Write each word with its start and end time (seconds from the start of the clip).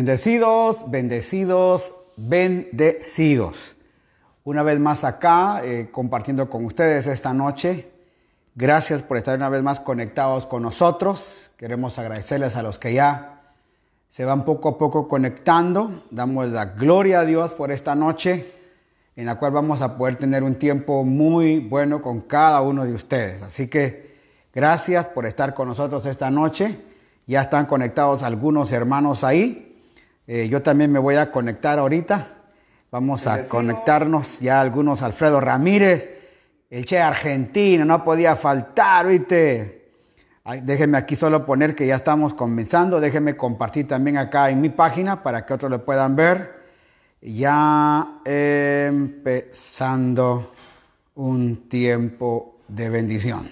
Bendecidos, 0.00 0.90
bendecidos, 0.90 1.94
bendecidos. 2.16 3.76
Una 4.44 4.62
vez 4.62 4.80
más 4.80 5.04
acá, 5.04 5.60
eh, 5.62 5.90
compartiendo 5.92 6.48
con 6.48 6.64
ustedes 6.64 7.06
esta 7.06 7.34
noche. 7.34 7.90
Gracias 8.54 9.02
por 9.02 9.18
estar 9.18 9.36
una 9.36 9.50
vez 9.50 9.62
más 9.62 9.78
conectados 9.78 10.46
con 10.46 10.62
nosotros. 10.62 11.50
Queremos 11.58 11.98
agradecerles 11.98 12.56
a 12.56 12.62
los 12.62 12.78
que 12.78 12.94
ya 12.94 13.42
se 14.08 14.24
van 14.24 14.46
poco 14.46 14.70
a 14.70 14.78
poco 14.78 15.06
conectando. 15.06 16.04
Damos 16.10 16.48
la 16.48 16.64
gloria 16.64 17.20
a 17.20 17.24
Dios 17.26 17.52
por 17.52 17.70
esta 17.70 17.94
noche, 17.94 18.50
en 19.16 19.26
la 19.26 19.34
cual 19.34 19.52
vamos 19.52 19.82
a 19.82 19.98
poder 19.98 20.16
tener 20.16 20.42
un 20.42 20.54
tiempo 20.54 21.04
muy 21.04 21.58
bueno 21.58 22.00
con 22.00 22.22
cada 22.22 22.62
uno 22.62 22.86
de 22.86 22.94
ustedes. 22.94 23.42
Así 23.42 23.68
que 23.68 24.16
gracias 24.54 25.08
por 25.08 25.26
estar 25.26 25.52
con 25.52 25.68
nosotros 25.68 26.06
esta 26.06 26.30
noche. 26.30 26.80
Ya 27.26 27.42
están 27.42 27.66
conectados 27.66 28.22
algunos 28.22 28.72
hermanos 28.72 29.24
ahí. 29.24 29.66
Eh, 30.32 30.46
yo 30.48 30.62
también 30.62 30.92
me 30.92 31.00
voy 31.00 31.16
a 31.16 31.32
conectar 31.32 31.80
ahorita. 31.80 32.24
Vamos 32.92 33.26
a 33.26 33.48
conectarnos 33.48 34.38
ya 34.38 34.60
algunos. 34.60 35.02
Alfredo 35.02 35.40
Ramírez, 35.40 36.08
el 36.70 36.86
Che 36.86 37.00
argentino, 37.00 37.84
no 37.84 38.04
podía 38.04 38.36
faltar, 38.36 39.08
¿viste? 39.08 39.78
déjenme 40.62 40.98
aquí 40.98 41.16
solo 41.16 41.44
poner 41.44 41.74
que 41.74 41.84
ya 41.84 41.96
estamos 41.96 42.32
comenzando. 42.32 43.00
Déjenme 43.00 43.36
compartir 43.36 43.88
también 43.88 44.18
acá 44.18 44.50
en 44.50 44.60
mi 44.60 44.68
página 44.68 45.24
para 45.24 45.44
que 45.44 45.52
otros 45.52 45.68
lo 45.68 45.84
puedan 45.84 46.14
ver. 46.14 46.62
Ya 47.20 48.20
empezando 48.24 49.42
un 51.16 51.68
tiempo 51.68 52.60
de 52.68 52.88
bendición. 52.88 53.50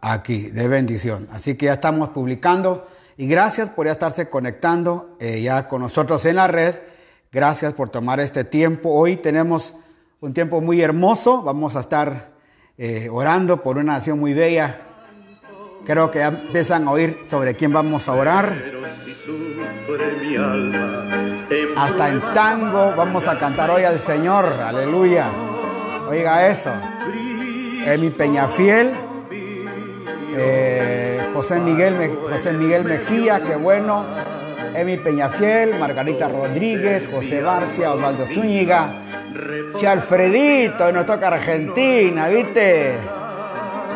Aquí, 0.00 0.50
de 0.50 0.66
bendición. 0.66 1.28
Así 1.30 1.54
que 1.54 1.66
ya 1.66 1.74
estamos 1.74 2.08
publicando. 2.08 2.97
Y 3.20 3.26
gracias 3.26 3.68
por 3.70 3.86
ya 3.86 3.92
estarse 3.92 4.28
conectando 4.28 5.16
eh, 5.18 5.42
ya 5.42 5.66
con 5.66 5.82
nosotros 5.82 6.24
en 6.24 6.36
la 6.36 6.46
red. 6.46 6.76
Gracias 7.32 7.74
por 7.74 7.90
tomar 7.90 8.20
este 8.20 8.44
tiempo. 8.44 8.90
Hoy 8.90 9.16
tenemos 9.16 9.74
un 10.20 10.32
tiempo 10.32 10.60
muy 10.60 10.80
hermoso. 10.80 11.42
Vamos 11.42 11.74
a 11.74 11.80
estar 11.80 12.30
eh, 12.78 13.08
orando 13.10 13.60
por 13.60 13.76
una 13.76 13.94
nación 13.94 14.20
muy 14.20 14.34
bella. 14.34 14.82
Creo 15.84 16.12
que 16.12 16.20
ya 16.20 16.28
empiezan 16.28 16.86
a 16.86 16.92
oír 16.92 17.24
sobre 17.28 17.56
quién 17.56 17.72
vamos 17.72 18.08
a 18.08 18.12
orar. 18.12 18.62
Hasta 21.76 22.08
en 22.10 22.20
tango 22.32 22.94
vamos 22.96 23.26
a 23.26 23.36
cantar 23.36 23.68
hoy 23.72 23.82
al 23.82 23.98
Señor. 23.98 24.46
Aleluya. 24.46 25.28
Oiga 26.08 26.46
eso. 26.46 26.72
Emi 27.84 28.10
Peñafiel. 28.10 29.07
Eh, 30.40 31.20
José 31.34 31.58
Miguel, 31.58 31.96
José 32.30 32.52
Miguel 32.52 32.84
Mejía, 32.84 33.40
qué 33.40 33.56
bueno. 33.56 34.04
Emi 34.74 34.96
Peñafiel, 34.96 35.78
Margarita 35.78 36.28
Rodríguez, 36.28 37.08
José 37.12 37.42
Barcia, 37.42 37.92
Osvaldo 37.92 38.26
Zúñiga, 38.26 39.02
Che 39.76 39.88
Alfredito, 39.88 40.92
nos 40.92 41.04
toca 41.04 41.28
Argentina, 41.28 42.28
¿viste? 42.28 42.94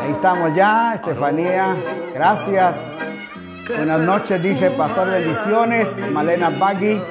Ahí 0.01 0.11
estamos 0.11 0.53
ya, 0.53 0.95
Estefanía, 0.95 1.75
gracias. 2.13 2.75
Buenas 3.77 3.99
noches, 3.99 4.43
dice 4.43 4.71
Pastor 4.71 5.09
Bendiciones, 5.09 5.95
Malena 6.11 6.49
Bagui, 6.49 7.01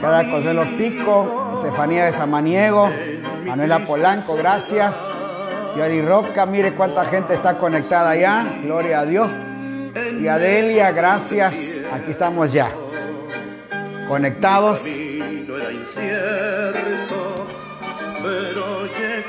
Cada 0.00 0.30
Consuelo 0.30 0.64
Pico, 0.78 1.60
Estefanía 1.62 2.06
de 2.06 2.12
Samaniego, 2.12 2.90
Manuela 3.44 3.80
Polanco, 3.80 4.34
gracias. 4.34 4.94
Yari 5.76 6.02
Roca, 6.02 6.46
mire 6.46 6.74
cuánta 6.74 7.04
gente 7.04 7.34
está 7.34 7.56
conectada 7.56 8.16
ya, 8.16 8.58
gloria 8.62 9.00
a 9.00 9.04
Dios. 9.04 9.32
Y 10.20 10.26
Adelia, 10.26 10.92
gracias. 10.92 11.54
Aquí 11.92 12.10
estamos 12.10 12.52
ya. 12.52 12.68
Conectados. 14.06 14.84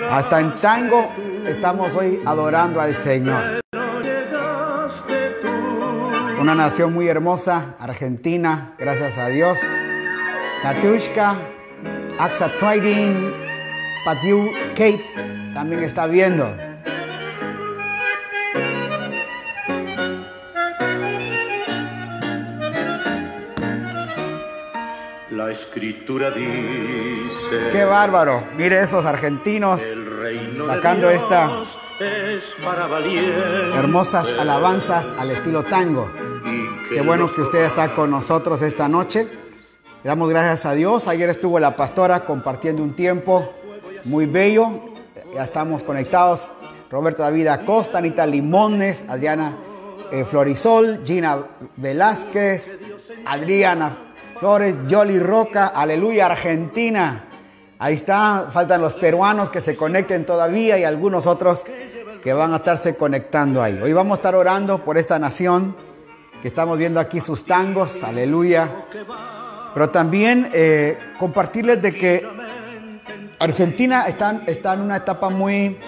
Hasta 0.10 0.40
en 0.40 0.56
tango 0.56 1.12
estamos 1.46 1.96
hoy 1.96 2.22
adorando 2.26 2.82
al 2.82 2.94
Señor. 2.94 3.62
Una 6.40 6.56
nación 6.56 6.94
muy 6.94 7.08
hermosa, 7.08 7.76
Argentina, 7.80 8.74
gracias 8.80 9.18
a 9.18 9.28
Dios. 9.28 9.60
Katushka, 10.64 11.36
Axa 12.20 12.52
Trading, 12.60 13.32
Patiu 14.04 14.52
Kate 14.76 15.41
también 15.54 15.84
está 15.84 16.08
viendo. 16.08 16.56
escritura 25.52 26.32
dice. 26.32 27.70
Qué 27.72 27.84
bárbaro. 27.84 28.44
Mire 28.58 28.82
esos 28.82 29.06
argentinos 29.06 29.82
sacando 30.66 31.10
estas 31.10 31.78
hermosas 33.76 34.28
alabanzas 34.40 35.14
al 35.18 35.32
estilo 35.32 35.64
tango. 35.64 36.10
Qué 36.90 37.02
bueno 37.02 37.32
que 37.34 37.42
usted 37.42 37.66
está 37.66 37.94
con 37.94 38.12
nosotros 38.12 38.62
esta 38.62 38.88
noche. 38.88 39.28
Le 40.04 40.08
damos 40.08 40.30
gracias 40.30 40.66
a 40.66 40.74
Dios. 40.74 41.08
Ayer 41.08 41.30
estuvo 41.30 41.60
la 41.60 41.76
pastora 41.76 42.22
compartiendo 42.26 42.82
un 42.82 42.96
tiempo 42.96 43.54
muy 44.04 44.26
bello. 44.26 44.91
Ya 45.34 45.44
estamos 45.44 45.84
conectados. 45.84 46.52
Roberto 46.90 47.24
David 47.24 47.47
Acosta, 47.47 48.00
Anita 48.00 48.25
Limones, 48.25 49.06
Adriana 49.08 49.56
eh, 50.12 50.25
Florisol, 50.25 51.03
Gina 51.06 51.38
Velázquez, 51.78 52.69
Adriana 53.25 53.97
Flores, 54.40 54.75
Yoli 54.88 55.20
Roca, 55.20 55.68
aleluya, 55.68 56.25
Argentina. 56.25 57.24
Ahí 57.80 57.94
está, 57.94 58.47
faltan 58.52 58.81
los 58.81 58.96
peruanos 58.96 59.50
que 59.50 59.62
se 59.62 59.78
conecten 59.78 60.25
todavía 60.25 60.78
y 60.78 60.84
algunos 60.84 61.25
otros 61.28 61.64
que 62.22 62.34
van 62.34 62.53
a 62.53 62.58
estarse 62.58 62.96
conectando 62.97 63.64
ahí. 63.64 63.80
Hoy 63.81 63.94
vamos 63.94 64.14
a 64.14 64.16
estar 64.20 64.36
orando 64.36 64.84
por 64.84 64.97
esta 64.97 65.18
nación, 65.18 65.78
que 66.41 66.50
estamos 66.50 66.78
viendo 66.78 67.00
aquí 67.00 67.22
sus 67.22 67.46
tangos, 67.46 68.03
aleluya. 68.03 68.70
Pero 69.74 69.90
también 69.91 70.50
eh, 70.52 70.97
compartirles 71.18 71.81
de 71.81 71.94
que 71.94 72.28
Argentina 73.41 74.03
está, 74.07 74.44
está, 74.46 74.75
en 74.75 74.81
una 74.81 74.97
etapa 74.97 75.29
muy, 75.29 75.79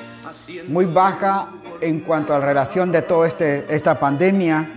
muy 0.68 0.86
baja 0.86 1.50
en 1.82 2.00
cuanto 2.00 2.34
a 2.34 2.40
la 2.40 2.46
relación 2.48 2.92
de 2.92 3.04
toda 3.04 3.28
este, 3.28 3.66
esta 3.70 4.00
pandemia. 4.00 4.74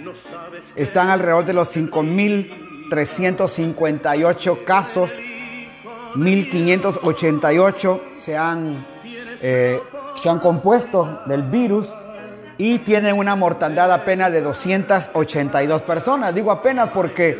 Están 0.74 1.08
alrededor 1.08 1.46
de 1.46 1.54
los 1.54 1.68
5 1.68 2.02
mil 2.02 2.86
358 2.90 4.64
casos, 4.66 5.10
1588 6.16 8.02
se 8.12 8.36
han, 8.36 8.86
eh, 9.40 9.80
se 10.22 10.28
han 10.28 10.38
compuesto 10.38 11.22
del 11.26 11.44
virus 11.44 11.88
y 12.58 12.80
tienen 12.80 13.16
una 13.16 13.36
mortandad 13.36 13.90
apenas 13.90 14.32
de 14.32 14.42
282 14.42 15.82
personas. 15.82 16.34
Digo 16.34 16.50
apenas 16.50 16.90
porque 16.90 17.38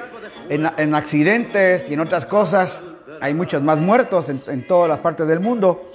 en, 0.48 0.94
accidentes 0.94 1.88
y 1.91 1.94
en 1.94 2.00
otras 2.00 2.24
cosas 2.24 2.82
hay 3.21 3.34
muchos 3.34 3.62
más 3.62 3.78
muertos 3.78 4.28
en, 4.28 4.66
todas 4.66 4.88
las 4.88 5.00
partes 5.00 5.27
del 5.27 5.41
mundo, 5.41 5.91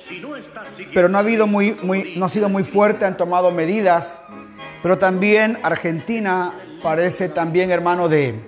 pero 0.94 1.09
no 1.09 1.18
ha 1.18 1.22
habido 1.22 1.48
muy, 1.48 1.74
muy, 1.82 2.16
no 2.18 2.26
ha 2.26 2.30
sido 2.30 2.50
muy 2.50 2.64
fuerte, 2.64 3.06
han 3.06 3.18
tomado 3.18 3.52
medidas, 3.52 4.22
pero 4.82 4.98
también 4.98 5.59
Argentina 5.64 6.54
parece 6.82 7.30
también 7.30 7.72
hermano 7.72 8.09
de, 8.09 8.40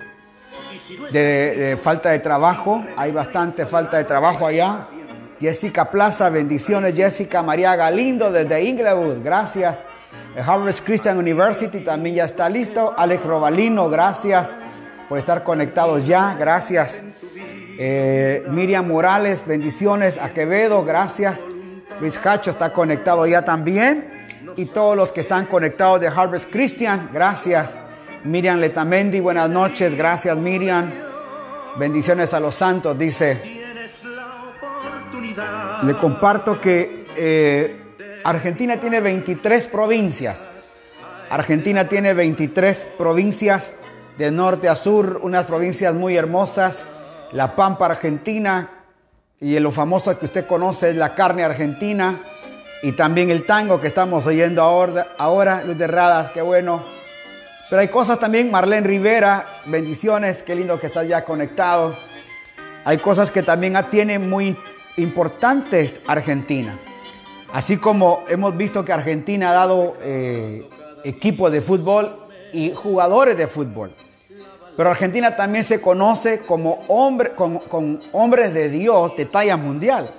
de, 1.12 1.78
falta 1.80 2.10
de 2.10 2.18
trabajo. 2.18 2.84
Hay 2.96 3.12
bastante 3.12 3.66
falta 3.66 3.98
de 3.98 4.04
trabajo 4.04 4.46
allá. 4.46 4.86
Jessica 5.40 5.90
Plaza, 5.90 6.30
bendiciones. 6.30 6.94
Jessica 6.94 7.42
María 7.42 7.76
Galindo 7.76 8.30
desde 8.32 8.62
Inglewood, 8.64 9.22
gracias. 9.22 9.82
Harvard 10.36 10.74
Christian 10.84 11.18
University 11.18 11.80
también 11.80 12.16
ya 12.16 12.24
está 12.24 12.48
listo. 12.48 12.94
Alex 12.96 13.24
Robalino, 13.24 13.88
gracias 13.88 14.54
por 15.08 15.18
estar 15.18 15.44
conectados 15.44 16.04
ya, 16.04 16.34
gracias. 16.38 17.00
Eh, 17.78 18.44
Miriam 18.48 18.86
Morales, 18.86 19.44
bendiciones. 19.46 20.18
A 20.18 20.32
Quevedo, 20.32 20.84
gracias. 20.84 21.44
Luis 22.00 22.18
Cacho 22.18 22.50
está 22.50 22.72
conectado 22.72 23.26
ya 23.26 23.42
también. 23.42 24.26
Y 24.56 24.66
todos 24.66 24.96
los 24.96 25.10
que 25.10 25.22
están 25.22 25.46
conectados 25.46 26.00
de 26.00 26.08
Harvest 26.08 26.50
Christian, 26.50 27.10
gracias. 27.12 27.76
Miriam 28.24 28.58
Letamendi, 28.58 29.20
buenas 29.20 29.50
noches, 29.50 29.94
gracias 29.94 30.36
Miriam. 30.36 30.90
Bendiciones 31.76 32.32
a 32.32 32.40
los 32.40 32.54
santos, 32.54 32.96
dice. 32.96 33.40
Le 35.82 35.96
comparto 35.98 36.60
que 36.60 37.06
eh, 37.16 37.82
Argentina 38.24 38.78
tiene 38.78 39.00
23 39.00 39.68
provincias. 39.68 40.48
Argentina 41.30 41.88
tiene 41.88 42.14
23 42.14 42.86
provincias 42.96 43.74
de 44.16 44.30
norte 44.30 44.68
a 44.68 44.76
sur, 44.76 45.20
unas 45.22 45.46
provincias 45.46 45.92
muy 45.94 46.16
hermosas. 46.16 46.86
La 47.34 47.56
Pampa 47.56 47.86
Argentina 47.86 48.68
y 49.40 49.58
lo 49.58 49.72
famoso 49.72 50.16
que 50.16 50.26
usted 50.26 50.46
conoce 50.46 50.90
es 50.90 50.96
la 50.96 51.16
carne 51.16 51.42
argentina 51.42 52.20
y 52.80 52.92
también 52.92 53.28
el 53.28 53.44
tango 53.44 53.80
que 53.80 53.88
estamos 53.88 54.24
oyendo 54.24 54.62
ahora, 54.62 55.08
ahora 55.18 55.64
Luz 55.64 55.76
de 55.76 55.88
Radas, 55.88 56.30
qué 56.30 56.40
bueno 56.42 56.84
Pero 57.68 57.80
hay 57.80 57.88
cosas 57.88 58.20
también, 58.20 58.52
Marlene 58.52 58.86
Rivera, 58.86 59.46
bendiciones, 59.66 60.44
qué 60.44 60.54
lindo 60.54 60.78
que 60.78 60.86
estás 60.86 61.08
ya 61.08 61.24
conectado. 61.24 61.96
Hay 62.84 62.98
cosas 62.98 63.32
que 63.32 63.42
también 63.42 63.74
tienen 63.90 64.30
muy 64.30 64.56
importantes 64.96 66.00
Argentina. 66.06 66.78
Así 67.52 67.78
como 67.78 68.22
hemos 68.28 68.56
visto 68.56 68.84
que 68.84 68.92
Argentina 68.92 69.50
ha 69.50 69.54
dado 69.54 69.96
eh, 70.02 70.68
equipos 71.02 71.50
de 71.50 71.60
fútbol 71.60 72.28
y 72.52 72.70
jugadores 72.70 73.36
de 73.36 73.48
fútbol. 73.48 73.92
Pero 74.76 74.90
Argentina 74.90 75.36
también 75.36 75.64
se 75.64 75.80
conoce 75.80 76.40
como 76.40 76.84
hombre, 76.88 77.32
con, 77.34 78.02
hombres 78.12 78.52
de 78.52 78.68
Dios 78.68 79.16
de 79.16 79.24
talla 79.26 79.56
mundial. 79.56 80.10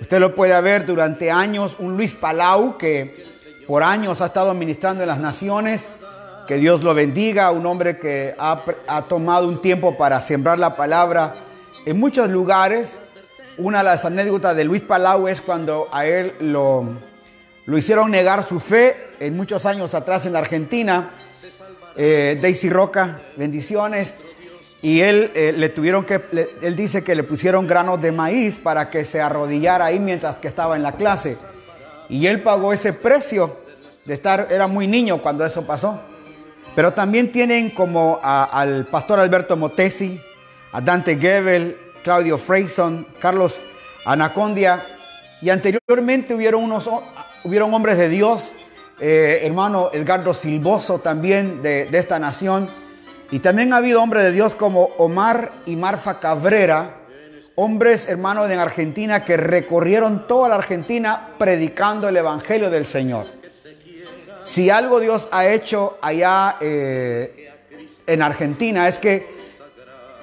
Usted 0.00 0.18
lo 0.18 0.34
puede 0.34 0.58
ver 0.60 0.86
durante 0.86 1.30
años, 1.30 1.76
un 1.78 1.96
Luis 1.96 2.14
Palau 2.16 2.78
que 2.78 3.26
por 3.66 3.82
años 3.82 4.20
ha 4.20 4.26
estado 4.26 4.54
ministrando 4.54 5.02
en 5.02 5.08
las 5.08 5.18
naciones. 5.18 5.86
Que 6.46 6.56
Dios 6.56 6.82
lo 6.82 6.94
bendiga, 6.94 7.50
un 7.50 7.64
hombre 7.64 7.98
que 7.98 8.34
ha, 8.38 9.02
tomado 9.08 9.48
un 9.48 9.62
tiempo 9.62 9.96
para 9.96 10.20
sembrar 10.20 10.58
la 10.58 10.76
palabra 10.76 11.36
en 11.86 11.98
muchos 11.98 12.28
lugares. 12.30 13.00
Una 13.56 13.78
de 13.78 13.84
las 13.84 14.04
anécdotas 14.04 14.56
de 14.56 14.64
Luis 14.64 14.82
Palau 14.82 15.28
es 15.28 15.40
cuando 15.40 15.88
a 15.92 16.06
él 16.06 16.34
lo, 16.40 16.86
lo 17.66 17.78
hicieron 17.78 18.10
negar 18.10 18.44
su 18.44 18.60
fe 18.60 19.10
en 19.20 19.36
muchos 19.36 19.64
años 19.64 19.94
atrás 19.94 20.26
en 20.26 20.36
Argentina. 20.36 21.10
Eh, 21.96 22.38
Daisy 22.40 22.70
Roca, 22.70 23.20
bendiciones. 23.36 24.18
Y 24.82 25.00
él 25.00 25.30
eh, 25.34 25.54
le 25.56 25.70
tuvieron 25.70 26.04
que, 26.04 26.20
él 26.60 26.76
dice 26.76 27.02
que 27.02 27.14
le 27.14 27.22
pusieron 27.22 27.66
granos 27.66 28.02
de 28.02 28.12
maíz 28.12 28.58
para 28.58 28.90
que 28.90 29.04
se 29.04 29.20
arrodillara 29.20 29.86
ahí 29.86 29.98
mientras 29.98 30.38
que 30.38 30.48
estaba 30.48 30.76
en 30.76 30.82
la 30.82 30.92
clase. 30.92 31.38
Y 32.08 32.26
él 32.26 32.42
pagó 32.42 32.72
ese 32.72 32.92
precio 32.92 33.56
de 34.04 34.12
estar, 34.12 34.48
era 34.50 34.66
muy 34.66 34.86
niño 34.86 35.22
cuando 35.22 35.44
eso 35.44 35.66
pasó. 35.66 36.00
Pero 36.74 36.92
también 36.92 37.32
tienen 37.32 37.70
como 37.70 38.20
al 38.22 38.86
pastor 38.86 39.20
Alberto 39.20 39.56
Motesi, 39.56 40.20
a 40.72 40.80
Dante 40.80 41.16
Gebel, 41.16 41.78
Claudio 42.02 42.36
Freyson, 42.36 43.06
Carlos 43.20 43.62
Anacondia. 44.04 44.84
Y 45.40 45.50
anteriormente 45.50 46.34
hubieron, 46.34 46.62
unos, 46.62 46.90
hubieron 47.44 47.72
hombres 47.72 47.96
de 47.96 48.08
Dios, 48.08 48.52
eh, 49.00 49.40
hermano 49.42 49.90
Edgardo 49.92 50.32
Silvoso 50.34 51.00
también 51.00 51.62
de, 51.62 51.86
de 51.86 51.98
esta 51.98 52.18
nación 52.18 52.70
y 53.30 53.40
también 53.40 53.72
ha 53.72 53.78
habido 53.78 54.02
hombres 54.02 54.22
de 54.22 54.32
Dios 54.32 54.54
como 54.54 54.90
Omar 54.98 55.50
y 55.66 55.74
Marfa 55.74 56.20
Cabrera, 56.20 56.98
hombres 57.56 58.08
hermanos 58.08 58.48
de 58.48 58.54
Argentina 58.54 59.24
que 59.24 59.36
recorrieron 59.36 60.26
toda 60.26 60.48
la 60.48 60.56
Argentina 60.56 61.30
predicando 61.38 62.08
el 62.08 62.16
Evangelio 62.16 62.70
del 62.70 62.86
Señor. 62.86 63.26
Si 64.44 64.70
algo 64.70 65.00
Dios 65.00 65.28
ha 65.32 65.48
hecho 65.48 65.98
allá 66.00 66.56
eh, 66.60 67.50
en 68.06 68.22
Argentina 68.22 68.86
es 68.86 68.98
que 68.98 69.34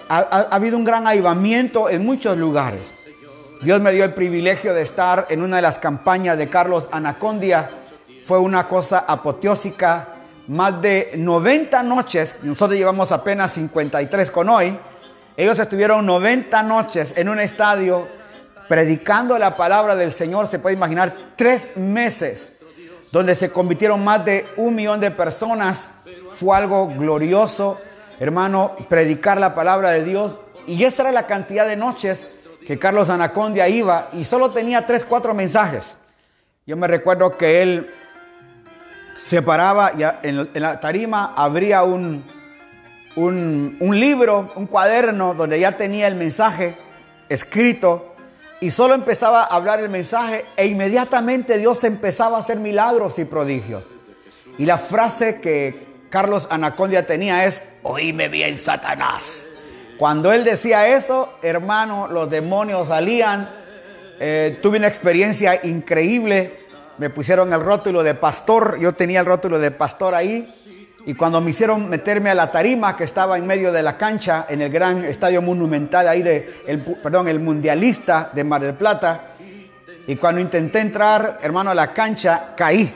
ha, 0.08 0.20
ha 0.20 0.56
habido 0.56 0.78
un 0.78 0.84
gran 0.84 1.08
avivamiento 1.08 1.90
en 1.90 2.06
muchos 2.06 2.38
lugares. 2.38 2.94
Dios 3.62 3.82
me 3.82 3.92
dio 3.92 4.06
el 4.06 4.14
privilegio 4.14 4.74
de 4.74 4.82
estar 4.82 5.28
en 5.30 5.42
una 5.42 5.58
de 5.58 5.62
las 5.62 5.80
campañas 5.80 6.38
de 6.38 6.48
Carlos 6.48 6.88
Anacondia. 6.92 7.81
Fue 8.26 8.38
una 8.40 8.68
cosa 8.68 9.06
apoteósica 9.08 10.08
más 10.48 10.82
de 10.82 11.14
90 11.18 11.84
noches, 11.84 12.36
nosotros 12.42 12.78
llevamos 12.78 13.12
apenas 13.12 13.54
53 13.54 14.32
con 14.32 14.50
hoy, 14.50 14.78
ellos 15.38 15.58
estuvieron 15.60 16.06
90 16.06 16.62
noches 16.64 17.14
en 17.16 17.30
un 17.30 17.40
estadio 17.40 18.08
predicando 18.68 19.38
la 19.38 19.56
palabra 19.58 19.96
del 19.96 20.12
Señor, 20.12 20.48
se 20.48 20.60
puede 20.60 20.76
imaginar, 20.76 21.14
tres 21.36 21.76
meses, 21.76 22.50
donde 23.12 23.36
se 23.36 23.50
convirtieron 23.50 24.04
más 24.04 24.24
de 24.24 24.46
un 24.56 24.76
millón 24.76 25.00
de 25.00 25.12
personas. 25.12 25.90
Fue 26.30 26.56
algo 26.56 26.88
glorioso, 26.88 27.80
hermano, 28.20 28.76
predicar 28.88 29.40
la 29.40 29.54
palabra 29.54 29.92
de 29.92 30.04
Dios. 30.06 30.38
Y 30.68 30.84
esa 30.86 31.04
era 31.04 31.12
la 31.12 31.28
cantidad 31.28 31.68
de 31.68 31.76
noches 31.76 32.28
que 32.66 32.80
Carlos 32.80 33.10
Anacondia 33.10 33.68
iba 33.68 34.10
y 34.14 34.24
solo 34.24 34.52
tenía 34.52 34.86
tres, 34.86 35.04
cuatro 35.04 35.34
mensajes. 35.34 35.98
Yo 36.66 36.78
me 36.78 36.88
recuerdo 36.88 37.38
que 37.38 37.62
él 37.62 37.92
se 39.26 39.42
paraba 39.42 39.92
y 39.98 40.04
en, 40.28 40.50
la 40.54 40.80
tarima 40.80 41.34
habría 41.36 41.84
un, 41.84 42.24
un, 43.16 43.78
un, 43.80 44.00
libro, 44.00 44.52
un 44.56 44.66
cuaderno 44.66 45.34
donde 45.34 45.60
ya 45.60 45.78
tenía 45.78 46.08
el 46.08 46.16
mensaje 46.16 46.76
escrito 47.30 48.16
y 48.60 48.72
solo 48.72 48.94
empezaba 48.94 49.44
a 49.44 49.56
hablar 49.56 49.80
el 49.80 49.90
mensaje 49.90 50.46
e 50.56 50.68
inmediatamente 50.68 51.58
Dios 51.58 51.84
empezaba 51.84 52.38
a 52.38 52.40
hacer 52.42 52.58
milagros 52.58 53.20
y 53.20 53.26
prodigios. 53.26 53.86
Y 54.58 54.66
la 54.66 54.78
frase 54.78 55.40
que 55.40 55.88
Carlos 56.10 56.48
Anacondia 56.52 57.06
tenía 57.06 57.46
es, 57.46 57.64
oíme 57.84 58.28
bien 58.28 58.58
Satanás. 58.58 59.48
Cuando 59.98 60.34
él 60.34 60.44
decía 60.44 60.90
eso, 60.90 61.34
hermano, 61.42 62.08
los 62.08 62.30
demonios 62.30 62.90
salían. 62.90 63.50
Eh, 64.20 64.60
tuve 64.62 64.78
una 64.78 64.88
experiencia 64.88 65.60
increíble 65.64 66.60
me 67.02 67.10
pusieron 67.10 67.52
el 67.52 67.62
rótulo 67.62 68.04
de 68.04 68.14
pastor, 68.14 68.80
yo 68.80 68.94
tenía 68.94 69.22
el 69.22 69.26
rótulo 69.26 69.58
de 69.58 69.72
pastor 69.72 70.14
ahí, 70.14 70.54
y 71.04 71.16
cuando 71.16 71.42
me 71.42 71.50
hicieron 71.50 71.90
meterme 71.90 72.30
a 72.30 72.36
la 72.36 72.52
tarima 72.52 72.96
que 72.96 73.06
estaba 73.06 73.40
en 73.40 73.48
medio 73.48 73.72
de 73.72 73.82
la 73.82 73.98
cancha, 73.98 74.46
en 74.48 74.62
el 74.62 74.70
gran 74.70 75.04
estadio 75.06 75.42
monumental 75.42 76.08
ahí 76.08 76.22
de, 76.22 76.62
el, 76.68 76.80
perdón, 77.02 77.28
el 77.28 77.40
mundialista 77.40 78.30
de 78.32 78.44
Mar 78.44 78.62
del 78.62 78.76
Plata, 78.76 79.30
y 80.06 80.16
cuando 80.16 80.42
intenté 80.42 80.80
entrar, 80.80 81.40
hermano, 81.42 81.72
a 81.72 81.74
la 81.74 81.92
cancha, 81.92 82.54
caí. 82.56 82.94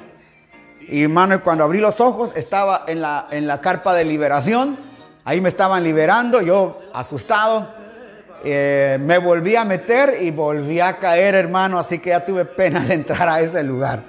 Y 0.87 1.01
hermano, 1.01 1.41
cuando 1.41 1.63
abrí 1.63 1.79
los 1.79 1.99
ojos, 1.99 2.29
estaba 2.35 2.83
en 2.85 3.01
la, 3.01 3.25
en 3.31 3.47
la 3.47 3.59
carpa 3.59 3.95
de 3.95 4.05
liberación, 4.05 4.77
ahí 5.23 5.41
me 5.41 5.49
estaban 5.49 5.83
liberando, 5.83 6.43
yo 6.43 6.79
asustado, 6.93 7.73
eh, 8.43 8.97
me 9.01 9.17
volví 9.17 9.55
a 9.55 9.63
meter 9.63 10.17
y 10.21 10.31
volví 10.31 10.79
a 10.79 10.97
caer, 10.97 11.35
hermano, 11.35 11.79
así 11.79 11.99
que 11.99 12.09
ya 12.09 12.25
tuve 12.25 12.45
pena 12.45 12.81
de 12.81 12.93
entrar 12.93 13.27
a 13.27 13.39
ese 13.39 13.63
lugar. 13.63 14.03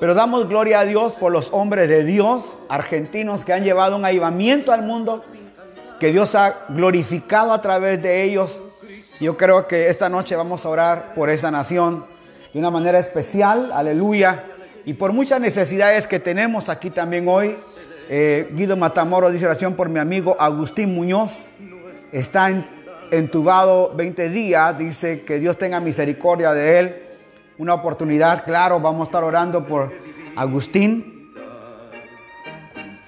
Pero 0.00 0.14
damos 0.14 0.48
gloria 0.48 0.80
a 0.80 0.84
Dios 0.84 1.14
por 1.14 1.32
los 1.32 1.48
hombres 1.52 1.88
de 1.88 2.04
Dios 2.04 2.58
argentinos 2.68 3.44
que 3.44 3.52
han 3.52 3.64
llevado 3.64 3.96
un 3.96 4.04
avivamiento 4.04 4.72
al 4.72 4.82
mundo, 4.82 5.24
que 5.98 6.12
Dios 6.12 6.34
ha 6.36 6.66
glorificado 6.68 7.52
a 7.52 7.60
través 7.60 8.00
de 8.00 8.22
ellos. 8.22 8.60
Yo 9.20 9.36
creo 9.36 9.66
que 9.66 9.88
esta 9.88 10.08
noche 10.08 10.36
vamos 10.36 10.64
a 10.64 10.68
orar 10.68 11.14
por 11.14 11.28
esa 11.30 11.50
nación 11.50 12.06
de 12.52 12.60
una 12.60 12.70
manera 12.70 13.00
especial, 13.00 13.72
aleluya, 13.72 14.44
y 14.84 14.94
por 14.94 15.12
muchas 15.12 15.40
necesidades 15.40 16.06
que 16.06 16.20
tenemos 16.20 16.68
aquí 16.68 16.90
también 16.90 17.26
hoy. 17.28 17.56
Eh, 18.08 18.48
Guido 18.52 18.76
Matamoro 18.76 19.30
dice 19.30 19.44
oración 19.44 19.74
por 19.74 19.88
mi 19.88 19.98
amigo 19.98 20.36
Agustín 20.38 20.94
Muñoz, 20.94 21.32
está 22.10 22.48
en 22.48 22.77
entubado 23.10 23.92
20 23.94 24.28
días, 24.28 24.78
dice 24.78 25.22
que 25.22 25.38
Dios 25.38 25.56
tenga 25.56 25.80
misericordia 25.80 26.52
de 26.52 26.78
él. 26.78 27.02
Una 27.58 27.74
oportunidad, 27.74 28.44
claro, 28.44 28.80
vamos 28.80 29.00
a 29.00 29.04
estar 29.04 29.24
orando 29.24 29.64
por 29.64 29.92
Agustín. 30.36 31.32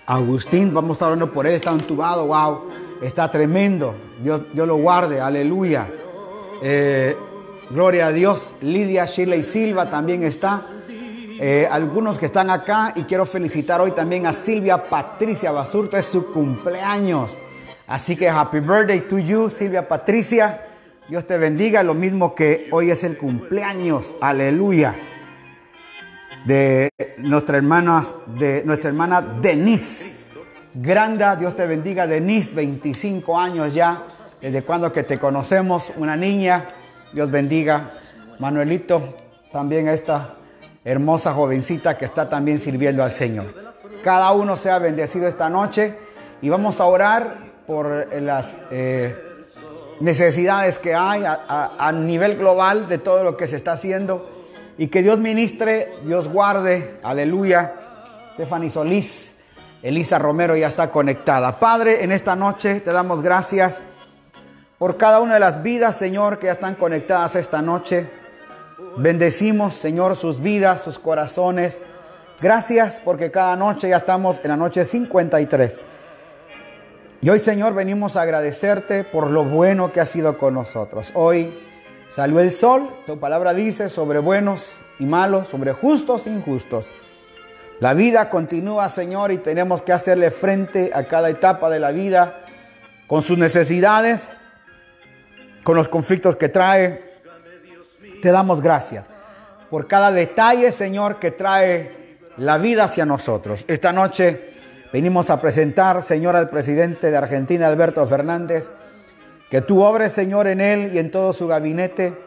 Agustín, 0.07 0.75
vamos 0.75 0.90
a 0.90 0.92
estar 0.95 1.09
orando 1.09 1.30
por 1.33 1.47
él, 1.47 1.54
está 1.54 1.71
entubado, 1.71 2.26
wow, 2.26 2.69
está 3.00 3.30
tremendo. 3.30 3.95
Dios, 4.23 4.42
Dios 4.52 4.66
lo 4.66 4.76
guarde, 4.76 5.21
aleluya. 5.21 5.88
Eh, 6.62 7.16
gloria 7.71 8.09
a 8.09 8.12
Dios. 8.12 8.57
Lidia, 8.61 9.07
Shirley 9.07 9.42
Silva 9.42 9.88
también 9.88 10.23
está. 10.25 10.62
Eh, 11.42 11.66
algunos 11.71 12.19
que 12.19 12.26
están 12.26 12.50
acá 12.50 12.92
y 12.97 13.04
quiero 13.04 13.25
felicitar 13.25 13.80
hoy 13.80 13.92
también 13.92 14.26
a 14.26 14.33
Silvia 14.35 14.85
Patricia 14.85 15.50
Basurto, 15.50 15.97
es 15.97 16.04
su 16.04 16.30
cumpleaños. 16.33 17.38
Así 17.90 18.14
que 18.14 18.28
happy 18.28 18.61
birthday 18.61 19.00
to 19.00 19.18
you, 19.18 19.50
Silvia 19.50 19.88
Patricia. 19.88 20.61
Dios 21.09 21.26
te 21.26 21.37
bendiga, 21.38 21.82
lo 21.82 21.92
mismo 21.92 22.37
que 22.37 22.68
hoy 22.70 22.88
es 22.92 23.02
el 23.02 23.18
cumpleaños, 23.18 24.14
aleluya, 24.20 24.94
de 26.47 26.88
nuestra 27.16 27.56
hermana, 27.56 28.04
de 28.38 28.62
nuestra 28.64 28.90
hermana 28.90 29.20
Denise. 29.20 30.12
Granda, 30.73 31.35
Dios 31.35 31.56
te 31.56 31.66
bendiga, 31.66 32.06
Denise, 32.06 32.54
25 32.54 33.37
años 33.37 33.75
ya, 33.75 34.04
desde 34.40 34.62
cuando 34.62 34.92
que 34.92 35.02
te 35.02 35.18
conocemos, 35.18 35.92
una 35.97 36.14
niña. 36.14 36.68
Dios 37.12 37.28
bendiga, 37.28 37.90
Manuelito, 38.38 39.16
también 39.50 39.88
esta 39.88 40.37
hermosa 40.85 41.32
jovencita 41.32 41.99
que 41.99 42.04
está 42.04 42.28
también 42.28 42.61
sirviendo 42.61 43.02
al 43.02 43.11
Señor. 43.11 43.52
Cada 44.04 44.30
uno 44.30 44.54
sea 44.54 44.78
bendecido 44.78 45.26
esta 45.26 45.50
noche 45.50 45.97
y 46.40 46.50
vamos 46.50 46.80
a 46.80 46.85
orar 46.85 47.50
por 47.70 48.08
eh, 48.10 48.20
las 48.20 48.52
eh, 48.72 49.14
necesidades 50.00 50.80
que 50.80 50.92
hay 50.92 51.22
a, 51.24 51.92
nivel 51.92 52.36
global 52.36 52.88
de 52.88 52.98
todo 52.98 53.22
lo 53.22 53.36
que 53.36 53.46
se 53.46 53.54
está 53.54 53.72
haciendo. 53.74 54.28
Y 54.76 54.88
que 54.88 55.02
Dios 55.02 55.20
ministre, 55.20 55.98
Dios 56.04 56.26
guarde, 56.28 56.98
aleluya. 57.04 57.72
Stephanie 58.34 58.70
Solís, 58.70 59.36
Elisa 59.84 60.18
Romero 60.18 60.56
ya 60.56 60.66
está 60.66 60.90
conectada. 60.90 61.60
Padre, 61.60 62.02
en 62.02 62.10
esta 62.10 62.34
noche 62.34 62.80
te 62.80 62.90
damos 62.90 63.22
gracias 63.22 63.80
por 64.76 64.96
cada 64.96 65.20
una 65.20 65.34
de 65.34 65.40
las 65.40 65.62
vidas, 65.62 65.94
Señor, 65.94 66.40
que 66.40 66.46
ya 66.46 66.54
están 66.54 66.74
conectadas 66.74 67.36
esta 67.36 67.62
noche. 67.62 68.10
Bendecimos, 68.96 69.74
Señor, 69.74 70.16
sus 70.16 70.40
vidas, 70.40 70.80
sus 70.82 70.98
corazones. 70.98 71.84
Gracias 72.40 73.00
porque 73.04 73.30
cada 73.30 73.54
noche 73.54 73.90
ya 73.90 73.98
estamos 73.98 74.40
en 74.42 74.50
la 74.50 74.56
noche 74.56 74.84
53. 74.84 75.78
Y 77.22 77.28
hoy, 77.28 77.40
Señor, 77.40 77.74
venimos 77.74 78.16
a 78.16 78.22
agradecerte 78.22 79.04
por 79.04 79.30
lo 79.30 79.44
bueno 79.44 79.92
que 79.92 80.00
has 80.00 80.08
sido 80.08 80.38
con 80.38 80.54
nosotros. 80.54 81.10
Hoy 81.12 81.52
salió 82.08 82.40
el 82.40 82.50
sol, 82.50 82.88
tu 83.04 83.20
palabra 83.20 83.52
dice, 83.52 83.90
sobre 83.90 84.20
buenos 84.20 84.80
y 84.98 85.04
malos, 85.04 85.48
sobre 85.48 85.72
justos 85.72 86.26
e 86.26 86.30
injustos. 86.30 86.86
La 87.78 87.92
vida 87.92 88.30
continúa, 88.30 88.88
Señor, 88.88 89.32
y 89.32 89.38
tenemos 89.38 89.82
que 89.82 89.92
hacerle 89.92 90.30
frente 90.30 90.92
a 90.94 91.08
cada 91.08 91.28
etapa 91.28 91.68
de 91.68 91.78
la 91.80 91.90
vida 91.90 92.40
con 93.06 93.20
sus 93.20 93.36
necesidades, 93.36 94.30
con 95.62 95.76
los 95.76 95.88
conflictos 95.88 96.36
que 96.36 96.48
trae. 96.48 97.20
Te 98.22 98.30
damos 98.30 98.62
gracias 98.62 99.04
por 99.68 99.86
cada 99.86 100.10
detalle, 100.10 100.72
Señor, 100.72 101.18
que 101.18 101.32
trae 101.32 102.16
la 102.38 102.56
vida 102.56 102.84
hacia 102.84 103.04
nosotros. 103.04 103.62
Esta 103.68 103.92
noche 103.92 104.50
Venimos 104.92 105.30
a 105.30 105.40
presentar, 105.40 106.02
Señor, 106.02 106.35
al 106.35 106.50
presidente 106.50 107.12
de 107.12 107.16
Argentina, 107.16 107.68
Alberto 107.68 108.04
Fernández, 108.09 108.68
que 109.49 109.61
tú 109.61 109.82
obres, 109.82 110.11
Señor, 110.11 110.49
en 110.49 110.61
él 110.61 110.90
y 110.92 110.99
en 110.99 111.12
todo 111.12 111.32
su 111.32 111.47
gabinete. 111.47 112.18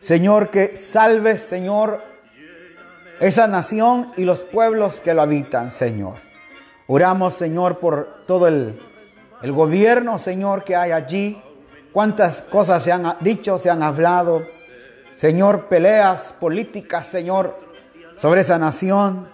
Señor, 0.00 0.48
que 0.48 0.74
salves, 0.74 1.42
Señor, 1.42 2.02
esa 3.20 3.46
nación 3.46 4.12
y 4.16 4.24
los 4.24 4.40
pueblos 4.40 5.02
que 5.02 5.12
lo 5.12 5.20
habitan, 5.20 5.70
Señor. 5.70 6.14
Oramos, 6.86 7.34
Señor, 7.34 7.78
por 7.78 8.24
todo 8.26 8.48
el, 8.48 8.80
el 9.42 9.52
gobierno, 9.52 10.18
Señor, 10.18 10.64
que 10.64 10.74
hay 10.74 10.92
allí. 10.92 11.42
Cuántas 11.92 12.40
cosas 12.40 12.82
se 12.82 12.90
han 12.90 13.16
dicho, 13.20 13.58
se 13.58 13.68
han 13.68 13.82
hablado. 13.82 14.46
Señor, 15.14 15.66
peleas 15.66 16.34
políticas, 16.40 17.06
Señor, 17.06 17.58
sobre 18.16 18.40
esa 18.40 18.58
nación. 18.58 19.28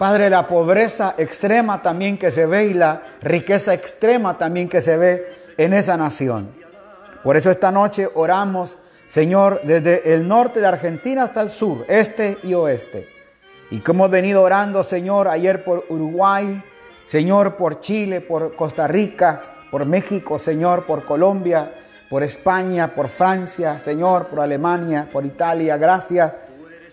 Padre, 0.00 0.30
la 0.30 0.48
pobreza 0.48 1.14
extrema 1.18 1.82
también 1.82 2.16
que 2.16 2.30
se 2.30 2.46
ve 2.46 2.68
y 2.68 2.72
la 2.72 3.02
riqueza 3.20 3.74
extrema 3.74 4.38
también 4.38 4.66
que 4.66 4.80
se 4.80 4.96
ve 4.96 5.30
en 5.58 5.74
esa 5.74 5.98
nación. 5.98 6.48
Por 7.22 7.36
eso 7.36 7.50
esta 7.50 7.70
noche 7.70 8.08
oramos, 8.14 8.78
Señor, 9.06 9.60
desde 9.62 10.14
el 10.14 10.26
norte 10.26 10.60
de 10.60 10.68
Argentina 10.68 11.24
hasta 11.24 11.42
el 11.42 11.50
sur, 11.50 11.84
este 11.86 12.38
y 12.42 12.54
oeste. 12.54 13.10
Y 13.70 13.80
como 13.80 14.04
hemos 14.04 14.12
venido 14.12 14.40
orando, 14.40 14.82
Señor, 14.82 15.28
ayer 15.28 15.64
por 15.64 15.84
Uruguay, 15.90 16.64
Señor, 17.06 17.56
por 17.56 17.82
Chile, 17.82 18.22
por 18.22 18.56
Costa 18.56 18.88
Rica, 18.88 19.42
por 19.70 19.84
México, 19.84 20.38
Señor, 20.38 20.86
por 20.86 21.04
Colombia, 21.04 21.74
por 22.08 22.22
España, 22.22 22.94
por 22.94 23.08
Francia, 23.08 23.78
Señor, 23.80 24.28
por 24.28 24.40
Alemania, 24.40 25.10
por 25.12 25.26
Italia. 25.26 25.76
Gracias 25.76 26.34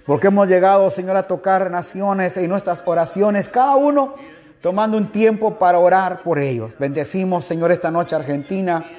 porque 0.07 0.27
hemos 0.27 0.47
llegado, 0.47 0.89
Señor, 0.89 1.17
a 1.17 1.27
tocar 1.27 1.69
naciones 1.69 2.37
en 2.37 2.49
nuestras 2.49 2.81
oraciones, 2.85 3.49
cada 3.49 3.75
uno 3.75 4.15
tomando 4.61 4.97
un 4.97 5.11
tiempo 5.11 5.59
para 5.59 5.79
orar 5.79 6.23
por 6.23 6.39
ellos. 6.39 6.71
Bendecimos, 6.79 7.43
Señor, 7.43 7.73
esta 7.73 7.91
noche 7.91 8.15
Argentina. 8.15 8.89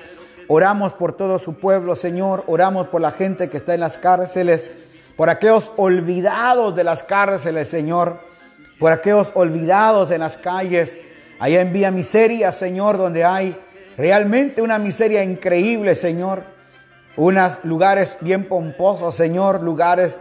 Oramos 0.49 0.93
por 0.93 1.15
todo 1.15 1.39
su 1.39 1.55
pueblo, 1.55 1.97
Señor. 1.97 2.45
Oramos 2.47 2.89
por 2.89 3.01
la 3.01 3.11
gente 3.11 3.49
que 3.49 3.57
está 3.57 3.73
en 3.73 3.81
las 3.81 3.97
cárceles, 3.97 4.69
por 5.17 5.31
aquellos 5.31 5.73
olvidados 5.77 6.77
de 6.77 6.85
las 6.85 7.03
cárceles, 7.03 7.69
Señor. 7.69 8.21
Por 8.79 8.93
aquellos 8.93 9.33
olvidados 9.35 10.11
en 10.11 10.21
las 10.21 10.37
calles. 10.37 10.99
Allá 11.41 11.63
envía 11.63 11.91
miseria, 11.91 12.53
Señor, 12.53 12.99
donde 12.99 13.25
hay 13.25 13.59
realmente 13.97 14.61
una 14.61 14.79
miseria 14.79 15.25
increíble, 15.25 15.95
Señor. 15.95 16.43
Unos 17.17 17.65
lugares 17.65 18.19
bien 18.21 18.45
pomposos, 18.45 19.15
Señor, 19.15 19.63
lugares 19.63 20.19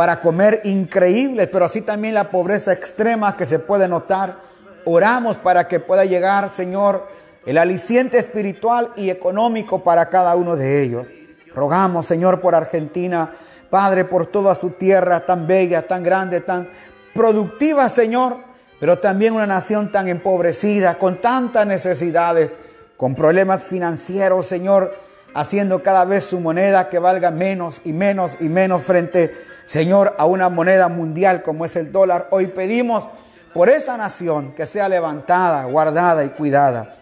para 0.00 0.18
comer 0.18 0.62
increíbles, 0.64 1.48
pero 1.52 1.66
así 1.66 1.82
también 1.82 2.14
la 2.14 2.30
pobreza 2.30 2.72
extrema 2.72 3.36
que 3.36 3.44
se 3.44 3.58
puede 3.58 3.86
notar. 3.86 4.38
Oramos 4.86 5.36
para 5.36 5.68
que 5.68 5.78
pueda 5.78 6.06
llegar, 6.06 6.48
Señor, 6.48 7.06
el 7.44 7.58
aliciente 7.58 8.16
espiritual 8.16 8.92
y 8.96 9.10
económico 9.10 9.82
para 9.82 10.08
cada 10.08 10.34
uno 10.36 10.56
de 10.56 10.82
ellos. 10.82 11.06
Rogamos, 11.54 12.06
Señor, 12.06 12.40
por 12.40 12.54
Argentina, 12.54 13.34
Padre, 13.68 14.06
por 14.06 14.24
toda 14.24 14.54
su 14.54 14.70
tierra 14.70 15.26
tan 15.26 15.46
bella, 15.46 15.86
tan 15.86 16.02
grande, 16.02 16.40
tan 16.40 16.70
productiva, 17.12 17.86
Señor, 17.90 18.38
pero 18.80 19.00
también 19.00 19.34
una 19.34 19.46
nación 19.46 19.92
tan 19.92 20.08
empobrecida, 20.08 20.94
con 20.94 21.20
tantas 21.20 21.66
necesidades, 21.66 22.54
con 22.96 23.14
problemas 23.14 23.64
financieros, 23.64 24.46
Señor, 24.46 24.94
haciendo 25.34 25.82
cada 25.82 26.06
vez 26.06 26.24
su 26.24 26.40
moneda 26.40 26.88
que 26.88 26.98
valga 26.98 27.30
menos 27.30 27.82
y 27.84 27.92
menos 27.92 28.38
y 28.40 28.48
menos 28.48 28.82
frente 28.82 29.49
Señor, 29.70 30.16
a 30.18 30.26
una 30.26 30.48
moneda 30.48 30.88
mundial 30.88 31.42
como 31.42 31.64
es 31.64 31.76
el 31.76 31.92
dólar. 31.92 32.26
Hoy 32.32 32.48
pedimos 32.48 33.06
por 33.54 33.68
esa 33.68 33.96
nación 33.96 34.50
que 34.50 34.66
sea 34.66 34.88
levantada, 34.88 35.62
guardada 35.66 36.24
y 36.24 36.30
cuidada. 36.30 36.96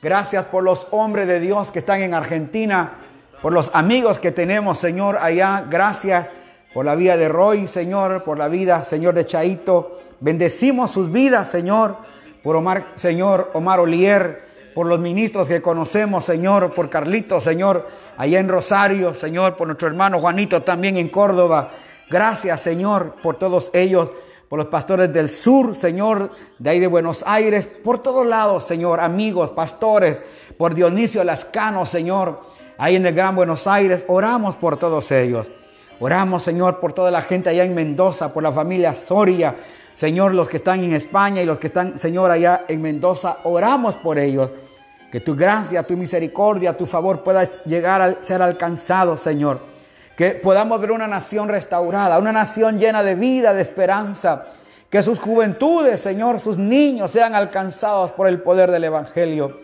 Gracias 0.00 0.44
por 0.44 0.62
los 0.62 0.86
hombres 0.92 1.26
de 1.26 1.40
Dios 1.40 1.72
que 1.72 1.80
están 1.80 2.02
en 2.02 2.14
Argentina, 2.14 2.92
por 3.42 3.52
los 3.52 3.68
amigos 3.74 4.20
que 4.20 4.30
tenemos, 4.30 4.78
Señor, 4.78 5.18
allá. 5.20 5.66
Gracias 5.68 6.28
por 6.72 6.84
la 6.84 6.94
vida 6.94 7.16
de 7.16 7.28
Roy, 7.28 7.66
Señor, 7.66 8.22
por 8.22 8.38
la 8.38 8.46
vida, 8.46 8.84
Señor, 8.84 9.14
de 9.14 9.26
Chaito. 9.26 9.98
Bendecimos 10.20 10.92
sus 10.92 11.10
vidas, 11.10 11.48
Señor, 11.50 11.96
por 12.44 12.54
Omar, 12.54 12.92
Señor, 12.94 13.50
Omar 13.54 13.80
Olier, 13.80 14.44
por 14.72 14.86
los 14.86 15.00
ministros 15.00 15.48
que 15.48 15.60
conocemos, 15.60 16.24
Señor, 16.24 16.72
por 16.74 16.88
Carlito, 16.88 17.40
Señor, 17.40 17.88
allá 18.16 18.38
en 18.38 18.48
Rosario, 18.48 19.14
Señor, 19.14 19.56
por 19.56 19.66
nuestro 19.66 19.88
hermano 19.88 20.20
Juanito 20.20 20.62
también 20.62 20.96
en 20.96 21.08
Córdoba. 21.08 21.72
Gracias, 22.10 22.60
Señor, 22.60 23.16
por 23.22 23.36
todos 23.36 23.70
ellos, 23.72 24.10
por 24.48 24.58
los 24.58 24.68
pastores 24.68 25.12
del 25.12 25.28
sur, 25.28 25.74
Señor, 25.74 26.30
de 26.58 26.70
ahí 26.70 26.80
de 26.80 26.86
Buenos 26.86 27.24
Aires, 27.26 27.66
por 27.66 27.98
todos 27.98 28.26
lados, 28.26 28.64
Señor, 28.64 29.00
amigos, 29.00 29.50
pastores, 29.50 30.20
por 30.58 30.74
Dionisio 30.74 31.24
Lascano, 31.24 31.86
Señor, 31.86 32.40
ahí 32.76 32.96
en 32.96 33.06
el 33.06 33.14
Gran 33.14 33.34
Buenos 33.34 33.66
Aires. 33.66 34.04
Oramos 34.06 34.56
por 34.56 34.76
todos 34.76 35.10
ellos. 35.12 35.50
Oramos, 35.98 36.42
Señor, 36.42 36.78
por 36.78 36.92
toda 36.92 37.10
la 37.10 37.22
gente 37.22 37.48
allá 37.48 37.64
en 37.64 37.74
Mendoza, 37.74 38.32
por 38.32 38.42
la 38.42 38.52
familia 38.52 38.94
Soria, 38.94 39.56
Señor, 39.94 40.34
los 40.34 40.48
que 40.48 40.58
están 40.58 40.84
en 40.84 40.92
España 40.92 41.40
y 41.40 41.46
los 41.46 41.58
que 41.58 41.68
están, 41.68 41.98
Señor, 41.98 42.30
allá 42.30 42.64
en 42.68 42.82
Mendoza. 42.82 43.38
Oramos 43.44 43.96
por 43.96 44.18
ellos. 44.18 44.50
Que 45.10 45.20
tu 45.20 45.36
gracia, 45.36 45.84
tu 45.84 45.96
misericordia, 45.96 46.76
tu 46.76 46.86
favor 46.86 47.22
pueda 47.22 47.44
llegar 47.64 48.02
a 48.02 48.22
ser 48.22 48.42
alcanzado, 48.42 49.16
Señor 49.16 49.73
que 50.16 50.30
podamos 50.30 50.80
ver 50.80 50.92
una 50.92 51.06
nación 51.06 51.48
restaurada, 51.48 52.18
una 52.18 52.32
nación 52.32 52.78
llena 52.78 53.02
de 53.02 53.14
vida, 53.14 53.52
de 53.52 53.62
esperanza, 53.62 54.46
que 54.88 55.02
sus 55.02 55.18
juventudes, 55.18 56.00
Señor, 56.00 56.38
sus 56.38 56.56
niños 56.56 57.10
sean 57.10 57.34
alcanzados 57.34 58.12
por 58.12 58.28
el 58.28 58.40
poder 58.40 58.70
del 58.70 58.84
Evangelio. 58.84 59.60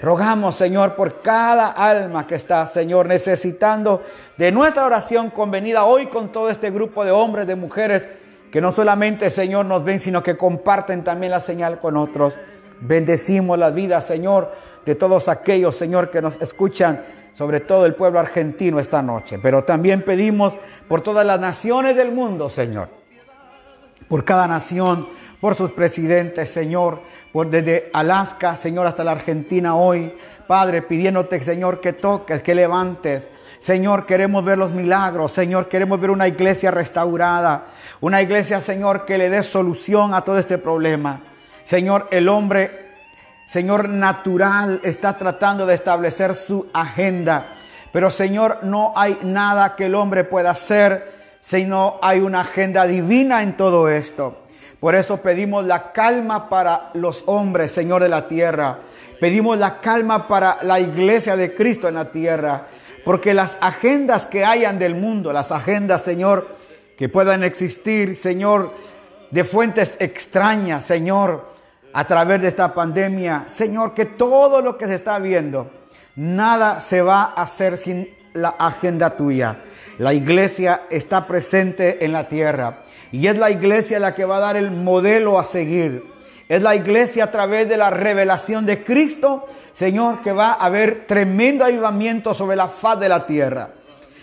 Rogamos, 0.00 0.54
Señor, 0.54 0.94
por 0.94 1.20
cada 1.20 1.72
alma 1.72 2.26
que 2.26 2.36
está, 2.36 2.66
Señor, 2.66 3.06
necesitando 3.06 4.02
de 4.38 4.50
nuestra 4.50 4.86
oración 4.86 5.30
convenida 5.30 5.84
hoy 5.84 6.06
con 6.06 6.32
todo 6.32 6.48
este 6.48 6.70
grupo 6.70 7.04
de 7.04 7.10
hombres, 7.10 7.46
de 7.46 7.56
mujeres, 7.56 8.08
que 8.50 8.60
no 8.60 8.72
solamente, 8.72 9.28
Señor, 9.28 9.66
nos 9.66 9.84
ven, 9.84 10.00
sino 10.00 10.22
que 10.22 10.36
comparten 10.36 11.04
también 11.04 11.32
la 11.32 11.40
señal 11.40 11.78
con 11.78 11.96
otros. 11.96 12.38
Bendecimos 12.80 13.58
la 13.58 13.70
vida, 13.70 14.00
Señor, 14.00 14.52
de 14.86 14.94
todos 14.94 15.28
aquellos, 15.28 15.76
Señor, 15.76 16.10
que 16.10 16.22
nos 16.22 16.40
escuchan 16.40 17.02
sobre 17.32 17.60
todo 17.60 17.86
el 17.86 17.94
pueblo 17.94 18.20
argentino 18.20 18.78
esta 18.78 19.02
noche, 19.02 19.38
pero 19.38 19.64
también 19.64 20.02
pedimos 20.04 20.54
por 20.88 21.00
todas 21.00 21.24
las 21.24 21.40
naciones 21.40 21.96
del 21.96 22.12
mundo, 22.12 22.48
Señor. 22.48 22.88
Por 24.08 24.24
cada 24.24 24.48
nación, 24.48 25.08
por 25.40 25.54
sus 25.54 25.70
presidentes, 25.70 26.50
Señor, 26.50 27.00
por 27.32 27.48
desde 27.48 27.90
Alaska, 27.92 28.56
Señor, 28.56 28.86
hasta 28.86 29.04
la 29.04 29.12
Argentina 29.12 29.76
hoy. 29.76 30.14
Padre, 30.46 30.82
pidiéndote, 30.82 31.38
Señor, 31.40 31.80
que 31.80 31.92
toques, 31.92 32.42
que 32.42 32.54
levantes. 32.54 33.28
Señor, 33.60 34.06
queremos 34.06 34.44
ver 34.44 34.58
los 34.58 34.72
milagros. 34.72 35.32
Señor, 35.32 35.68
queremos 35.68 36.00
ver 36.00 36.10
una 36.10 36.26
iglesia 36.26 36.70
restaurada. 36.70 37.68
Una 38.00 38.20
iglesia, 38.20 38.60
Señor, 38.60 39.04
que 39.04 39.16
le 39.16 39.30
dé 39.30 39.42
solución 39.42 40.12
a 40.12 40.22
todo 40.22 40.38
este 40.38 40.58
problema. 40.58 41.22
Señor, 41.62 42.08
el 42.10 42.28
hombre 42.28 42.89
Señor, 43.50 43.88
natural 43.88 44.78
está 44.84 45.18
tratando 45.18 45.66
de 45.66 45.74
establecer 45.74 46.36
su 46.36 46.68
agenda. 46.72 47.56
Pero 47.92 48.08
Señor, 48.08 48.58
no 48.62 48.92
hay 48.94 49.18
nada 49.24 49.74
que 49.74 49.86
el 49.86 49.96
hombre 49.96 50.22
pueda 50.22 50.50
hacer, 50.50 51.36
sino 51.40 51.98
hay 52.00 52.20
una 52.20 52.42
agenda 52.42 52.86
divina 52.86 53.42
en 53.42 53.56
todo 53.56 53.88
esto. 53.88 54.44
Por 54.78 54.94
eso 54.94 55.16
pedimos 55.16 55.64
la 55.64 55.90
calma 55.90 56.48
para 56.48 56.90
los 56.94 57.24
hombres, 57.26 57.72
Señor 57.72 58.04
de 58.04 58.08
la 58.08 58.28
tierra. 58.28 58.78
Pedimos 59.20 59.58
la 59.58 59.80
calma 59.80 60.28
para 60.28 60.58
la 60.62 60.78
iglesia 60.78 61.34
de 61.34 61.52
Cristo 61.52 61.88
en 61.88 61.96
la 61.96 62.12
tierra. 62.12 62.68
Porque 63.04 63.34
las 63.34 63.56
agendas 63.60 64.26
que 64.26 64.44
hayan 64.44 64.78
del 64.78 64.94
mundo, 64.94 65.32
las 65.32 65.50
agendas, 65.50 66.02
Señor, 66.02 66.54
que 66.96 67.08
puedan 67.08 67.42
existir, 67.42 68.16
Señor, 68.16 68.72
de 69.32 69.42
fuentes 69.42 69.96
extrañas, 69.98 70.84
Señor, 70.84 71.49
a 71.92 72.04
través 72.06 72.42
de 72.42 72.48
esta 72.48 72.74
pandemia. 72.74 73.46
Señor, 73.52 73.94
que 73.94 74.04
todo 74.04 74.60
lo 74.60 74.76
que 74.76 74.86
se 74.86 74.94
está 74.94 75.18
viendo, 75.18 75.70
nada 76.16 76.80
se 76.80 77.02
va 77.02 77.22
a 77.22 77.42
hacer 77.42 77.76
sin 77.76 78.08
la 78.34 78.50
agenda 78.50 79.16
tuya. 79.16 79.58
La 79.98 80.14
iglesia 80.14 80.82
está 80.90 81.26
presente 81.26 82.04
en 82.04 82.12
la 82.12 82.28
tierra 82.28 82.80
y 83.12 83.26
es 83.26 83.36
la 83.38 83.50
iglesia 83.50 83.98
la 83.98 84.14
que 84.14 84.24
va 84.24 84.36
a 84.36 84.40
dar 84.40 84.56
el 84.56 84.70
modelo 84.70 85.38
a 85.38 85.44
seguir. 85.44 86.04
Es 86.48 86.62
la 86.62 86.74
iglesia 86.74 87.24
a 87.24 87.30
través 87.30 87.68
de 87.68 87.76
la 87.76 87.90
revelación 87.90 88.66
de 88.66 88.82
Cristo, 88.82 89.46
Señor, 89.72 90.20
que 90.20 90.32
va 90.32 90.52
a 90.52 90.66
haber 90.66 91.06
tremendo 91.06 91.64
avivamiento 91.64 92.34
sobre 92.34 92.56
la 92.56 92.68
faz 92.68 92.98
de 92.98 93.08
la 93.08 93.26
tierra. 93.26 93.70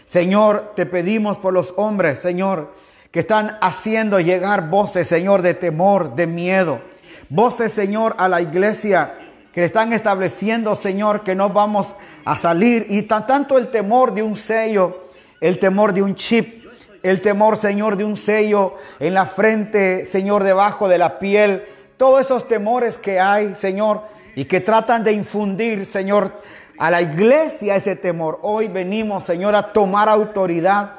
Señor, 0.05 0.73
te 0.75 0.85
pedimos 0.85 1.37
por 1.37 1.53
los 1.53 1.73
hombres, 1.77 2.19
Señor, 2.19 2.73
que 3.11 3.19
están 3.19 3.57
haciendo 3.61 4.19
llegar 4.19 4.69
voces, 4.69 5.07
Señor, 5.07 5.41
de 5.41 5.53
temor, 5.53 6.15
de 6.15 6.27
miedo. 6.27 6.81
Voces, 7.29 7.73
Señor, 7.73 8.15
a 8.19 8.29
la 8.29 8.41
iglesia 8.41 9.13
que 9.51 9.65
están 9.65 9.91
estableciendo, 9.91 10.75
Señor, 10.75 11.23
que 11.23 11.35
no 11.35 11.49
vamos 11.49 11.93
a 12.23 12.37
salir. 12.37 12.85
Y 12.89 13.01
tanto 13.01 13.57
el 13.57 13.67
temor 13.67 14.13
de 14.13 14.23
un 14.23 14.37
sello, 14.37 15.07
el 15.41 15.59
temor 15.59 15.93
de 15.93 16.03
un 16.03 16.15
chip, 16.15 16.65
el 17.03 17.21
temor, 17.21 17.57
Señor, 17.57 17.97
de 17.97 18.05
un 18.05 18.15
sello 18.15 18.75
en 18.99 19.13
la 19.13 19.25
frente, 19.25 20.05
Señor, 20.05 20.43
debajo 20.43 20.87
de 20.87 20.97
la 20.97 21.19
piel. 21.19 21.65
Todos 21.97 22.21
esos 22.21 22.47
temores 22.47 22.97
que 22.97 23.19
hay, 23.19 23.55
Señor, 23.55 24.03
y 24.35 24.45
que 24.45 24.61
tratan 24.61 25.03
de 25.03 25.11
infundir, 25.11 25.85
Señor, 25.85 26.31
a 26.77 26.89
la 26.89 27.01
iglesia 27.01 27.75
ese 27.75 27.97
temor. 27.97 28.39
Hoy 28.43 28.69
venimos, 28.69 29.25
Señor, 29.25 29.53
a 29.55 29.73
tomar 29.73 30.07
autoridad 30.07 30.91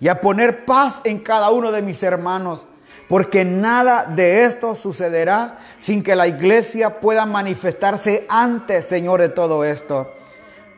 y 0.00 0.08
a 0.08 0.20
poner 0.20 0.64
paz 0.64 1.00
en 1.04 1.20
cada 1.20 1.50
uno 1.50 1.70
de 1.70 1.82
mis 1.82 2.02
hermanos 2.02 2.66
porque 3.08 3.44
nada 3.44 4.04
de 4.04 4.44
esto 4.44 4.74
sucederá 4.74 5.58
sin 5.78 6.02
que 6.02 6.16
la 6.16 6.26
iglesia 6.26 7.00
pueda 7.00 7.24
manifestarse 7.24 8.26
antes, 8.28 8.84
Señor, 8.86 9.20
de 9.20 9.28
todo 9.28 9.64
esto. 9.64 10.12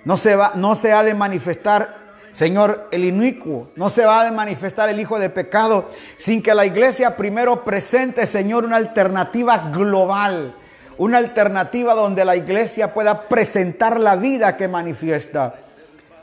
No 0.05 0.17
se, 0.17 0.37
va, 0.37 0.53
no 0.55 0.75
se 0.75 0.93
ha 0.93 1.03
de 1.03 1.15
manifestar, 1.15 1.97
Señor, 2.33 2.89
el 2.91 3.05
inicuo, 3.05 3.71
no 3.77 3.89
se 3.89 4.05
va 4.05 4.27
a 4.27 4.33
manifestar 4.33 4.89
el 4.89 5.01
hijo 5.01 5.19
de 5.19 5.31
pecado 5.31 5.91
sin 6.17 6.43
que 6.43 6.55
la 6.55 6.67
iglesia 6.67 7.17
primero 7.17 7.65
presente, 7.65 8.27
Señor, 8.27 8.65
una 8.65 8.77
alternativa 8.77 9.71
global, 9.73 10.55
una 10.99 11.19
alternativa 11.19 11.95
donde 11.95 12.25
la 12.25 12.37
iglesia 12.37 12.93
pueda 12.93 13.23
presentar 13.29 13.99
la 13.99 14.17
vida 14.17 14.57
que 14.57 14.69
manifiesta. 14.69 15.55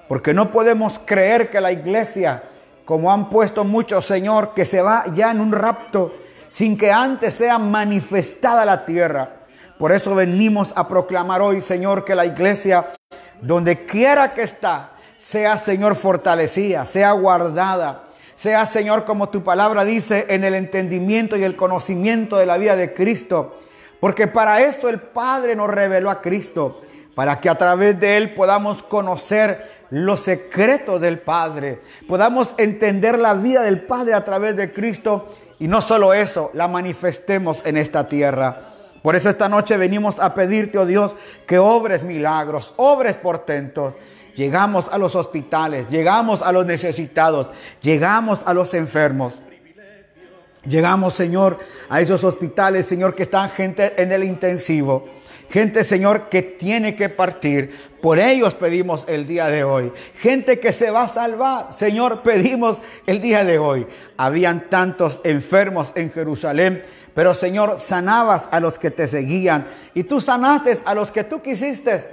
Porque 0.08 0.36
no 0.36 0.52
podemos 0.52 1.00
creer 1.04 1.50
que 1.50 1.60
la 1.60 1.72
iglesia 1.72 2.44
como 2.86 3.12
han 3.12 3.30
puesto 3.30 3.64
muchos, 3.64 4.06
Señor, 4.06 4.54
que 4.54 4.66
se 4.66 4.82
va 4.82 5.06
ya 5.14 5.32
en 5.32 5.42
un 5.42 5.52
rapto 5.52 6.14
sin 6.48 6.78
que 6.78 6.92
antes 6.92 7.34
sea 7.34 7.58
manifestada 7.58 8.64
la 8.64 8.86
tierra. 8.86 9.42
Por 9.78 9.92
eso 9.92 10.16
venimos 10.16 10.72
a 10.76 10.88
proclamar 10.88 11.42
hoy, 11.42 11.60
Señor, 11.60 12.06
que 12.06 12.16
la 12.16 12.26
iglesia, 12.26 12.94
donde 13.42 13.86
quiera 13.86 14.34
que 14.34 14.44
está, 14.44 14.92
sea, 15.18 15.58
Señor, 15.58 15.96
fortalecida, 15.96 16.86
sea 16.86 17.12
guardada, 17.12 18.04
sea, 18.36 18.66
Señor, 18.66 19.06
como 19.06 19.30
tu 19.30 19.44
palabra 19.44 19.84
dice, 19.84 20.28
en 20.30 20.44
el 20.44 20.56
entendimiento 20.56 21.36
y 21.36 21.44
el 21.44 21.56
conocimiento 21.56 22.38
de 22.38 22.46
la 22.46 22.58
vida 22.58 22.76
de 22.76 22.94
Cristo. 22.94 23.56
Porque 24.00 24.28
para 24.28 24.62
eso 24.62 24.88
el 24.88 25.00
Padre 25.00 25.56
nos 25.56 25.70
reveló 25.70 26.10
a 26.10 26.22
Cristo, 26.22 26.82
para 27.16 27.40
que 27.40 27.50
a 27.50 27.56
través 27.56 28.00
de 28.00 28.18
Él 28.18 28.34
podamos 28.34 28.84
conocer 28.84 29.85
los 30.04 30.20
secretos 30.20 31.00
del 31.00 31.20
Padre, 31.20 31.80
podamos 32.06 32.54
entender 32.58 33.18
la 33.18 33.34
vida 33.34 33.62
del 33.62 33.82
Padre 33.82 34.14
a 34.14 34.26
través 34.26 34.58
de 34.58 34.74
Cristo 34.74 35.30
y 35.58 35.70
no 35.70 35.82
solo 35.82 36.14
eso, 36.14 36.52
la 36.54 36.68
manifestemos 36.68 37.62
en 37.66 37.78
esta 37.78 38.10
tierra. 38.10 38.74
Por 39.02 39.16
eso 39.16 39.30
esta 39.30 39.48
noche 39.48 39.78
venimos 39.78 40.20
a 40.20 40.34
pedirte, 40.34 40.78
oh 40.78 40.86
Dios, 40.86 41.16
que 41.48 41.60
obres 41.60 42.04
milagros, 42.04 42.74
obres 42.76 43.16
portentos. 43.16 43.94
Llegamos 44.36 44.90
a 44.92 44.98
los 44.98 45.16
hospitales, 45.16 45.88
llegamos 45.88 46.42
a 46.42 46.52
los 46.52 46.66
necesitados, 46.66 47.50
llegamos 47.82 48.42
a 48.46 48.54
los 48.54 48.74
enfermos. 48.74 49.36
Llegamos, 50.68 51.14
Señor, 51.14 51.60
a 51.88 52.02
esos 52.02 52.24
hospitales, 52.26 52.86
Señor, 52.86 53.16
que 53.16 53.24
están 53.24 53.50
gente 53.50 53.94
en 54.02 54.12
el 54.12 54.24
intensivo. 54.26 55.08
Gente, 55.56 55.86
Señor, 55.86 56.28
que 56.28 56.42
tiene 56.42 56.98
que 56.98 57.08
partir. 57.08 57.94
Por 58.02 58.20
ellos 58.20 58.56
pedimos 58.56 59.06
el 59.08 59.26
día 59.26 59.48
de 59.48 59.64
hoy. 59.64 59.94
Gente 60.16 60.60
que 60.60 60.74
se 60.74 60.92
va 60.92 61.04
a 61.04 61.08
salvar. 61.08 61.72
Señor, 61.72 62.24
pedimos 62.24 62.78
el 63.06 63.22
día 63.22 63.46
de 63.46 63.58
hoy. 63.58 63.88
Habían 64.18 64.70
tantos 64.70 65.22
enfermos 65.24 65.94
en 65.96 66.12
Jerusalén. 66.12 66.84
Pero 67.14 67.34
Señor, 67.34 67.80
sanabas 67.80 68.50
a 68.52 68.60
los 68.60 68.78
que 68.78 68.92
te 68.92 69.08
seguían. 69.08 69.66
Y 69.94 70.04
tú 70.04 70.20
sanaste 70.20 70.78
a 70.84 70.94
los 70.94 71.10
que 71.10 71.24
tú 71.24 71.42
quisiste. 71.42 72.06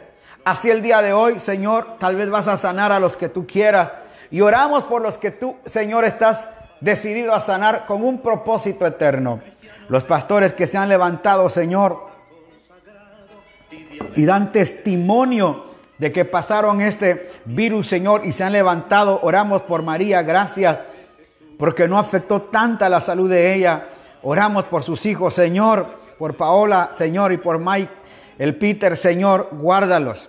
Así 0.45 0.71
el 0.71 0.81
día 0.81 1.03
de 1.03 1.13
hoy, 1.13 1.41
Señor, 1.41 1.97
tal 1.99 2.15
vez 2.15 2.31
vas 2.31 2.47
a 2.47 2.57
sanar 2.57 2.93
a 2.93 3.01
los 3.01 3.17
que 3.17 3.29
tú 3.29 3.45
quieras. 3.45 3.93
Y 4.31 4.41
oramos 4.41 4.85
por 4.85 5.03
los 5.03 5.19
que 5.19 5.33
tú, 5.33 5.57
Señor, 5.67 6.05
estás 6.05 6.47
decidido 6.81 7.35
a 7.35 7.41
sanar 7.41 7.87
con 7.87 8.05
un 8.05 8.23
propósito 8.23 8.87
eterno. 8.87 9.41
Los 9.89 10.05
pastores 10.05 10.53
que 10.53 10.69
se 10.69 10.79
han 10.79 10.89
levantado, 10.89 11.49
Señor, 11.49 12.12
y 14.15 14.25
dan 14.25 14.53
testimonio 14.53 15.67
de 15.99 16.11
que 16.11 16.25
pasaron 16.25 16.81
este 16.81 17.31
virus, 17.45 17.89
Señor, 17.89 18.23
y 18.25 18.33
se 18.33 18.45
han 18.45 18.53
levantado. 18.53 19.21
Oramos 19.23 19.63
por 19.63 19.83
María, 19.83 20.23
gracias, 20.23 20.81
porque 21.59 21.87
no 21.87 21.99
afectó 21.99 22.43
tanta 22.43 22.89
la 22.89 23.01
salud 23.01 23.31
de 23.31 23.55
ella. 23.55 23.89
Oramos 24.23 24.65
por 24.65 24.83
sus 24.83 25.07
hijos, 25.07 25.35
Señor, 25.35 25.87
por 26.19 26.37
Paola, 26.37 26.91
Señor, 26.93 27.33
y 27.33 27.37
por 27.37 27.59
Mike, 27.59 27.93
el 28.39 28.57
Peter, 28.57 28.97
Señor, 28.97 29.49
guárdalos. 29.53 30.29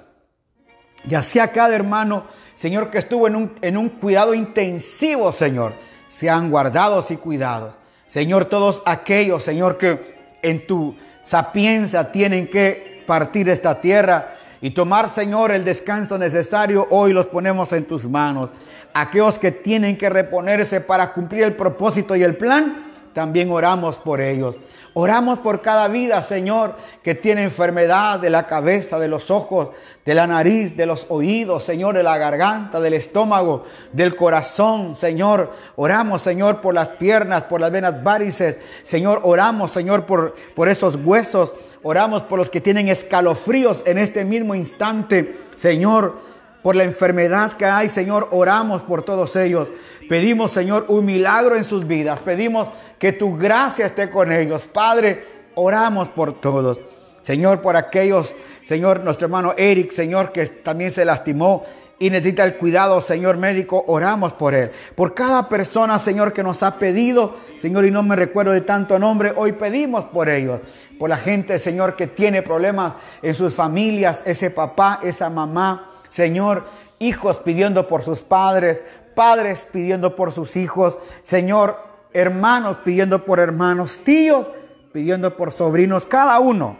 Y 1.10 1.16
así 1.16 1.40
a 1.40 1.52
cada 1.52 1.76
hermano, 1.76 2.26
Señor, 2.56 2.90
que 2.90 3.00
estuvo 3.00 3.28
en 3.28 3.36
un, 3.36 3.54
en 3.62 3.78
un 3.78 3.90
cuidado 3.90 4.34
intensivo, 4.34 5.32
Señor, 5.32 5.74
sean 6.08 6.50
guardados 6.52 7.12
y 7.12 7.18
cuidados. 7.18 7.76
Señor, 8.06 8.46
todos 8.46 8.84
aquellos, 8.86 9.44
Señor, 9.44 9.78
que 9.80 10.38
en 10.44 10.68
tu 10.68 10.96
sapiencia 11.24 12.12
tienen 12.12 12.48
que 12.48 12.93
partir 13.06 13.50
esta 13.50 13.80
tierra 13.80 14.36
y 14.62 14.72
tomar, 14.72 15.10
Señor, 15.10 15.52
el 15.52 15.66
descanso 15.66 16.18
necesario, 16.18 16.88
hoy 16.90 17.12
los 17.12 17.26
ponemos 17.26 17.74
en 17.74 17.86
tus 17.86 18.06
manos. 18.06 18.50
Aquellos 18.94 19.38
que 19.38 19.52
tienen 19.52 19.98
que 19.98 20.10
reponerse 20.10 20.80
para 20.80 21.12
cumplir 21.12 21.44
el 21.44 21.56
propósito 21.56 22.16
y 22.16 22.24
el 22.24 22.38
plan, 22.38 22.93
también 23.14 23.52
oramos 23.52 23.98
por 23.98 24.22
ellos. 24.22 24.56
Oramos 24.96 25.40
por 25.40 25.62
cada 25.62 25.88
vida, 25.88 26.22
Señor, 26.22 26.76
que 27.02 27.16
tiene 27.16 27.44
enfermedad 27.44 28.20
de 28.20 28.30
la 28.30 28.46
cabeza, 28.46 29.00
de 29.00 29.08
los 29.08 29.32
ojos, 29.32 29.70
de 30.06 30.14
la 30.14 30.28
nariz, 30.28 30.76
de 30.76 30.86
los 30.86 31.06
oídos, 31.10 31.64
Señor, 31.64 31.96
de 31.96 32.04
la 32.04 32.18
garganta, 32.18 32.80
del 32.80 32.94
estómago, 32.94 33.64
del 33.92 34.16
corazón, 34.16 34.96
Señor. 34.96 35.52
Oramos, 35.76 36.22
Señor, 36.22 36.62
por 36.62 36.74
las 36.74 36.90
piernas, 36.90 37.44
por 37.44 37.62
las 37.62 37.72
venas 37.72 38.04
varices. 38.04 38.60
Señor, 38.84 39.22
oramos, 39.24 39.72
Señor, 39.72 40.06
por, 40.06 40.36
por 40.56 40.68
esos 40.70 40.98
huesos. 41.04 41.54
Oramos 41.82 42.24
por 42.24 42.40
los 42.40 42.50
que 42.50 42.62
tienen 42.62 42.88
escalofríos 42.88 43.82
en 43.86 43.98
este 43.98 44.26
mismo 44.26 44.54
instante, 44.56 45.40
Señor 45.56 46.33
por 46.64 46.76
la 46.76 46.86
enfermedad 46.86 47.54
que 47.54 47.66
hay, 47.66 47.90
Señor, 47.90 48.30
oramos 48.32 48.82
por 48.82 49.04
todos 49.04 49.36
ellos. 49.36 49.68
Pedimos, 50.10 50.52
Señor, 50.52 50.86
un 50.88 51.06
milagro 51.06 51.56
en 51.56 51.66
sus 51.66 51.86
vidas. 51.86 52.22
Pedimos 52.22 52.70
que 52.98 53.12
tu 53.12 53.38
gracia 53.38 53.86
esté 53.86 54.10
con 54.10 54.32
ellos. 54.32 54.66
Padre, 54.66 55.26
oramos 55.56 56.08
por 56.08 56.40
todos. 56.40 56.80
Señor, 57.22 57.62
por 57.62 57.76
aquellos, 57.76 58.34
Señor, 58.64 59.02
nuestro 59.02 59.26
hermano 59.26 59.54
Eric, 59.58 59.92
Señor, 59.92 60.32
que 60.32 60.48
también 60.48 60.92
se 60.92 61.06
lastimó 61.06 61.64
y 62.00 62.10
necesita 62.10 62.44
el 62.44 62.56
cuidado, 62.56 63.00
Señor 63.02 63.38
médico, 63.38 63.84
oramos 63.88 64.34
por 64.34 64.54
él. 64.54 64.72
Por 64.96 65.14
cada 65.14 65.48
persona, 65.48 66.00
Señor, 66.00 66.34
que 66.34 66.44
nos 66.44 66.64
ha 66.64 66.80
pedido, 66.80 67.38
Señor, 67.60 67.86
y 67.86 67.92
no 67.92 68.04
me 68.04 68.16
recuerdo 68.16 68.52
de 68.52 68.62
tanto 68.62 69.00
nombre, 69.00 69.34
hoy 69.36 69.54
pedimos 69.54 70.06
por 70.06 70.28
ellos. 70.28 70.60
Por 70.98 71.10
la 71.10 71.18
gente, 71.18 71.60
Señor, 71.60 71.96
que 71.96 72.08
tiene 72.08 72.42
problemas 72.42 72.94
en 73.22 73.34
sus 73.36 73.54
familias, 73.54 74.22
ese 74.26 74.50
papá, 74.50 75.00
esa 75.04 75.30
mamá, 75.30 75.93
Señor, 76.14 76.66
hijos 77.00 77.40
pidiendo 77.40 77.88
por 77.88 78.04
sus 78.04 78.22
padres, 78.22 78.84
padres 79.16 79.68
pidiendo 79.72 80.16
por 80.16 80.32
sus 80.32 80.56
hijos, 80.58 81.00
Señor, 81.24 81.76
hermanos 82.14 82.78
pidiendo 82.84 83.26
por 83.26 83.40
hermanos, 83.40 83.98
tíos 84.04 84.52
pidiendo 84.92 85.36
por 85.36 85.52
sobrinos, 85.52 86.06
cada 86.06 86.40
uno 86.40 86.78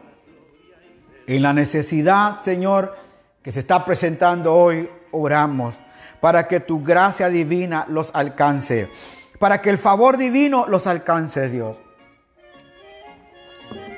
en 1.26 1.42
la 1.42 1.52
necesidad, 1.52 2.42
Señor, 2.42 2.96
que 3.42 3.52
se 3.52 3.60
está 3.60 3.84
presentando 3.84 4.54
hoy, 4.54 4.88
oramos 5.10 5.74
para 6.22 6.48
que 6.48 6.60
tu 6.60 6.84
gracia 6.84 7.28
divina 7.30 7.88
los 7.90 8.14
alcance, 8.14 8.92
para 9.40 9.62
que 9.62 9.72
el 9.72 9.80
favor 9.80 10.18
divino 10.18 10.68
los 10.68 10.86
alcance, 10.86 11.50
Dios. 11.50 11.76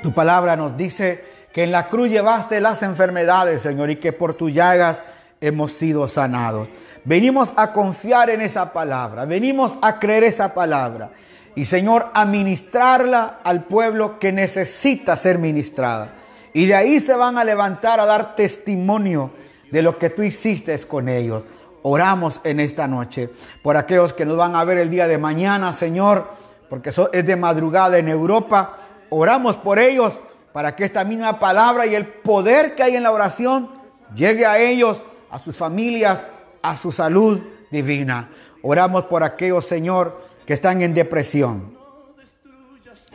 Tu 0.01 0.13
palabra 0.13 0.55
nos 0.55 0.77
dice 0.77 1.25
que 1.51 1.65
en 1.65 1.73
la 1.73 1.89
cruz 1.89 2.09
llevaste 2.09 2.61
las 2.61 2.83
enfermedades, 2.83 3.63
Señor, 3.63 3.89
y 3.89 3.97
que 3.97 4.13
por 4.13 4.35
tus 4.35 4.53
llagas 4.53 5.01
hemos 5.41 5.73
sido 5.73 6.07
sanados. 6.07 6.67
Venimos 7.03 7.53
a 7.55 7.71
confiar 7.71 8.29
en 8.29 8.41
esa 8.41 8.73
palabra, 8.73 9.25
venimos 9.25 9.77
a 9.81 9.99
creer 9.99 10.23
esa 10.23 10.53
palabra 10.53 11.11
y 11.55 11.65
Señor, 11.65 12.07
a 12.13 12.25
ministrarla 12.25 13.39
al 13.43 13.63
pueblo 13.63 14.19
que 14.19 14.33
necesita 14.33 15.15
ser 15.15 15.39
ministrada. 15.39 16.15
Y 16.53 16.65
de 16.65 16.75
ahí 16.75 16.99
se 16.99 17.13
van 17.13 17.37
a 17.37 17.43
levantar 17.43 17.99
a 17.99 18.05
dar 18.05 18.35
testimonio 18.35 19.31
de 19.71 19.81
lo 19.81 19.97
que 19.97 20.09
tú 20.09 20.21
hiciste 20.21 20.77
con 20.79 21.07
ellos. 21.07 21.45
Oramos 21.81 22.41
en 22.43 22.59
esta 22.59 22.87
noche 22.87 23.29
por 23.61 23.77
aquellos 23.77 24.13
que 24.13 24.25
nos 24.25 24.37
van 24.37 24.55
a 24.55 24.63
ver 24.63 24.79
el 24.79 24.89
día 24.89 25.07
de 25.07 25.17
mañana, 25.17 25.71
Señor, 25.71 26.29
porque 26.69 26.89
es 26.89 27.25
de 27.25 27.35
madrugada 27.35 27.97
en 27.97 28.09
Europa. 28.09 28.77
Oramos 29.09 29.55
por 29.55 29.79
ellos 29.79 30.19
para 30.51 30.75
que 30.75 30.83
esta 30.83 31.03
misma 31.03 31.39
palabra 31.39 31.85
y 31.85 31.95
el 31.95 32.05
poder 32.05 32.75
que 32.75 32.83
hay 32.83 32.95
en 32.95 33.03
la 33.03 33.11
oración 33.11 33.69
llegue 34.15 34.45
a 34.45 34.57
ellos, 34.57 35.01
a 35.35 35.39
sus 35.39 35.55
familias, 35.55 36.21
a 36.61 36.77
su 36.77 36.91
salud 36.91 37.41
divina. 37.71 38.29
Oramos 38.61 39.05
por 39.05 39.23
aquellos, 39.23 39.65
Señor, 39.65 40.21
que 40.45 40.53
están 40.53 40.81
en 40.81 40.93
depresión, 40.93 41.77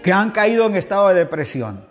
que 0.02 0.12
han 0.12 0.30
caído 0.30 0.66
en 0.66 0.76
estado 0.76 1.08
de 1.08 1.14
depresión, 1.14 1.84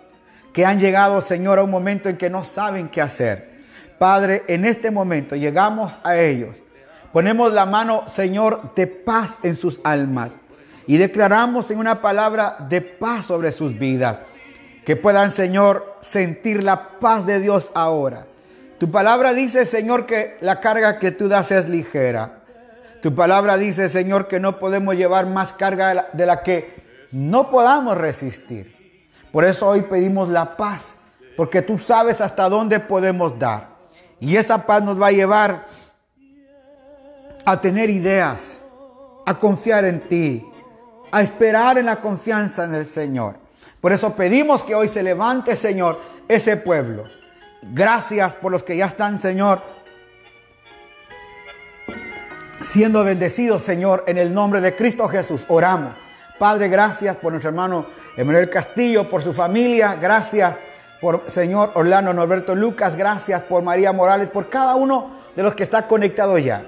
que 0.54 0.66
han 0.66 0.80
llegado, 0.80 1.22
Señor, 1.22 1.60
a 1.60 1.64
un 1.64 1.72
momento 1.72 2.10
en 2.10 2.18
que 2.18 2.30
no 2.30 2.44
saben 2.44 2.90
qué 2.90 3.02
hacer. 3.02 3.60
Padre, 3.98 4.44
en 4.48 4.66
este 4.66 4.92
momento 4.92 5.36
llegamos 5.36 6.00
a 6.04 6.18
ellos 6.18 6.56
Ponemos 7.12 7.52
la 7.54 7.66
mano, 7.66 8.04
Señor, 8.08 8.76
de 8.76 8.86
paz 8.86 9.40
en 9.42 9.56
sus 9.56 9.80
almas 9.84 10.34
y 10.86 10.98
declaramos 10.98 11.72
en 11.72 11.80
una 11.80 12.02
palabra 12.02 12.58
de 12.70 12.82
paz 12.82 13.26
sobre 13.26 13.52
sus 13.52 13.78
vidas. 13.78 14.20
Que 14.86 14.96
puedan, 14.96 15.32
Señor, 15.32 15.98
sentir 16.02 16.64
la 16.64 17.00
paz 17.00 17.26
de 17.26 17.40
Dios 17.40 17.72
ahora. 17.74 18.29
Tu 18.80 18.90
palabra 18.90 19.34
dice, 19.34 19.66
Señor, 19.66 20.06
que 20.06 20.38
la 20.40 20.62
carga 20.62 21.00
que 21.00 21.12
tú 21.12 21.28
das 21.28 21.52
es 21.52 21.68
ligera. 21.68 22.44
Tu 23.02 23.14
palabra 23.14 23.58
dice, 23.58 23.90
Señor, 23.90 24.28
que 24.30 24.40
no 24.40 24.58
podemos 24.58 24.96
llevar 24.96 25.26
más 25.26 25.52
carga 25.52 26.08
de 26.14 26.26
la 26.26 26.44
que 26.44 26.82
no 27.12 27.50
podamos 27.52 27.98
resistir. 27.98 29.10
Por 29.34 29.44
eso 29.44 29.68
hoy 29.68 29.82
pedimos 29.82 30.30
la 30.30 30.56
paz, 30.56 30.96
porque 31.36 31.62
tú 31.62 31.78
sabes 31.78 32.22
hasta 32.22 32.48
dónde 32.48 32.80
podemos 32.80 33.38
dar. 33.38 33.68
Y 34.20 34.38
esa 34.38 34.66
paz 34.66 34.82
nos 34.82 35.00
va 35.00 35.08
a 35.08 35.12
llevar 35.12 35.68
a 37.46 37.60
tener 37.60 37.90
ideas, 37.90 38.60
a 39.26 39.38
confiar 39.38 39.84
en 39.84 40.08
ti, 40.08 40.46
a 41.12 41.22
esperar 41.22 41.78
en 41.78 41.86
la 41.86 41.98
confianza 41.98 42.64
en 42.64 42.76
el 42.76 42.86
Señor. 42.86 43.36
Por 43.82 43.92
eso 43.92 44.16
pedimos 44.16 44.64
que 44.64 44.76
hoy 44.76 44.88
se 44.88 45.04
levante, 45.04 45.56
Señor, 45.58 46.00
ese 46.30 46.56
pueblo. 46.56 47.19
Gracias 47.62 48.34
por 48.36 48.52
los 48.52 48.64
que 48.64 48.78
ya 48.78 48.86
están, 48.86 49.18
Señor, 49.18 49.62
siendo 52.62 53.04
bendecidos, 53.04 53.64
Señor, 53.64 54.04
en 54.08 54.18
el 54.18 54.34
nombre 54.34 54.62
de 54.62 54.76
Cristo 54.76 55.08
Jesús. 55.08 55.46
Oramos. 55.48 55.94
Padre, 56.38 56.70
gracias 56.70 57.18
por 57.18 57.34
nuestro 57.34 57.50
hermano 57.50 57.88
Emanuel 58.16 58.50
Castillo, 58.50 59.10
por 59.10 59.22
su 59.22 59.34
familia. 59.34 59.96
Gracias 59.96 60.58
por 61.02 61.30
Señor 61.30 61.72
Orlando 61.76 62.14
Norberto 62.14 62.56
Lucas. 62.56 62.96
Gracias 62.96 63.44
por 63.44 63.62
María 63.62 63.92
Morales, 63.92 64.30
por 64.30 64.50
cada 64.50 64.76
uno 64.76 65.20
de 65.36 65.44
los 65.44 65.54
que 65.54 65.64
está 65.64 65.86
conectado 65.86 66.38
ya. 66.38 66.64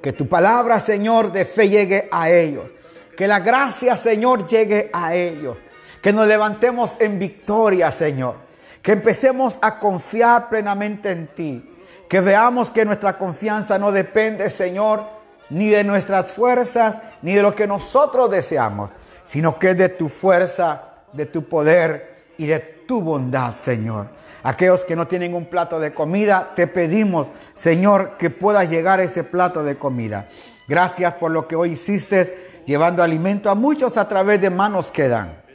Que 0.00 0.12
tu 0.12 0.28
palabra, 0.28 0.78
Señor, 0.78 1.32
de 1.32 1.44
fe 1.44 1.68
llegue 1.68 2.08
a 2.12 2.30
ellos. 2.30 2.70
Que 3.16 3.26
la 3.26 3.40
gracia, 3.40 3.96
Señor, 3.96 4.46
llegue 4.46 4.90
a 4.92 5.14
ellos. 5.14 5.56
Que 6.00 6.12
nos 6.12 6.28
levantemos 6.28 6.96
en 7.00 7.18
victoria, 7.18 7.90
Señor. 7.90 8.45
Que 8.86 8.92
empecemos 8.92 9.58
a 9.62 9.80
confiar 9.80 10.48
plenamente 10.48 11.10
en 11.10 11.26
ti. 11.26 11.74
Que 12.08 12.20
veamos 12.20 12.70
que 12.70 12.84
nuestra 12.84 13.18
confianza 13.18 13.80
no 13.80 13.90
depende, 13.90 14.48
Señor, 14.48 15.02
ni 15.50 15.70
de 15.70 15.82
nuestras 15.82 16.30
fuerzas, 16.30 17.00
ni 17.20 17.34
de 17.34 17.42
lo 17.42 17.52
que 17.52 17.66
nosotros 17.66 18.30
deseamos, 18.30 18.92
sino 19.24 19.58
que 19.58 19.70
es 19.70 19.76
de 19.76 19.88
tu 19.88 20.08
fuerza, 20.08 21.02
de 21.12 21.26
tu 21.26 21.48
poder 21.48 22.26
y 22.38 22.46
de 22.46 22.60
tu 22.60 23.00
bondad, 23.00 23.56
Señor. 23.56 24.10
Aquellos 24.44 24.84
que 24.84 24.94
no 24.94 25.08
tienen 25.08 25.34
un 25.34 25.46
plato 25.46 25.80
de 25.80 25.92
comida, 25.92 26.52
te 26.54 26.68
pedimos, 26.68 27.26
Señor, 27.54 28.16
que 28.16 28.30
pueda 28.30 28.62
llegar 28.62 29.00
ese 29.00 29.24
plato 29.24 29.64
de 29.64 29.76
comida. 29.76 30.28
Gracias 30.68 31.14
por 31.14 31.32
lo 31.32 31.48
que 31.48 31.56
hoy 31.56 31.72
hiciste, 31.72 32.62
llevando 32.66 33.02
alimento 33.02 33.50
a 33.50 33.56
muchos 33.56 33.96
a 33.96 34.06
través 34.06 34.40
de 34.40 34.50
manos 34.50 34.92
que 34.92 35.08
dan. 35.08 35.45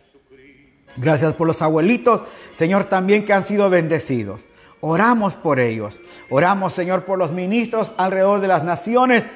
Gracias 0.97 1.33
por 1.33 1.47
los 1.47 1.61
abuelitos, 1.61 2.21
Señor, 2.53 2.85
también 2.85 3.25
que 3.25 3.33
han 3.33 3.45
sido 3.45 3.69
bendecidos. 3.69 4.41
Oramos 4.81 5.35
por 5.35 5.59
ellos. 5.59 5.97
Oramos, 6.29 6.73
Señor, 6.73 7.05
por 7.05 7.19
los 7.19 7.31
ministros 7.31 7.93
alrededor 7.97 8.41
de 8.41 8.47
las 8.47 8.63
naciones 8.63 9.27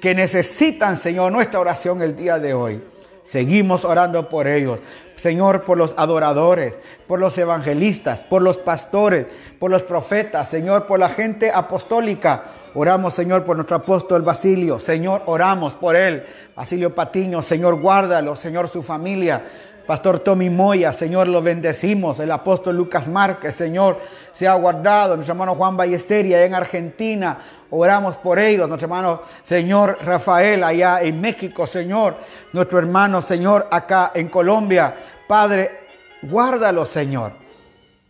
que 0.00 0.14
necesitan, 0.14 0.96
Señor, 0.96 1.32
nuestra 1.32 1.60
oración 1.60 2.02
el 2.02 2.14
día 2.14 2.38
de 2.38 2.52
hoy. 2.52 2.82
Seguimos 3.22 3.86
orando 3.86 4.28
por 4.28 4.46
ellos. 4.46 4.80
Señor, 5.16 5.64
por 5.64 5.78
los 5.78 5.94
adoradores, 5.96 6.78
por 7.06 7.18
los 7.18 7.38
evangelistas, 7.38 8.20
por 8.20 8.42
los 8.42 8.58
pastores, 8.58 9.26
por 9.58 9.70
los 9.70 9.82
profetas, 9.82 10.48
Señor, 10.48 10.86
por 10.86 10.98
la 10.98 11.08
gente 11.08 11.50
apostólica. 11.50 12.44
Oramos, 12.74 13.14
Señor, 13.14 13.44
por 13.44 13.56
nuestro 13.56 13.76
apóstol 13.76 14.22
Basilio. 14.22 14.78
Señor, 14.78 15.22
oramos 15.24 15.74
por 15.74 15.96
él. 15.96 16.24
Basilio 16.54 16.94
Patiño, 16.94 17.40
Señor, 17.40 17.80
guárdalo. 17.80 18.36
Señor, 18.36 18.68
su 18.68 18.82
familia. 18.82 19.42
Pastor 19.86 20.20
Tommy 20.20 20.48
Moya, 20.48 20.92
Señor, 20.94 21.28
lo 21.28 21.42
bendecimos. 21.42 22.18
El 22.18 22.30
apóstol 22.30 22.76
Lucas 22.76 23.06
Márquez, 23.06 23.54
Señor, 23.54 24.00
se 24.32 24.48
ha 24.48 24.54
guardado. 24.54 25.14
Nuestro 25.14 25.34
hermano 25.34 25.54
Juan 25.54 25.76
Ballesteria 25.76 26.42
en 26.44 26.54
Argentina. 26.54 27.38
Oramos 27.68 28.16
por 28.16 28.38
ellos. 28.38 28.66
Nuestro 28.66 28.86
hermano, 28.86 29.22
Señor 29.42 29.98
Rafael, 30.02 30.64
allá 30.64 31.02
en 31.02 31.20
México, 31.20 31.66
Señor. 31.66 32.16
Nuestro 32.54 32.78
hermano, 32.78 33.20
Señor, 33.20 33.68
acá 33.70 34.12
en 34.14 34.28
Colombia. 34.28 34.94
Padre, 35.28 35.80
guárdalo, 36.22 36.86
Señor. 36.86 37.32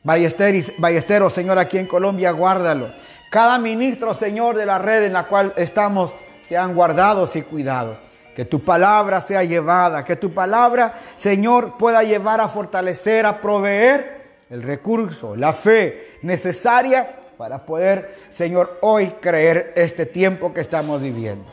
Ballesteros, 0.05 1.33
Señor, 1.33 1.59
aquí 1.59 1.79
en 1.79 1.87
Colombia, 1.87 2.31
guárdalo. 2.31 2.91
Cada 3.31 3.59
ministro, 3.59 4.15
Señor, 4.15 4.55
de 4.55 4.67
la 4.67 4.79
red 4.79 5.05
en 5.05 5.15
la 5.15 5.25
cual 5.25 5.53
estamos, 5.57 6.15
sean 6.47 6.75
guardados 6.75 7.35
y 7.35 7.43
cuidados. 7.43 7.99
Que 8.35 8.44
tu 8.44 8.64
palabra 8.64 9.20
sea 9.20 9.44
llevada, 9.44 10.05
que 10.05 10.16
tu 10.16 10.33
palabra, 10.35 10.94
Señor, 11.16 11.79
pueda 11.79 12.03
llevar 12.03 12.40
a 12.40 12.49
fortalecer, 12.49 13.27
a 13.27 13.40
proveer 13.40 14.25
el 14.51 14.62
recurso, 14.62 15.37
la 15.37 15.53
fe 15.53 16.18
necesaria 16.23 17.16
para 17.37 17.64
poder, 17.64 18.14
Señor, 18.31 18.79
hoy 18.83 19.14
creer 19.20 19.73
este 19.77 20.07
tiempo 20.07 20.53
que 20.53 20.61
estamos 20.61 21.01
viviendo. 21.03 21.44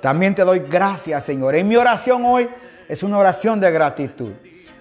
También 0.00 0.34
te 0.34 0.42
doy 0.42 0.60
gracias, 0.60 1.24
Señor. 1.24 1.54
En 1.54 1.68
mi 1.68 1.76
oración 1.76 2.24
hoy 2.24 2.48
es 2.88 3.02
una 3.02 3.18
oración 3.18 3.60
de 3.60 3.70
gratitud, 3.70 4.32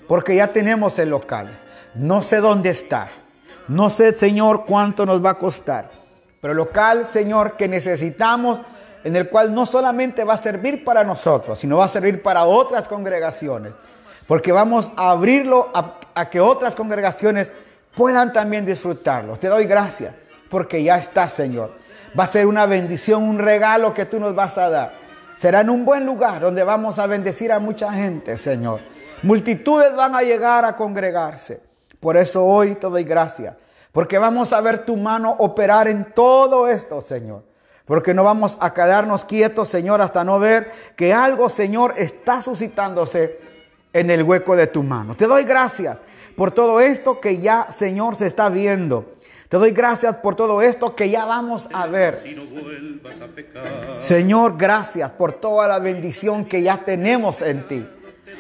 porque 0.08 0.36
ya 0.36 0.48
tenemos 0.48 1.00
el 1.00 1.10
local. 1.10 1.60
No 1.96 2.22
sé 2.22 2.38
dónde 2.38 2.72
está. 2.72 3.10
No 3.68 3.90
sé, 3.90 4.14
Señor, 4.14 4.66
cuánto 4.66 5.06
nos 5.06 5.24
va 5.24 5.32
a 5.32 5.40
costar. 5.40 5.92
Pero 6.42 6.52
el 6.52 6.58
local, 6.58 7.08
Señor, 7.10 7.56
que 7.56 7.68
necesitamos 7.68 8.62
en 9.04 9.16
el 9.16 9.30
cual 9.30 9.54
no 9.54 9.66
solamente 9.66 10.24
va 10.24 10.36
a 10.36 10.38
servir 10.38 10.84
para 10.84 11.04
nosotros, 11.04 11.60
sino 11.60 11.78
va 11.78 11.86
a 11.86 11.90
servir 11.90 12.22
para 12.22 12.46
otras 12.46 12.88
congregaciones, 12.88 13.74
porque 14.28 14.52
vamos 14.52 14.90
a 14.96 15.12
abrirlo 15.12 15.70
a, 15.74 16.30
que 16.30 16.40
otras 16.40 16.76
congregaciones 16.76 17.52
puedan 17.96 18.32
también 18.32 18.66
disfrutarlo. 18.66 19.38
Te 19.38 19.48
doy 19.48 19.66
gracias, 19.66 20.14
porque 20.50 20.82
ya 20.82 20.98
está, 20.98 21.28
Señor. 21.28 21.72
Va 22.18 22.24
a 22.24 22.28
ser 22.28 22.46
una 22.46 22.66
bendición, 22.66 23.24
un 23.24 23.40
regalo 23.40 23.94
que 23.94 24.06
tú 24.06 24.20
nos 24.20 24.34
vas 24.34 24.58
a 24.58 24.70
dar. 24.70 24.94
Será 25.36 25.62
en 25.62 25.70
un 25.70 25.84
buen 25.84 26.06
lugar 26.06 26.42
donde 26.42 26.64
vamos 26.64 27.00
a 27.00 27.08
bendecir 27.08 27.52
a 27.52 27.60
mucha 27.60 27.92
gente, 27.92 28.38
Señor. 28.38 28.80
Multitudes 29.24 29.96
van 29.96 30.16
a 30.16 30.22
llegar 30.22 30.64
a 30.64 30.76
congregarse. 30.76 31.62
Por 32.00 32.16
eso 32.18 32.46
hoy 32.46 32.76
te 32.76 32.88
doy 32.88 33.04
gracias, 33.04 33.56
porque 33.92 34.18
vamos 34.18 34.54
a 34.54 34.62
ver 34.62 34.86
tu 34.86 34.96
mano 34.96 35.36
operar 35.40 35.88
en 35.88 36.14
todo 36.14 36.68
esto, 36.68 37.02
Señor. 37.02 37.53
Porque 37.86 38.14
no 38.14 38.24
vamos 38.24 38.58
a 38.62 38.74
quedarnos 38.74 39.26
quietos, 39.26 39.68
Señor, 39.68 40.02
hasta 40.02 40.24
no 40.24 40.40
ver 40.40 40.72
que 40.96 41.14
algo, 41.14 41.50
Señor, 41.50 41.94
está 41.98 42.42
suscitándose 42.42 43.40
en 43.92 44.10
el 44.10 44.24
hueco 44.24 44.56
de 44.56 44.68
tu 44.68 44.84
mano. 44.84 45.16
Te 45.16 45.28
doy 45.28 45.44
gracias 45.44 45.98
por 46.36 46.52
todo 46.52 46.80
esto 46.80 47.20
que 47.20 47.40
ya, 47.40 47.68
Señor, 47.72 48.16
se 48.16 48.28
está 48.28 48.50
viendo. 48.50 49.14
Te 49.50 49.58
doy 49.58 49.72
gracias 49.72 50.16
por 50.16 50.36
todo 50.36 50.62
esto 50.62 50.96
que 50.96 51.10
ya 51.10 51.26
vamos 51.26 51.70
a 51.74 51.86
ver. 51.86 52.24
Señor, 54.00 54.58
gracias 54.58 55.12
por 55.12 55.34
toda 55.34 55.68
la 55.68 55.80
bendición 55.80 56.46
que 56.46 56.64
ya 56.64 56.78
tenemos 56.78 57.42
en 57.42 57.68
ti. 57.68 57.88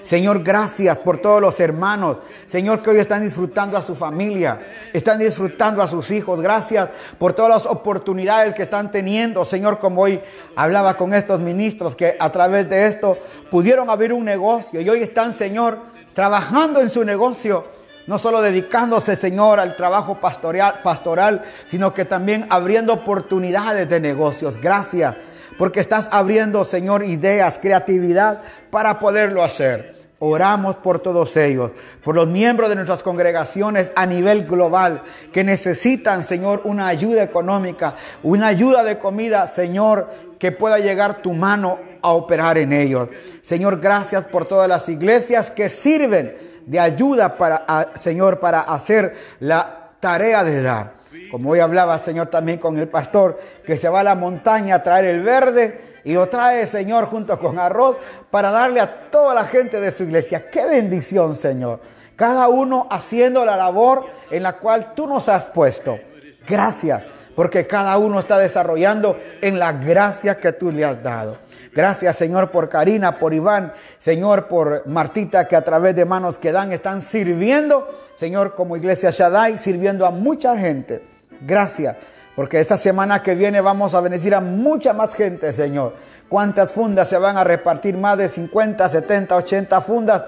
Señor, 0.04 0.44
gracias 0.44 0.98
por 0.98 1.18
todos 1.20 1.42
los 1.42 1.60
hermanos. 1.62 2.18
Señor, 2.46 2.82
que 2.82 2.90
hoy 2.90 3.00
están 3.00 3.24
disfrutando 3.24 3.78
a 3.78 3.82
su 3.82 3.96
familia, 3.96 4.60
están 4.92 5.20
disfrutando 5.20 5.82
a 5.82 5.88
sus 5.88 6.12
hijos. 6.12 6.42
Gracias 6.42 6.90
por 7.18 7.34
todas 7.34 7.50
las 7.50 7.66
oportunidades 7.66 8.54
que 8.54 8.64
están 8.64 8.92
teniendo. 8.92 9.46
Señor, 9.46 9.80
como 9.80 10.02
hoy 10.02 10.20
hablaba 10.56 10.96
con 10.96 11.14
estos 11.14 11.40
ministros 11.40 11.96
que 11.96 12.18
a 12.20 12.30
través 12.32 12.70
de 12.70 12.86
esto 12.86 13.18
pudieron 13.50 13.90
abrir 13.90 14.12
un 14.12 14.26
negocio 14.26 14.82
y 14.82 14.90
hoy 14.90 15.02
están, 15.02 15.34
Señor, 15.34 15.80
trabajando 16.14 16.82
en 16.82 16.90
su 16.90 17.06
negocio. 17.06 17.66
No 18.06 18.18
solo 18.18 18.42
dedicándose, 18.42 19.16
Señor, 19.16 19.62
al 19.62 19.78
trabajo 19.78 20.20
pastoral, 20.20 20.82
pastoral, 20.84 21.46
sino 21.68 21.94
que 21.94 22.04
también 22.04 22.46
abriendo 22.50 22.92
oportunidades 22.92 23.88
de 23.88 24.02
negocios. 24.02 24.58
Gracias 24.62 25.16
porque 25.58 25.80
estás 25.80 26.10
abriendo, 26.12 26.64
Señor, 26.64 27.04
ideas, 27.04 27.60
creatividad 27.60 28.42
para 28.70 29.00
poderlo 29.00 29.44
hacer. 29.44 30.04
Oramos 30.20 30.78
por 30.78 31.00
todos 31.00 31.36
ellos, 31.36 31.72
por 32.02 32.16
los 32.16 32.28
miembros 32.28 32.70
de 32.70 32.76
nuestras 32.76 33.04
congregaciones 33.04 33.92
a 33.96 34.06
nivel 34.06 34.46
global 34.46 35.04
que 35.34 35.44
necesitan, 35.44 36.24
Señor, 36.24 36.62
una 36.64 36.88
ayuda 36.88 37.24
económica, 37.24 37.96
una 38.24 38.48
ayuda 38.48 38.86
de 38.86 38.98
comida, 38.98 39.48
Señor, 39.48 40.08
que 40.40 40.54
pueda 40.54 40.80
llegar 40.80 41.22
tu 41.22 41.34
mano 41.34 41.78
a 42.02 42.12
operar 42.12 42.58
en 42.58 42.72
ellos. 42.72 43.10
Señor, 43.42 43.82
gracias 43.82 44.26
por 44.26 44.46
todas 44.46 44.70
las 44.70 44.88
iglesias 44.88 45.52
que 45.52 45.68
sirven 45.68 46.38
de 46.66 46.80
ayuda 46.80 47.38
para, 47.38 47.92
Señor, 47.96 48.40
para 48.40 48.62
hacer 48.62 49.16
la 49.42 49.92
tarea 50.00 50.44
de 50.44 50.62
dar. 50.62 51.03
Como 51.32 51.52
hoy 51.52 51.60
hablaba, 51.60 51.98
Señor, 52.00 52.28
también 52.28 52.60
con 52.60 52.78
el 52.78 52.88
pastor, 52.88 53.40
que 53.66 53.78
se 53.78 53.90
va 53.90 54.02
a 54.02 54.04
la 54.04 54.16
montaña 54.16 54.76
a 54.76 54.84
traer 54.84 55.06
el 55.06 55.24
verde 55.24 56.00
y 56.04 56.14
lo 56.14 56.28
trae, 56.28 56.66
Señor, 56.68 57.06
junto 57.06 57.38
con 57.40 57.60
arroz 57.60 57.98
para 58.30 58.52
darle 58.52 58.80
a 58.80 59.10
toda 59.10 59.34
la 59.34 59.46
gente 59.46 59.80
de 59.80 59.92
su 59.92 60.04
iglesia. 60.04 60.50
Qué 60.50 60.66
bendición, 60.66 61.36
Señor. 61.36 61.82
Cada 62.16 62.48
uno 62.48 62.88
haciendo 62.92 63.46
la 63.46 63.58
labor 63.58 64.06
en 64.30 64.44
la 64.44 64.54
cual 64.54 64.94
tú 64.96 65.08
nos 65.08 65.30
has 65.30 65.46
puesto. 65.50 66.00
Gracias, 66.48 67.04
porque 67.36 67.66
cada 67.66 67.98
uno 67.98 68.20
está 68.20 68.38
desarrollando 68.38 69.18
en 69.42 69.58
la 69.58 69.74
gracia 69.74 70.40
que 70.40 70.52
tú 70.52 70.72
le 70.72 70.86
has 70.86 71.02
dado. 71.02 71.38
Gracias, 71.76 72.16
Señor, 72.16 72.52
por 72.52 72.70
Karina, 72.70 73.18
por 73.18 73.34
Iván, 73.34 73.74
Señor, 73.98 74.48
por 74.48 74.88
Martita, 74.88 75.48
que 75.48 75.56
a 75.56 75.64
través 75.64 75.96
de 75.96 76.06
manos 76.06 76.38
que 76.38 76.52
dan 76.52 76.72
están 76.72 77.02
sirviendo, 77.02 77.88
Señor, 78.14 78.54
como 78.54 78.78
Iglesia 78.78 79.10
Shaddai, 79.10 79.58
sirviendo 79.58 80.06
a 80.06 80.12
mucha 80.12 80.56
gente. 80.56 81.02
Gracias. 81.42 81.96
Porque 82.36 82.60
esta 82.60 82.78
semana 82.78 83.22
que 83.22 83.36
viene 83.36 83.62
vamos 83.62 83.94
a 83.94 84.02
bendecir 84.02 84.34
a 84.34 84.42
mucha 84.42 84.94
más 84.94 85.14
gente, 85.14 85.54
Señor. 85.54 85.94
¿Cuántas 86.30 86.72
fundas 86.72 87.08
se 87.08 87.18
van 87.18 87.38
a 87.38 87.44
repartir? 87.44 87.96
Más 87.96 88.18
de 88.18 88.28
50, 88.28 88.90
70, 88.90 89.36
80 89.36 89.82
fundas 89.82 90.24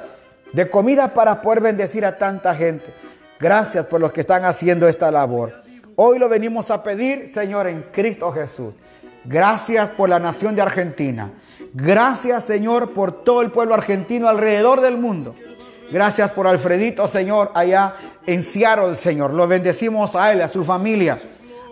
de 0.54 0.70
comida 0.70 1.14
para 1.14 1.42
poder 1.42 1.62
bendecir 1.62 2.06
a 2.06 2.18
tanta 2.18 2.54
gente. 2.54 2.94
Gracias 3.40 3.86
por 3.88 4.00
los 4.00 4.12
que 4.12 4.22
están 4.22 4.46
haciendo 4.46 4.88
esta 4.88 5.12
labor. 5.12 5.54
Hoy 5.96 6.20
lo 6.20 6.30
venimos 6.30 6.70
a 6.72 6.84
pedir, 6.84 7.28
Señor, 7.28 7.68
en 7.68 7.84
Cristo 7.92 8.32
Jesús. 8.32 8.76
Gracias 9.26 9.90
por 9.90 10.10
la 10.10 10.20
nación 10.20 10.56
de 10.56 10.62
Argentina. 10.62 11.32
Gracias, 11.74 12.46
Señor, 12.46 12.94
por 12.94 13.24
todo 13.24 13.42
el 13.42 13.52
pueblo 13.52 13.74
argentino 13.74 14.30
alrededor 14.30 14.82
del 14.82 14.98
mundo. 14.98 15.36
Gracias 15.92 16.32
por 16.32 16.48
Alfredito, 16.48 17.08
Señor, 17.08 17.52
allá 17.54 17.96
en 18.26 18.44
Seattle, 18.44 18.96
Señor. 18.96 19.34
Lo 19.34 19.48
bendecimos 19.48 20.16
a 20.16 20.32
él, 20.32 20.42
a 20.42 20.48
su 20.48 20.64
familia, 20.64 21.22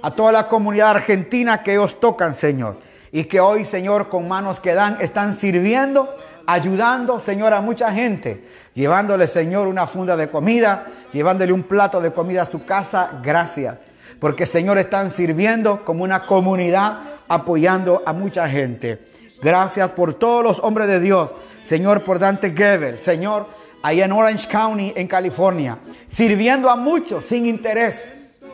a 0.01 0.11
toda 0.11 0.31
la 0.31 0.47
comunidad 0.47 0.91
argentina 0.91 1.63
que 1.63 1.73
ellos 1.73 1.99
tocan, 1.99 2.35
Señor. 2.35 2.77
Y 3.11 3.25
que 3.25 3.39
hoy, 3.39 3.65
Señor, 3.65 4.09
con 4.09 4.27
manos 4.27 4.59
que 4.59 4.73
dan, 4.73 4.97
están 4.99 5.35
sirviendo, 5.35 6.15
ayudando, 6.45 7.19
Señor, 7.19 7.53
a 7.53 7.61
mucha 7.61 7.91
gente. 7.91 8.47
Llevándole, 8.73 9.27
Señor, 9.27 9.67
una 9.67 9.87
funda 9.87 10.15
de 10.15 10.29
comida, 10.29 10.87
llevándole 11.11 11.53
un 11.53 11.63
plato 11.63 12.01
de 12.01 12.11
comida 12.11 12.41
a 12.41 12.45
su 12.45 12.65
casa. 12.65 13.19
Gracias. 13.23 13.77
Porque, 14.19 14.45
Señor, 14.45 14.77
están 14.77 15.11
sirviendo 15.11 15.85
como 15.85 16.03
una 16.03 16.25
comunidad 16.25 17.12
apoyando 17.33 18.01
a 18.05 18.13
mucha 18.13 18.47
gente. 18.47 18.99
Gracias 19.41 19.89
por 19.91 20.13
todos 20.13 20.43
los 20.43 20.59
hombres 20.59 20.87
de 20.87 20.99
Dios. 20.99 21.31
Señor, 21.63 22.03
por 22.03 22.19
Dante 22.19 22.51
Gebel. 22.51 22.99
Señor, 22.99 23.47
allá 23.81 24.05
en 24.05 24.11
Orange 24.11 24.47
County, 24.47 24.93
en 24.95 25.07
California. 25.07 25.79
Sirviendo 26.07 26.69
a 26.69 26.75
muchos 26.75 27.25
sin 27.25 27.45
interés. 27.45 28.07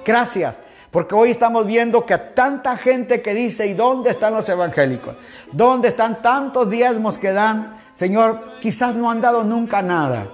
Gracias. 0.05 0.55
Porque 0.91 1.13
hoy 1.13 1.29
estamos 1.31 1.67
viendo 1.67 2.05
que 2.05 2.17
tanta 2.17 2.75
gente 2.75 3.21
que 3.21 3.35
dice, 3.35 3.67
¿y 3.67 3.73
dónde 3.73 4.09
están 4.09 4.33
los 4.33 4.49
evangélicos? 4.49 5.15
¿Dónde 5.51 5.89
están 5.89 6.21
tantos 6.21 6.67
diezmos 6.69 7.19
que 7.19 7.31
dan? 7.31 7.77
Señor, 7.93 8.53
quizás 8.59 8.95
no 8.95 9.11
han 9.11 9.21
dado 9.21 9.43
nunca 9.43 9.83
nada. 9.83 10.27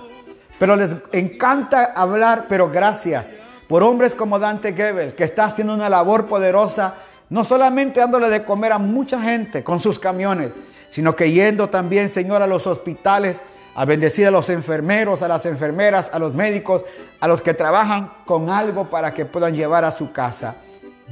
Pero 0.57 0.77
les 0.77 0.95
encanta 1.11 1.91
hablar, 1.95 2.45
pero 2.47 2.69
gracias 2.69 3.25
por 3.67 3.83
hombres 3.83 4.15
como 4.15 4.39
Dante 4.39 4.73
Gebel, 4.73 5.15
que 5.15 5.25
está 5.25 5.45
haciendo 5.45 5.73
una 5.73 5.89
labor 5.89 6.27
poderosa 6.27 6.95
no 7.29 7.43
solamente 7.43 7.99
dándole 7.99 8.29
de 8.29 8.43
comer 8.43 8.73
a 8.73 8.77
mucha 8.77 9.21
gente 9.21 9.63
con 9.63 9.79
sus 9.79 9.99
camiones, 9.99 10.51
sino 10.89 11.15
que 11.15 11.31
yendo 11.31 11.69
también, 11.69 12.09
Señor, 12.09 12.41
a 12.41 12.47
los 12.47 12.67
hospitales, 12.67 13.41
a 13.75 13.85
bendecir 13.85 14.27
a 14.27 14.31
los 14.31 14.49
enfermeros, 14.49 15.21
a 15.21 15.27
las 15.27 15.45
enfermeras, 15.45 16.09
a 16.13 16.19
los 16.19 16.33
médicos, 16.33 16.83
a 17.19 17.27
los 17.27 17.41
que 17.41 17.53
trabajan 17.53 18.11
con 18.25 18.49
algo 18.49 18.89
para 18.89 19.13
que 19.13 19.25
puedan 19.25 19.55
llevar 19.55 19.83
a 19.83 19.91
su 19.91 20.11
casa. 20.11 20.55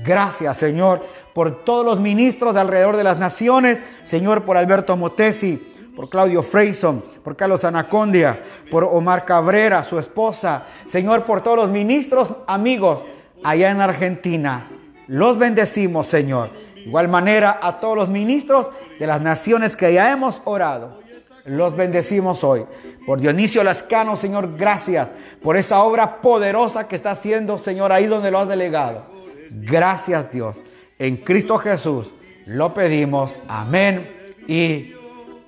Gracias, 0.04 0.58
Señor, 0.58 1.06
por 1.34 1.64
todos 1.64 1.86
los 1.86 2.00
ministros 2.00 2.54
de 2.54 2.62
alrededor 2.62 2.98
de 2.98 3.04
las 3.04 3.20
naciones, 3.20 3.80
Señor, 4.06 4.44
por 4.44 4.58
Alberto 4.58 4.96
Motesi, 4.96 5.72
por 5.96 6.10
Claudio 6.10 6.42
Freyson, 6.42 7.04
por 7.24 7.36
Carlos 7.36 7.64
Anacondia, 7.64 8.42
por 8.72 8.84
Omar 8.86 9.26
Cabrera, 9.26 9.84
su 9.84 10.00
esposa, 10.00 10.64
Señor, 10.86 11.24
por 11.24 11.42
todos 11.42 11.58
los 11.58 11.70
ministros 11.70 12.34
amigos 12.48 13.04
allá 13.44 13.70
en 13.70 13.82
Argentina. 13.82 14.70
Los 15.08 15.38
bendecimos, 15.38 16.08
Señor. 16.08 16.50
igual 16.86 17.08
manera 17.08 17.60
a 17.62 17.80
todos 17.80 17.96
los 17.96 18.10
ministros 18.10 18.68
de 19.00 19.08
las 19.08 19.22
naciones 19.22 19.76
que 19.76 19.94
ya 19.94 20.12
hemos 20.12 20.42
orado. 20.44 21.00
Los 21.46 21.76
bendecimos 21.76 22.44
hoy. 22.44 22.66
Por 23.06 23.20
Dionisio 23.20 23.64
Lascano, 23.64 24.16
Señor, 24.16 24.56
gracias 24.58 25.10
por 25.42 25.58
esa 25.58 25.82
obra 25.84 26.22
poderosa 26.22 26.88
que 26.88 26.96
está 26.96 27.12
haciendo, 27.12 27.58
Señor, 27.58 27.92
ahí 27.92 28.06
donde 28.06 28.32
lo 28.32 28.40
has 28.40 28.48
delegado. 28.48 29.06
Gracias, 29.50 30.32
Dios. 30.32 30.56
En 30.98 31.18
Cristo 31.18 31.58
Jesús 31.58 32.14
lo 32.46 32.74
pedimos. 32.74 33.40
Amén 33.48 34.36
y 34.48 34.94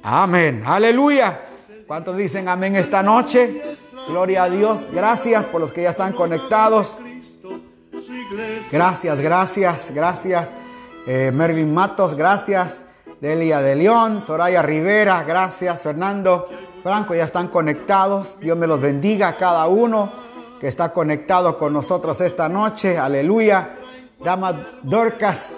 amén. 0.03 0.63
Aleluya. 0.65 1.39
¿Cuántos 1.87 2.17
dicen 2.17 2.49
amén 2.49 2.75
esta 2.75 3.01
noche? 3.03 3.77
Gloria 4.07 4.43
a 4.43 4.49
Dios. 4.49 4.87
Gracias 4.91 5.45
por 5.45 5.61
los 5.61 5.71
que 5.71 5.83
ya 5.83 5.91
están 5.91 6.13
conectados. 6.13 6.97
Gracias, 8.71 9.21
gracias, 9.21 9.91
gracias. 9.93 10.49
Eh, 11.07 11.31
Mervin 11.33 11.73
Matos, 11.73 12.15
gracias. 12.15 12.83
Delia 13.21 13.61
de 13.61 13.75
León, 13.75 14.21
Soraya 14.25 14.61
Rivera, 14.61 15.23
gracias. 15.23 15.81
Fernando 15.81 16.49
Franco, 16.83 17.15
ya 17.15 17.23
están 17.23 17.47
conectados. 17.47 18.39
Dios 18.39 18.57
me 18.57 18.67
los 18.67 18.81
bendiga 18.81 19.29
a 19.29 19.37
cada 19.37 19.67
uno 19.67 20.11
que 20.59 20.67
está 20.67 20.91
conectado 20.91 21.57
con 21.57 21.73
nosotros 21.73 22.19
esta 22.21 22.49
noche. 22.49 22.97
Aleluya. 22.97 23.75
Dama 24.23 24.79
Dorcas, 24.81 25.51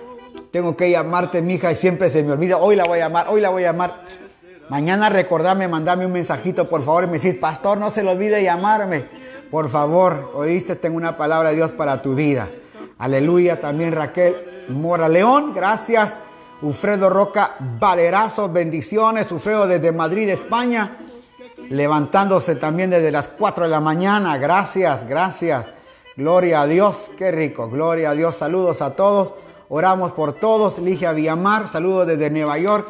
tengo 0.51 0.75
que 0.75 0.89
llamarte, 0.89 1.41
mija, 1.41 1.71
y 1.71 1.75
siempre 1.75 2.09
se 2.09 2.23
me 2.23 2.33
olvida. 2.33 2.57
Hoy 2.57 2.75
la 2.75 2.83
voy 2.83 2.99
a 2.99 3.07
llamar, 3.07 3.27
hoy 3.29 3.39
la 3.39 3.49
voy 3.49 3.63
a 3.63 3.71
llamar. 3.71 4.01
Mañana 4.69 5.09
recordame, 5.09 5.67
mandame 5.67 6.05
un 6.05 6.11
mensajito, 6.11 6.67
por 6.67 6.83
favor, 6.83 7.07
me 7.07 7.19
decís, 7.19 7.35
pastor, 7.35 7.77
no 7.77 7.89
se 7.89 8.03
le 8.03 8.09
olvide 8.11 8.43
llamarme. 8.43 9.05
Por 9.51 9.69
favor, 9.69 10.31
oíste, 10.35 10.75
tengo 10.75 10.97
una 10.97 11.15
palabra 11.15 11.49
de 11.49 11.55
Dios 11.55 11.71
para 11.71 12.01
tu 12.01 12.15
vida. 12.15 12.49
Aleluya. 12.97 13.61
También 13.61 13.93
Raquel 13.93 14.65
Mora 14.69 15.07
León, 15.07 15.53
gracias. 15.53 16.17
Ufredo 16.61 17.09
Roca 17.09 17.55
Valerazo, 17.79 18.49
bendiciones. 18.49 19.31
Ufredo 19.31 19.67
desde 19.67 19.91
Madrid, 19.91 20.29
España, 20.29 20.97
levantándose 21.69 22.55
también 22.55 22.89
desde 22.89 23.11
las 23.11 23.27
4 23.27 23.65
de 23.65 23.69
la 23.69 23.79
mañana. 23.79 24.37
Gracias, 24.37 25.07
gracias. 25.07 25.67
Gloria 26.17 26.61
a 26.61 26.67
Dios, 26.67 27.11
qué 27.17 27.31
rico. 27.31 27.69
Gloria 27.69 28.09
a 28.09 28.13
Dios. 28.15 28.35
Saludos 28.35 28.81
a 28.81 28.95
todos. 28.95 29.33
Oramos 29.69 30.13
por 30.13 30.33
todos. 30.33 30.79
Ligia 30.79 31.11
Villamar, 31.13 31.67
saludos 31.67 32.07
desde 32.07 32.29
Nueva 32.29 32.57
York. 32.57 32.87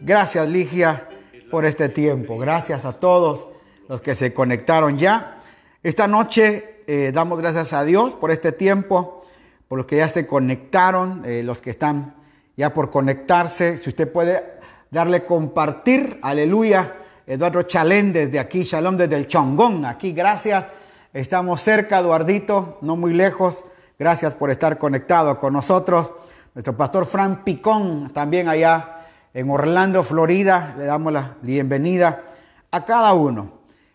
Gracias, 0.00 0.48
Ligia, 0.48 1.08
por 1.50 1.64
este 1.64 1.88
tiempo. 1.88 2.36
Gracias 2.36 2.84
a 2.84 2.94
todos 2.94 3.46
los 3.88 4.00
que 4.00 4.14
se 4.14 4.34
conectaron 4.34 4.98
ya. 4.98 5.38
Esta 5.84 6.08
noche 6.08 6.82
eh, 6.86 7.10
damos 7.12 7.38
gracias 7.38 7.74
a 7.74 7.84
Dios 7.84 8.14
por 8.14 8.30
este 8.30 8.52
tiempo 8.52 9.22
por 9.68 9.76
los 9.76 9.86
que 9.86 9.98
ya 9.98 10.08
se 10.08 10.26
conectaron, 10.26 11.22
eh, 11.26 11.42
los 11.42 11.60
que 11.60 11.68
están 11.68 12.14
ya 12.56 12.72
por 12.72 12.90
conectarse. 12.90 13.76
Si 13.76 13.90
usted 13.90 14.10
puede 14.10 14.42
darle 14.90 15.26
compartir, 15.26 16.18
aleluya. 16.22 16.94
Eduardo 17.26 17.60
Chalén 17.64 18.14
desde 18.14 18.38
aquí, 18.38 18.62
Shalom 18.62 18.96
desde 18.96 19.16
el 19.16 19.28
Chongón, 19.28 19.84
aquí, 19.84 20.12
gracias. 20.12 20.64
Estamos 21.12 21.60
cerca, 21.60 21.98
Eduardito, 21.98 22.78
no 22.80 22.96
muy 22.96 23.12
lejos. 23.12 23.62
Gracias 23.98 24.34
por 24.34 24.50
estar 24.50 24.78
conectado 24.78 25.38
con 25.38 25.52
nosotros. 25.52 26.12
Nuestro 26.54 26.74
pastor 26.74 27.04
Fran 27.04 27.44
Picón, 27.44 28.10
también 28.14 28.48
allá 28.48 29.04
en 29.34 29.50
Orlando, 29.50 30.02
Florida, 30.02 30.74
le 30.78 30.86
damos 30.86 31.12
la 31.12 31.36
bienvenida 31.42 32.22
a 32.70 32.86
cada 32.86 33.12
uno. 33.12 33.52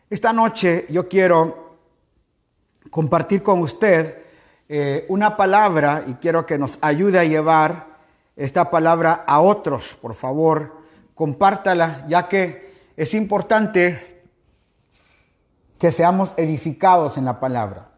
Esta 0.07 0.31
noche 0.33 0.85
yo 0.89 1.09
quiero 1.09 1.68
compartir 2.89 3.43
con 3.43 3.61
usted 3.61 4.23
eh, 4.67 5.05
una 5.09 5.35
palabra 5.35 6.03
y 6.07 6.13
quiero 6.15 6.45
que 6.45 6.57
nos 6.57 6.77
ayude 6.81 7.19
a 7.19 7.23
llevar 7.23 7.87
esta 8.35 8.69
palabra 8.69 9.23
a 9.25 9.41
otros. 9.41 9.97
Por 10.01 10.13
favor, 10.13 10.77
compártala, 11.15 12.05
ya 12.07 12.27
que 12.27 12.69
es 12.95 13.13
importante 13.13 14.23
que 15.79 15.91
seamos 15.91 16.33
edificados 16.37 17.17
en 17.17 17.25
la 17.25 17.39
palabra. 17.39 17.89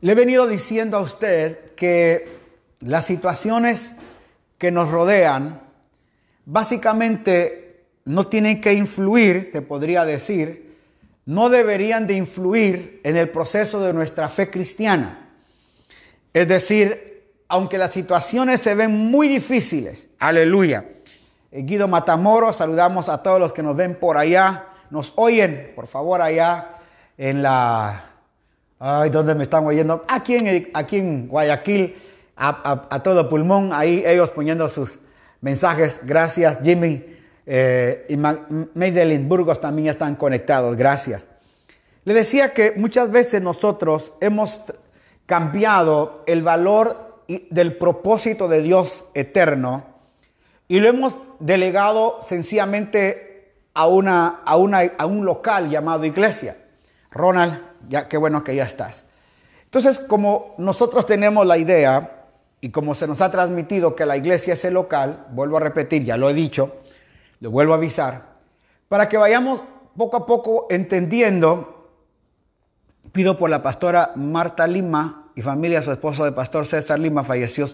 Le 0.00 0.12
he 0.12 0.14
venido 0.16 0.46
diciendo 0.46 0.96
a 0.96 1.00
usted 1.02 1.74
que 1.74 2.40
las 2.80 3.04
situaciones 3.04 3.94
que 4.58 4.72
nos 4.72 4.90
rodean 4.90 5.60
básicamente 6.44 7.86
no 8.04 8.26
tienen 8.26 8.60
que 8.60 8.74
influir, 8.74 9.52
te 9.52 9.62
podría 9.62 10.04
decir, 10.04 10.71
no 11.24 11.48
deberían 11.48 12.06
de 12.06 12.14
influir 12.14 13.00
en 13.04 13.16
el 13.16 13.28
proceso 13.28 13.80
de 13.80 13.92
nuestra 13.92 14.28
fe 14.28 14.50
cristiana. 14.50 15.30
Es 16.32 16.48
decir, 16.48 17.12
aunque 17.48 17.78
las 17.78 17.92
situaciones 17.92 18.60
se 18.60 18.74
ven 18.74 18.90
muy 18.90 19.28
difíciles. 19.28 20.08
Aleluya. 20.18 20.84
Eh, 21.50 21.62
Guido 21.62 21.86
Matamoros, 21.86 22.56
saludamos 22.56 23.08
a 23.08 23.22
todos 23.22 23.38
los 23.38 23.52
que 23.52 23.62
nos 23.62 23.76
ven 23.76 23.94
por 23.94 24.16
allá, 24.16 24.66
nos 24.90 25.12
oyen, 25.16 25.72
por 25.74 25.86
favor, 25.86 26.22
allá 26.22 26.78
en 27.18 27.42
la... 27.42 28.04
Ay, 28.78 29.10
¿dónde 29.10 29.34
me 29.34 29.44
están 29.44 29.64
oyendo? 29.64 30.04
Aquí 30.08 30.34
en, 30.34 30.70
aquí 30.74 30.96
en 30.98 31.28
Guayaquil, 31.28 31.94
a, 32.36 33.00
todo 33.04 33.28
pulmón, 33.28 33.72
ahí 33.72 34.02
ellos 34.04 34.30
poniendo 34.30 34.68
sus 34.68 34.98
mensajes. 35.40 36.00
Gracias, 36.02 36.58
Jimmy. 36.64 37.04
Eh, 37.46 38.06
y 38.08 38.16
Madeline 38.16 39.28
Burgos 39.28 39.60
también 39.60 39.88
están 39.88 40.16
conectados. 40.16 40.76
Gracias. 40.76 41.28
Le 42.04 42.14
decía 42.14 42.52
que 42.52 42.72
muchas 42.72 43.10
veces 43.10 43.42
nosotros 43.42 44.12
hemos 44.20 44.60
cambiado 45.26 46.24
el 46.26 46.42
valor 46.42 47.22
del 47.50 47.76
propósito 47.76 48.48
de 48.48 48.60
Dios 48.60 49.04
eterno 49.14 49.84
y 50.68 50.80
lo 50.80 50.88
hemos 50.88 51.16
delegado 51.38 52.18
sencillamente 52.22 53.54
a, 53.74 53.86
una, 53.86 54.40
a, 54.44 54.56
una, 54.56 54.80
a 54.98 55.06
un 55.06 55.24
local 55.24 55.70
llamado 55.70 56.04
iglesia. 56.04 56.56
Ronald, 57.10 57.60
ya 57.88 58.08
qué 58.08 58.16
bueno 58.16 58.42
que 58.42 58.54
ya 58.54 58.64
estás. 58.64 59.04
Entonces, 59.64 59.98
como 59.98 60.54
nosotros 60.58 61.06
tenemos 61.06 61.46
la 61.46 61.56
idea 61.56 62.26
y 62.60 62.70
como 62.70 62.94
se 62.94 63.06
nos 63.06 63.20
ha 63.20 63.30
transmitido 63.30 63.94
que 63.94 64.06
la 64.06 64.16
iglesia 64.16 64.54
es 64.54 64.64
el 64.64 64.74
local, 64.74 65.26
vuelvo 65.30 65.56
a 65.56 65.60
repetir, 65.60 66.04
ya 66.04 66.16
lo 66.16 66.28
he 66.28 66.34
dicho, 66.34 66.81
lo 67.42 67.50
vuelvo 67.50 67.72
a 67.72 67.76
avisar, 67.76 68.36
para 68.88 69.08
que 69.08 69.16
vayamos 69.16 69.64
poco 69.96 70.16
a 70.16 70.26
poco 70.26 70.68
entendiendo, 70.70 71.90
pido 73.10 73.36
por 73.36 73.50
la 73.50 73.64
pastora 73.64 74.12
Marta 74.14 74.68
Lima 74.68 75.30
y 75.34 75.42
familia, 75.42 75.82
su 75.82 75.90
esposo 75.90 76.24
de 76.24 76.30
pastor 76.30 76.66
César 76.66 77.00
Lima 77.00 77.24
falleció. 77.24 77.66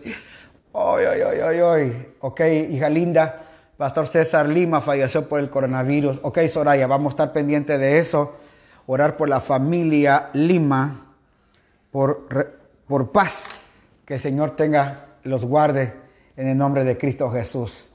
Ay, 0.73 1.05
ay, 1.05 1.21
ay, 1.21 1.41
ay, 1.45 1.59
ay. 1.61 2.15
Ok, 2.21 2.41
hija 2.71 2.89
linda, 2.89 3.43
pastor 3.77 4.07
César 4.07 4.49
Lima 4.49 4.81
falleció 4.81 5.29
por 5.29 5.39
el 5.39 5.51
coronavirus. 5.51 6.21
Ok, 6.23 6.39
Soraya, 6.49 6.87
vamos 6.87 7.11
a 7.11 7.15
estar 7.15 7.33
pendientes 7.35 7.79
de 7.79 7.99
eso 7.99 8.33
orar 8.87 9.19
por 9.19 9.29
la 9.29 9.41
familia 9.41 10.31
Lima, 10.33 11.15
por, 11.91 12.27
por 12.87 13.13
paz, 13.13 13.45
que 14.07 14.15
el 14.15 14.21
Señor 14.21 14.57
tenga, 14.57 15.09
los 15.25 15.45
guarde 15.45 15.93
en 16.39 16.49
el 16.49 16.57
nombre 16.57 16.85
de 16.85 16.97
Cristo 16.97 17.31
Jesús. 17.31 17.88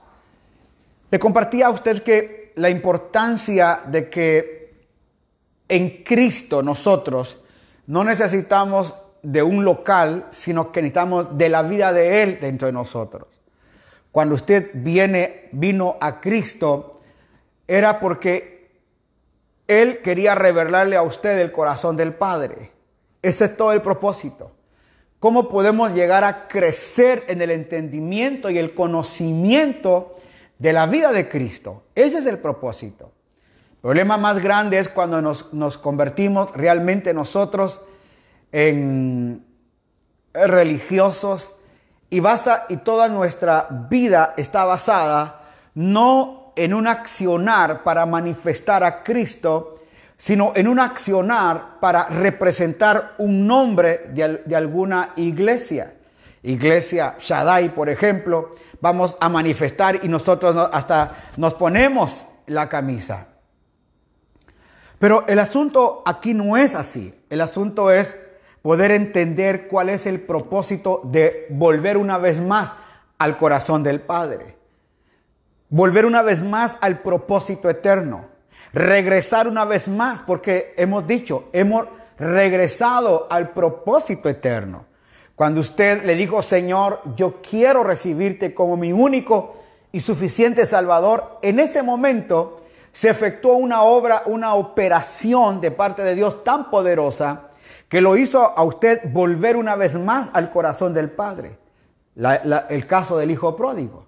Le 1.14 1.20
compartía 1.20 1.68
a 1.68 1.70
usted 1.70 2.02
que 2.02 2.54
la 2.56 2.72
importancia 2.72 3.82
de 3.86 4.10
que 4.10 4.88
en 5.70 6.04
Cristo 6.04 6.64
nosotros 6.64 7.38
no 7.86 8.04
necesitamos 8.04 8.96
de 9.22 9.44
un 9.44 9.64
local, 9.64 10.26
sino 10.32 10.72
que 10.72 10.82
necesitamos 10.82 11.38
de 11.38 11.50
la 11.50 11.62
vida 11.62 11.94
de 11.94 12.24
Él 12.24 12.40
dentro 12.42 12.66
de 12.66 12.72
nosotros. 12.72 13.28
Cuando 14.12 14.34
usted 14.34 14.72
viene, 14.74 15.50
vino 15.52 15.98
a 16.02 16.20
Cristo, 16.20 17.02
era 17.68 18.00
porque 18.00 18.72
él 19.68 20.02
quería 20.02 20.34
revelarle 20.34 20.96
a 20.96 21.04
usted 21.04 21.38
el 21.38 21.52
corazón 21.52 21.96
del 21.96 22.16
Padre. 22.16 22.72
Ese 23.22 23.46
es 23.46 23.56
todo 23.56 23.72
el 23.72 23.84
propósito. 23.84 24.52
¿Cómo 25.20 25.48
podemos 25.48 25.94
llegar 25.94 26.24
a 26.24 26.48
crecer 26.48 27.24
en 27.28 27.44
el 27.44 27.52
entendimiento 27.52 28.50
y 28.50 28.58
el 28.58 28.74
conocimiento 28.74 30.14
de 30.64 30.72
la 30.72 30.86
vida 30.86 31.12
de 31.12 31.28
Cristo? 31.28 31.84
Ese 31.94 32.20
es 32.20 32.26
el 32.26 32.40
propósito. 32.40 33.12
El 33.74 33.78
problema 33.82 34.16
más 34.16 34.42
grande 34.42 34.80
es 34.80 34.88
cuando 34.88 35.22
nos, 35.22 35.78
convertimos 35.78 36.56
realmente 36.56 37.14
nosotros 37.14 37.82
en 38.54 39.46
religiosos 40.34 41.52
y, 42.10 42.22
basa, 42.22 42.66
y 42.70 42.78
toda 42.78 43.10
nuestra 43.10 43.68
vida 43.90 44.36
está 44.38 44.64
basada 44.64 45.42
no 45.76 46.54
en 46.56 46.74
un 46.74 46.88
accionar 46.88 47.84
para 47.84 48.06
manifestar 48.06 48.86
a 48.86 49.04
Cristo, 49.04 49.84
sino 50.16 50.54
en 50.56 50.70
un 50.70 50.80
accionar 50.80 51.82
para 51.82 52.06
representar 52.06 53.16
un 53.18 53.46
nombre 53.46 54.12
de, 54.14 54.56
alguna 54.56 55.10
iglesia. 55.18 55.96
Iglesia 56.42 57.16
Shaddai, 57.20 57.76
por 57.76 57.90
ejemplo, 57.90 58.52
vamos 58.84 59.16
a 59.20 59.30
manifestar 59.30 60.04
y 60.04 60.10
nosotros 60.10 60.70
hasta 60.72 61.16
nos 61.38 61.56
ponemos 61.56 62.26
la 62.46 62.68
camisa. 62.68 63.30
Pero 65.00 65.26
el 65.28 65.40
asunto 65.40 66.04
aquí 66.06 66.36
no 66.36 66.58
es 66.58 66.76
así. 66.76 67.16
El 67.32 67.42
asunto 67.42 67.90
es 67.90 68.16
poder 68.62 68.92
entender 68.92 69.68
cuál 69.68 69.90
es 69.90 70.06
el 70.06 70.20
propósito 70.22 71.02
de 71.06 71.48
volver 71.50 71.98
una 71.98 72.18
vez 72.18 72.40
más 72.40 72.74
al 73.18 73.38
corazón 73.38 73.82
del 73.84 74.02
Padre 74.02 74.58
volver 75.74 76.06
una 76.06 76.22
vez 76.22 76.44
más 76.44 76.78
al 76.82 77.00
propósito 77.00 77.68
eterno, 77.68 78.26
regresar 78.74 79.48
una 79.48 79.66
vez 79.66 79.88
más, 79.88 80.22
porque 80.22 80.76
hemos 80.78 81.08
dicho, 81.08 81.50
hemos 81.52 81.88
regresado 82.20 83.26
al 83.32 83.50
propósito 83.54 84.30
eterno. 84.30 84.86
Cuando 85.36 85.62
usted 85.62 86.04
le 86.04 86.16
dijo, 86.16 86.42
Señor, 86.42 87.02
yo 87.16 87.42
quiero 87.42 87.84
recibirte 87.84 88.54
como 88.54 88.78
mi 88.78 88.92
único 88.92 89.56
y 89.92 90.00
suficiente 90.00 90.66
Salvador, 90.66 91.40
en 91.42 91.60
ese 91.60 91.84
momento 91.84 92.62
se 92.92 93.10
efectuó 93.10 93.54
una 93.56 93.82
obra, 93.84 94.24
una 94.26 94.54
operación 94.54 95.62
de 95.62 95.72
parte 95.72 96.04
de 96.04 96.16
Dios 96.16 96.44
tan 96.44 96.70
poderosa 96.70 97.50
que 97.90 98.02
lo 98.02 98.18
hizo 98.18 98.58
a 98.58 98.64
usted 98.64 99.02
volver 99.12 99.56
una 99.56 99.76
vez 99.76 99.96
más 99.96 100.32
al 100.34 100.50
corazón 100.52 100.94
del 100.94 101.10
Padre. 101.10 101.58
el 102.70 102.86
caso 102.86 103.18
del 103.18 103.32
Hijo 103.32 103.56
pródigo 103.56 104.08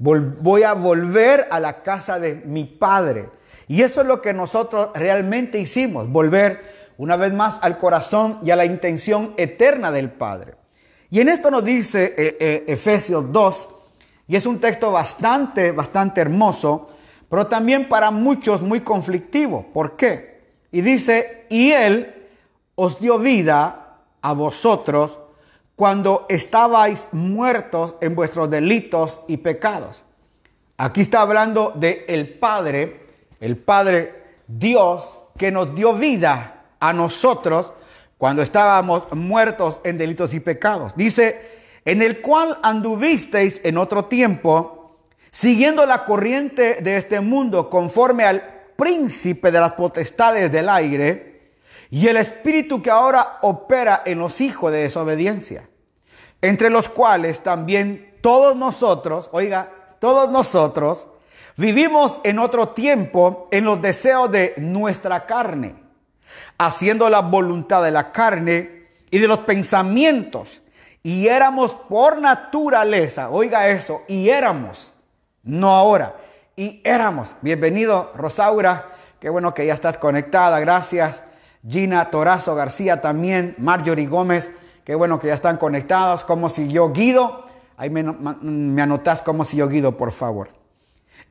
voy 0.00 0.62
a 0.62 0.72
volver 0.72 1.46
a 1.50 1.60
la 1.60 1.82
casa 1.82 2.18
de 2.18 2.34
mi 2.34 2.64
padre. 2.64 3.28
Y 3.68 3.82
eso 3.82 4.00
es 4.00 4.06
lo 4.06 4.20
que 4.20 4.32
nosotros 4.32 4.90
realmente 4.94 5.60
hicimos, 5.60 6.10
volver 6.10 6.92
una 6.96 7.16
vez 7.16 7.32
más 7.32 7.58
al 7.62 7.78
corazón 7.78 8.38
y 8.42 8.50
a 8.50 8.56
la 8.56 8.64
intención 8.64 9.34
eterna 9.36 9.92
del 9.92 10.10
Padre. 10.10 10.54
Y 11.10 11.20
en 11.20 11.28
esto 11.28 11.50
nos 11.50 11.64
dice 11.64 12.14
eh, 12.16 12.36
eh, 12.38 12.64
Efesios 12.68 13.32
2, 13.32 13.68
y 14.28 14.36
es 14.36 14.46
un 14.46 14.60
texto 14.60 14.92
bastante, 14.92 15.72
bastante 15.72 16.20
hermoso, 16.20 16.90
pero 17.28 17.48
también 17.48 17.88
para 17.88 18.10
muchos 18.12 18.62
muy 18.62 18.80
conflictivo. 18.80 19.66
¿Por 19.72 19.96
qué? 19.96 20.40
Y 20.70 20.82
dice, 20.82 21.46
y 21.50 21.72
Él 21.72 22.14
os 22.76 23.00
dio 23.00 23.18
vida 23.18 23.98
a 24.22 24.32
vosotros 24.32 25.18
cuando 25.74 26.26
estabais 26.28 27.08
muertos 27.10 27.96
en 28.00 28.14
vuestros 28.14 28.48
delitos 28.48 29.22
y 29.26 29.38
pecados. 29.38 30.04
Aquí 30.76 31.00
está 31.00 31.22
hablando 31.22 31.72
de 31.74 32.04
el 32.08 32.38
Padre, 32.38 33.00
el 33.40 33.56
Padre 33.56 34.22
Dios 34.46 35.24
que 35.36 35.50
nos 35.50 35.74
dio 35.74 35.94
vida 35.94 36.66
a 36.78 36.92
nosotros 36.92 37.72
cuando 38.20 38.42
estábamos 38.42 39.10
muertos 39.14 39.80
en 39.82 39.96
delitos 39.96 40.34
y 40.34 40.40
pecados. 40.40 40.92
Dice, 40.94 41.40
en 41.86 42.02
el 42.02 42.20
cual 42.20 42.58
anduvisteis 42.62 43.62
en 43.64 43.78
otro 43.78 44.04
tiempo, 44.04 44.98
siguiendo 45.30 45.86
la 45.86 46.04
corriente 46.04 46.82
de 46.82 46.98
este 46.98 47.20
mundo 47.20 47.70
conforme 47.70 48.24
al 48.24 48.42
príncipe 48.76 49.50
de 49.50 49.60
las 49.60 49.72
potestades 49.72 50.52
del 50.52 50.68
aire, 50.68 51.54
y 51.88 52.08
el 52.08 52.18
espíritu 52.18 52.82
que 52.82 52.90
ahora 52.90 53.38
opera 53.40 54.02
en 54.04 54.18
los 54.18 54.42
hijos 54.42 54.70
de 54.70 54.82
desobediencia 54.82 55.70
entre 56.42 56.68
los 56.68 56.90
cuales 56.90 57.40
también 57.40 58.18
todos 58.20 58.54
nosotros, 58.54 59.30
oiga, 59.32 59.70
todos 59.98 60.30
nosotros 60.30 61.08
vivimos 61.56 62.20
en 62.24 62.38
otro 62.38 62.68
tiempo 62.68 63.48
en 63.50 63.64
los 63.64 63.80
deseos 63.80 64.30
de 64.30 64.54
nuestra 64.58 65.26
carne, 65.26 65.74
haciendo 66.58 67.08
la 67.08 67.20
voluntad 67.20 67.82
de 67.82 67.90
la 67.90 68.12
carne 68.12 68.86
y 69.10 69.18
de 69.18 69.28
los 69.28 69.40
pensamientos. 69.40 70.60
Y 71.02 71.28
éramos 71.28 71.72
por 71.72 72.20
naturaleza, 72.20 73.30
oiga 73.30 73.68
eso, 73.68 74.02
y 74.06 74.28
éramos, 74.28 74.92
no 75.42 75.70
ahora, 75.70 76.16
y 76.56 76.80
éramos. 76.84 77.36
Bienvenido, 77.40 78.12
Rosaura, 78.14 78.92
qué 79.18 79.30
bueno 79.30 79.54
que 79.54 79.66
ya 79.66 79.74
estás 79.74 79.98
conectada, 79.98 80.60
gracias. 80.60 81.22
Gina 81.68 82.10
Torazo 82.10 82.54
García 82.54 83.00
también, 83.00 83.54
Marjorie 83.58 84.06
Gómez, 84.06 84.50
Qué 84.90 84.96
bueno 84.96 85.20
que 85.20 85.28
ya 85.28 85.34
están 85.34 85.56
conectados. 85.56 86.24
¿Cómo 86.24 86.48
siguió 86.48 86.90
Guido? 86.90 87.46
Ahí 87.76 87.90
me, 87.90 88.02
me 88.02 88.82
anotás 88.82 89.22
cómo 89.22 89.44
siguió 89.44 89.68
Guido, 89.68 89.96
por 89.96 90.10
favor. 90.10 90.50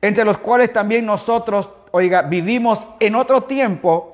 Entre 0.00 0.24
los 0.24 0.38
cuales 0.38 0.72
también 0.72 1.04
nosotros, 1.04 1.70
oiga, 1.90 2.22
vivimos 2.22 2.88
en 3.00 3.16
otro 3.16 3.42
tiempo 3.42 4.09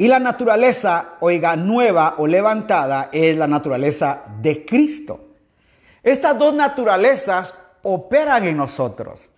Y 0.00 0.08
la 0.08 0.18
naturaleza, 0.18 1.16
oiga, 1.20 1.56
nueva 1.56 2.14
o 2.16 2.26
levantada 2.26 3.10
es 3.12 3.36
la 3.36 3.46
naturaleza 3.46 4.22
de 4.40 4.64
Cristo. 4.64 5.20
Estas 6.02 6.38
dos 6.38 6.54
naturalezas 6.54 7.52
operan 7.82 8.46
en 8.46 8.56
nosotros. 8.56 9.28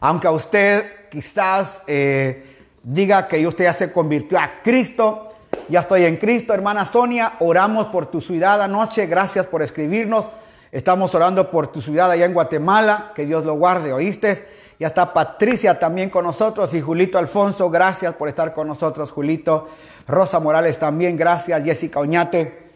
Aunque 0.00 0.26
a 0.26 0.32
usted 0.32 1.08
quizás 1.08 1.82
eh, 1.86 2.64
diga 2.82 3.28
que 3.28 3.46
usted 3.46 3.62
ya 3.62 3.72
se 3.72 3.92
convirtió 3.92 4.40
a 4.40 4.54
Cristo, 4.64 5.34
ya 5.68 5.82
estoy 5.82 6.04
en 6.06 6.16
Cristo, 6.16 6.52
hermana 6.52 6.84
Sonia, 6.84 7.34
oramos 7.38 7.86
por 7.86 8.06
tu 8.06 8.20
ciudad 8.20 8.60
anoche, 8.60 9.06
gracias 9.06 9.46
por 9.46 9.62
escribirnos. 9.62 10.26
Estamos 10.72 11.14
orando 11.14 11.48
por 11.48 11.68
tu 11.68 11.80
ciudad 11.80 12.10
allá 12.10 12.24
en 12.24 12.34
Guatemala, 12.34 13.12
que 13.14 13.24
Dios 13.24 13.44
lo 13.44 13.54
guarde, 13.54 13.92
¿oíste? 13.92 14.48
Ya 14.82 14.88
está 14.88 15.12
Patricia 15.12 15.78
también 15.78 16.10
con 16.10 16.24
nosotros 16.24 16.74
y 16.74 16.80
Julito 16.80 17.16
Alfonso, 17.16 17.70
gracias 17.70 18.14
por 18.14 18.26
estar 18.28 18.52
con 18.52 18.66
nosotros, 18.66 19.12
Julito. 19.12 19.68
Rosa 20.06 20.40
Morales 20.40 20.78
también, 20.78 21.16
gracias, 21.16 21.62
Jessica 21.64 22.00
Oñate. 22.00 22.70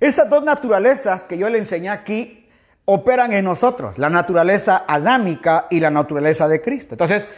Esas 0.00 0.30
dos 0.30 0.42
naturalezas 0.42 1.24
que 1.24 1.36
yo 1.36 1.50
le 1.50 1.58
enseñé 1.58 1.90
aquí 1.90 2.48
operan 2.86 3.32
en 3.32 3.44
nosotros, 3.44 3.98
la 3.98 4.10
naturaleza 4.10 4.84
adámica 4.88 5.66
y 5.70 5.80
la 5.80 5.90
naturaleza 5.90 6.48
de 6.48 6.60
Cristo. 6.60 6.94
Entonces, 6.94 7.28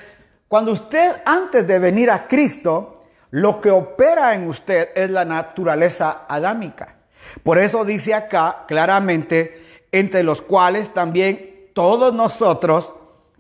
cuando 0.49 0.73
usted 0.73 1.23
antes 1.25 1.67
de 1.67 1.79
venir 1.79 2.11
a 2.11 2.27
Cristo, 2.27 3.05
lo 3.31 3.61
que 3.61 3.71
opera 3.71 4.35
en 4.35 4.47
usted 4.47 4.91
es 4.95 5.11
la 5.11 5.25
naturaleza 5.25 6.23
adámica. 6.29 6.97
Por 7.43 7.59
eso 7.59 7.85
dice 7.85 8.15
acá 8.15 8.65
claramente, 8.67 9.87
entre 9.91 10.23
los 10.23 10.43
cuales 10.43 10.93
también 10.93 11.71
todos 11.75 12.15
nosotros 12.15 12.93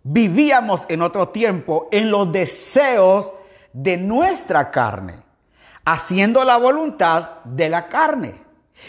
vivíamos 0.03 0.83
en 0.89 1.03
otro 1.03 1.29
tiempo 1.29 1.89
en 1.93 2.11
los 2.11 2.33
deseos 2.33 3.33
de 3.73 3.97
nuestra 3.97 4.71
carne, 4.71 5.17
haciendo 5.85 6.45
la 6.45 6.57
voluntad 6.57 7.43
de 7.45 7.69
la 7.69 7.89
carne 7.89 8.35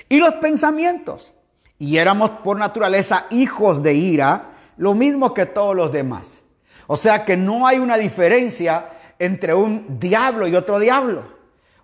y 0.09 0.19
los 0.19 0.35
pensamientos. 0.35 1.33
Y 1.79 1.97
éramos 1.97 2.29
por 2.29 2.57
naturaleza 2.57 3.25
hijos 3.29 3.83
de 3.83 3.93
ira, 3.93 4.51
lo 4.77 4.93
mismo 4.93 5.33
que 5.33 5.45
todos 5.45 5.75
los 5.75 5.91
demás. 5.91 6.43
O 6.87 6.97
sea 6.97 7.25
que 7.25 7.37
no 7.37 7.67
hay 7.67 7.79
una 7.79 7.97
diferencia 7.97 8.89
entre 9.19 9.53
un 9.53 9.99
diablo 9.99 10.47
y 10.47 10.55
otro 10.55 10.79
diablo. 10.79 11.23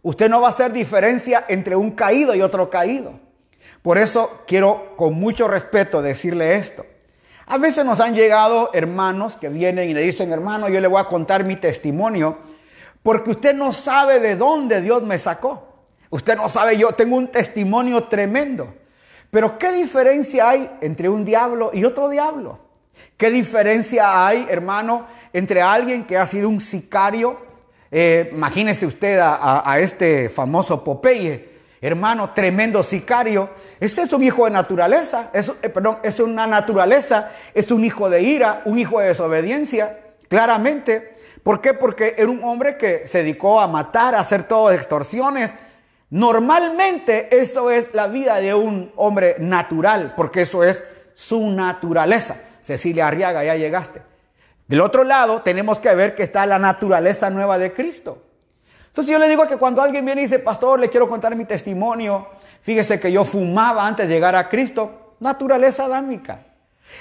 Usted 0.01 0.29
no 0.29 0.41
va 0.41 0.47
a 0.47 0.51
hacer 0.51 0.71
diferencia 0.71 1.45
entre 1.49 1.75
un 1.75 1.91
caído 1.91 2.33
y 2.35 2.41
otro 2.41 2.69
caído. 2.69 3.19
Por 3.81 3.97
eso 3.97 4.43
quiero 4.47 4.95
con 4.95 5.13
mucho 5.13 5.47
respeto 5.47 6.01
decirle 6.01 6.55
esto. 6.55 6.85
A 7.45 7.57
veces 7.57 7.83
nos 7.83 7.99
han 7.99 8.13
llegado 8.13 8.69
hermanos 8.73 9.37
que 9.37 9.49
vienen 9.49 9.89
y 9.89 9.93
le 9.93 10.01
dicen, 10.01 10.31
hermano, 10.31 10.69
yo 10.69 10.79
le 10.79 10.87
voy 10.87 11.01
a 11.01 11.05
contar 11.05 11.43
mi 11.43 11.55
testimonio, 11.55 12.37
porque 13.03 13.31
usted 13.31 13.53
no 13.53 13.73
sabe 13.73 14.19
de 14.19 14.35
dónde 14.35 14.81
Dios 14.81 15.03
me 15.03 15.17
sacó. 15.17 15.67
Usted 16.09 16.35
no 16.37 16.49
sabe, 16.49 16.77
yo 16.77 16.91
tengo 16.93 17.15
un 17.15 17.27
testimonio 17.27 18.05
tremendo. 18.05 18.73
Pero 19.31 19.59
¿qué 19.59 19.71
diferencia 19.71 20.49
hay 20.49 20.69
entre 20.81 21.07
un 21.07 21.23
diablo 21.23 21.71
y 21.73 21.85
otro 21.85 22.09
diablo? 22.09 22.59
¿Qué 23.15 23.29
diferencia 23.29 24.25
hay, 24.25 24.47
hermano, 24.49 25.05
entre 25.33 25.61
alguien 25.61 26.05
que 26.05 26.17
ha 26.17 26.25
sido 26.25 26.49
un 26.49 26.59
sicario? 26.59 27.39
Eh, 27.91 28.29
imagínese 28.33 28.85
usted 28.85 29.19
a, 29.21 29.79
este 29.79 30.29
famoso 30.29 30.83
Popeye, 30.83 31.49
hermano, 31.81 32.31
tremendo 32.31 32.83
sicario, 32.83 33.49
ese 33.79 34.03
es 34.03 34.13
un 34.13 34.21
hijo 34.23 34.45
de 34.45 34.51
naturaleza, 34.51 35.31
eh, 35.33 35.69
perdón, 35.69 35.97
es 36.03 36.19
una 36.19 36.45
naturaleza, 36.45 37.31
es 37.53 37.71
un 37.71 37.83
hijo 37.83 38.09
de 38.09 38.21
ira, 38.21 38.61
un 38.65 38.77
hijo 38.77 38.99
de 38.99 39.07
desobediencia, 39.07 39.99
claramente. 40.27 41.18
¿Por 41.49 41.61
qué? 41.61 41.73
Porque 41.73 42.13
era 42.15 42.29
un 42.29 42.43
hombre 42.43 42.77
que 42.77 43.07
se 43.07 43.23
dedicó 43.23 43.59
a 43.59 43.65
matar, 43.65 44.13
a 44.13 44.19
hacer 44.19 44.43
todo 44.43 44.71
extorsiones. 44.71 45.49
Normalmente 46.11 47.41
eso 47.41 47.71
es 47.71 47.91
la 47.95 48.07
vida 48.07 48.35
de 48.35 48.53
un 48.53 48.91
hombre 48.95 49.35
natural, 49.39 50.13
porque 50.15 50.43
eso 50.43 50.63
es 50.63 50.83
su 51.15 51.49
naturaleza. 51.49 52.35
Cecilia 52.61 53.07
Arriaga, 53.07 53.43
ya 53.43 53.55
llegaste. 53.55 54.03
Del 54.67 54.81
otro 54.81 55.03
lado 55.03 55.41
tenemos 55.41 55.79
que 55.79 55.95
ver 55.95 56.13
que 56.13 56.21
está 56.21 56.45
la 56.45 56.59
naturaleza 56.59 57.31
nueva 57.31 57.57
de 57.57 57.73
Cristo. 57.73 58.21
Entonces 58.85 59.11
yo 59.11 59.17
le 59.17 59.27
digo 59.27 59.47
que 59.47 59.57
cuando 59.57 59.81
alguien 59.81 60.05
viene 60.05 60.21
y 60.21 60.25
dice, 60.25 60.37
pastor, 60.37 60.79
le 60.79 60.91
quiero 60.91 61.09
contar 61.09 61.35
mi 61.35 61.45
testimonio, 61.45 62.27
Fíjese 62.61 62.99
que 62.99 63.11
yo 63.11 63.25
fumaba 63.25 63.87
antes 63.87 64.07
de 64.07 64.13
llegar 64.13 64.35
a 64.35 64.49
Cristo, 64.49 65.15
naturaleza 65.19 65.85
adámica. 65.85 66.41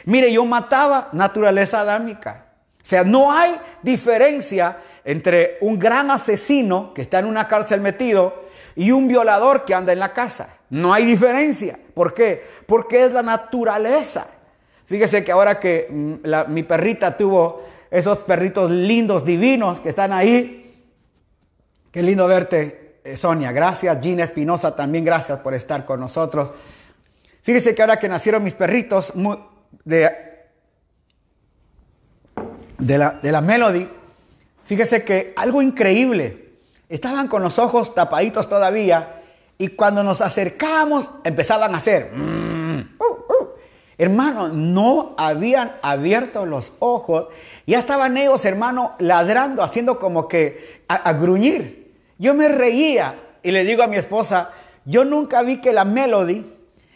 Mire, 0.07 0.33
yo 0.33 0.47
mataba, 0.47 1.11
naturaleza 1.13 1.81
adámica. 1.81 2.48
O 2.89 2.91
sea, 2.91 3.05
no 3.05 3.31
hay 3.31 3.55
diferencia 3.83 4.79
entre 5.05 5.59
un 5.61 5.79
gran 5.79 6.11
asesino 6.11 6.95
que 6.95 7.03
está 7.03 7.19
en 7.19 7.27
una 7.27 7.47
cárcel 7.47 7.83
metido 7.83 8.45
y 8.77 8.93
un 8.93 9.07
violador 9.09 9.67
que 9.67 9.75
anda 9.75 9.93
en 9.93 9.99
la 9.99 10.15
casa. 10.15 10.57
No 10.71 10.95
hay 10.95 11.05
diferencia. 11.05 11.79
¿Por 11.93 12.15
qué? 12.15 12.43
Porque 12.65 13.05
es 13.05 13.13
la 13.13 13.23
naturaleza. 13.23 14.29
Fíjese 14.87 15.23
que 15.23 15.31
ahora 15.31 15.61
que 15.61 15.87
mm, 15.91 16.51
mi 16.51 16.63
perrita 16.63 17.15
tuvo 17.15 17.63
esos 17.91 18.21
perritos 18.21 18.71
lindos, 18.71 19.23
divinos 19.23 19.83
que 19.83 19.91
están 19.91 20.11
ahí, 20.11 20.83
qué 21.93 22.03
lindo 22.03 22.27
verte 22.27 23.01
eh, 23.05 23.19
Sonia, 23.19 23.53
gracias. 23.53 23.99
Gina 24.01 24.25
Espinosa, 24.25 24.75
también 24.75 25.05
gracias 25.05 25.41
por 25.41 25.53
estar 25.53 25.85
con 25.85 26.01
nosotros. 26.01 26.55
Fíjese 27.43 27.75
que 27.75 27.83
ahora 27.83 27.99
que 27.99 28.09
nacieron 28.09 28.43
mis 28.43 28.55
perritos 28.55 29.13
de, 29.85 30.28
de, 32.79 32.99
la, 32.99 33.19
de 33.23 33.33
la 33.33 33.41
Melody, 33.41 33.89
fíjese 34.65 35.05
que 35.05 35.33
algo 35.37 35.61
increíble. 35.63 36.47
Estaban 36.89 37.29
con 37.29 37.43
los 37.43 37.59
ojos 37.59 37.95
tapaditos 37.95 38.49
todavía 38.49 39.23
y 39.59 39.69
cuando 39.69 40.03
nos 40.03 40.21
acercábamos 40.21 41.11
empezaban 41.25 41.75
a 41.75 41.79
hacer... 41.79 42.11
Mm, 42.15 42.97
uh, 42.99 43.05
uh". 43.05 43.49
Hermano, 43.99 44.49
no 44.49 45.17
habían 45.19 45.73
abierto 45.83 46.47
los 46.47 46.73
ojos. 46.79 47.27
Ya 47.67 47.81
estaban 47.81 48.17
ellos, 48.17 48.45
hermano, 48.45 48.95
ladrando, 49.01 49.65
haciendo 49.65 49.99
como 49.99 50.29
que 50.29 50.85
a 50.87 51.13
gruñir. 51.15 51.93
Yo 52.17 52.33
me 52.33 52.49
reía 52.49 53.17
y 53.43 53.51
le 53.51 53.65
digo 53.65 53.83
a 53.83 53.89
mi 53.89 53.97
esposa, 53.97 54.53
yo 54.85 55.05
nunca 55.05 55.43
vi 55.43 55.61
que 55.61 55.73
la 55.73 55.85
Melody 55.85 56.47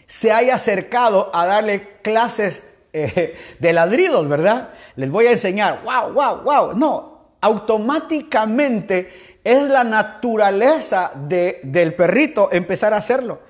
se 0.06 0.32
haya 0.32 0.54
acercado 0.54 1.30
a 1.34 1.44
darle 1.44 1.98
clases 2.02 2.62
eh, 2.92 3.34
de 3.58 3.72
ladridos, 3.72 4.28
¿verdad? 4.28 4.70
Les 4.96 5.10
voy 5.10 5.26
a 5.26 5.32
enseñar, 5.32 5.80
wow, 5.84 6.12
wow, 6.12 6.42
wow. 6.42 6.72
No, 6.74 7.36
automáticamente 7.40 9.38
es 9.42 9.62
la 9.68 9.84
naturaleza 9.84 11.10
del 11.14 11.94
perrito 11.94 12.48
empezar 12.52 12.94
a 12.94 12.98
hacerlo. 12.98 13.40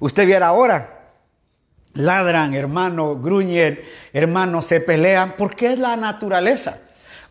Usted 0.00 0.26
viera 0.26 0.48
ahora, 0.48 1.02
ladran, 1.94 2.54
hermano, 2.54 3.16
gruñen, 3.16 3.80
hermano, 4.12 4.62
se 4.62 4.80
pelean, 4.80 5.34
porque 5.36 5.72
es 5.72 5.78
la 5.78 5.96
naturaleza. 5.96 6.78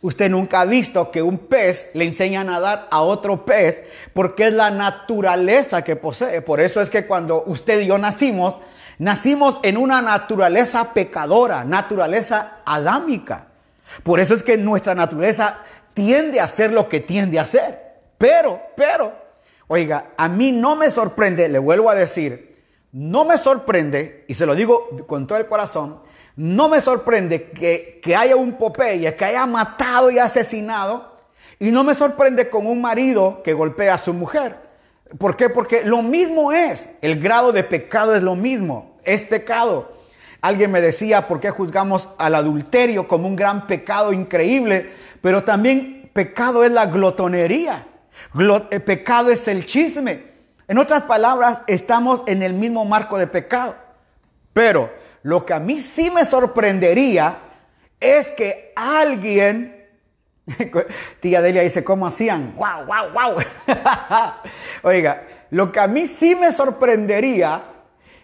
Usted 0.01 0.31
nunca 0.31 0.61
ha 0.61 0.65
visto 0.65 1.11
que 1.11 1.21
un 1.21 1.37
pez 1.37 1.91
le 1.93 2.05
enseña 2.05 2.41
a 2.41 2.43
nadar 2.43 2.87
a 2.89 3.01
otro 3.01 3.45
pez 3.45 3.83
porque 4.13 4.47
es 4.47 4.53
la 4.53 4.71
naturaleza 4.71 5.83
que 5.83 5.95
posee. 5.95 6.41
Por 6.41 6.59
eso 6.59 6.81
es 6.81 6.89
que 6.89 7.05
cuando 7.05 7.43
usted 7.45 7.81
y 7.81 7.85
yo 7.85 7.99
nacimos, 7.99 8.59
nacimos 9.01 9.59
en 9.63 9.77
una 9.77 9.99
naturaleza 9.99 10.93
pecadora, 10.93 11.63
naturaleza 11.63 12.57
adámica. 12.63 13.47
Por 14.03 14.19
eso 14.19 14.35
es 14.35 14.43
que 14.43 14.57
nuestra 14.57 14.93
naturaleza 14.93 15.57
tiende 15.95 16.39
a 16.39 16.43
hacer 16.43 16.71
lo 16.71 16.87
que 16.87 16.99
tiende 16.99 17.39
a 17.39 17.41
hacer. 17.41 17.79
Pero, 18.19 18.61
pero, 18.77 19.11
oiga, 19.67 20.11
a 20.15 20.29
mí 20.29 20.51
no 20.51 20.75
me 20.75 20.91
sorprende, 20.91 21.49
le 21.49 21.57
vuelvo 21.57 21.89
a 21.89 21.95
decir, 21.95 22.63
no 22.91 23.25
me 23.25 23.39
sorprende, 23.39 24.23
y 24.27 24.35
se 24.35 24.45
lo 24.45 24.53
digo 24.53 24.89
con 25.07 25.25
todo 25.25 25.39
el 25.39 25.47
corazón, 25.47 26.01
no 26.35 26.69
me 26.69 26.79
sorprende 26.79 27.49
que, 27.49 28.15
haya 28.15 28.35
un 28.35 28.53
Popeye 28.53 29.15
que 29.15 29.25
haya 29.25 29.47
matado 29.47 30.11
y 30.11 30.19
asesinado. 30.19 31.17
Y 31.57 31.71
no 31.71 31.83
me 31.83 31.95
sorprende 31.95 32.51
con 32.51 32.67
un 32.67 32.79
marido 32.79 33.41
que 33.43 33.53
golpea 33.53 33.95
a 33.95 33.97
su 33.97 34.13
mujer. 34.13 34.57
¿Por 35.17 35.35
qué? 35.35 35.49
Porque 35.49 35.83
lo 35.83 36.03
mismo 36.03 36.51
es. 36.51 36.87
El 37.01 37.19
grado 37.19 37.51
de 37.51 37.63
pecado 37.63 38.15
es 38.15 38.21
lo 38.21 38.35
mismo. 38.35 38.90
Es 39.03 39.25
pecado. 39.25 39.93
Alguien 40.41 40.71
me 40.71 40.81
decía, 40.81 41.27
¿por 41.27 41.39
qué 41.39 41.49
juzgamos 41.49 42.09
al 42.17 42.35
adulterio 42.35 43.07
como 43.07 43.27
un 43.27 43.35
gran 43.35 43.67
pecado 43.67 44.11
increíble? 44.11 44.91
Pero 45.21 45.43
también 45.43 46.09
pecado 46.13 46.63
es 46.63 46.71
la 46.71 46.87
glotonería. 46.87 47.87
Eh, 48.71 48.79
pecado 48.79 49.29
es 49.29 49.47
el 49.47 49.65
chisme. 49.65 50.31
En 50.67 50.77
otras 50.77 51.03
palabras, 51.03 51.61
estamos 51.67 52.23
en 52.25 52.41
el 52.43 52.53
mismo 52.53 52.85
marco 52.85 53.17
de 53.17 53.27
pecado. 53.27 53.75
Pero 54.53 54.91
lo 55.23 55.45
que 55.45 55.53
a 55.53 55.59
mí 55.59 55.79
sí 55.79 56.09
me 56.09 56.25
sorprendería 56.25 57.37
es 57.99 58.31
que 58.31 58.73
alguien 58.75 59.81
Tía 61.19 61.41
Delia 61.41 61.61
dice, 61.61 61.83
¿cómo 61.83 62.07
hacían? 62.07 62.55
¡Wow, 62.55 62.85
wow, 62.85 63.11
wow! 63.13 63.43
Oiga, 64.83 65.23
lo 65.51 65.71
que 65.71 65.79
a 65.79 65.87
mí 65.87 66.05
sí 66.05 66.35
me 66.35 66.51
sorprendería 66.51 67.61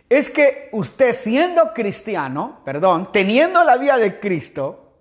es 0.09 0.29
que 0.29 0.69
usted 0.71 1.13
siendo 1.15 1.73
cristiano, 1.73 2.59
perdón, 2.63 3.11
teniendo 3.11 3.63
la 3.63 3.77
vida 3.77 3.97
de 3.97 4.19
Cristo, 4.19 4.93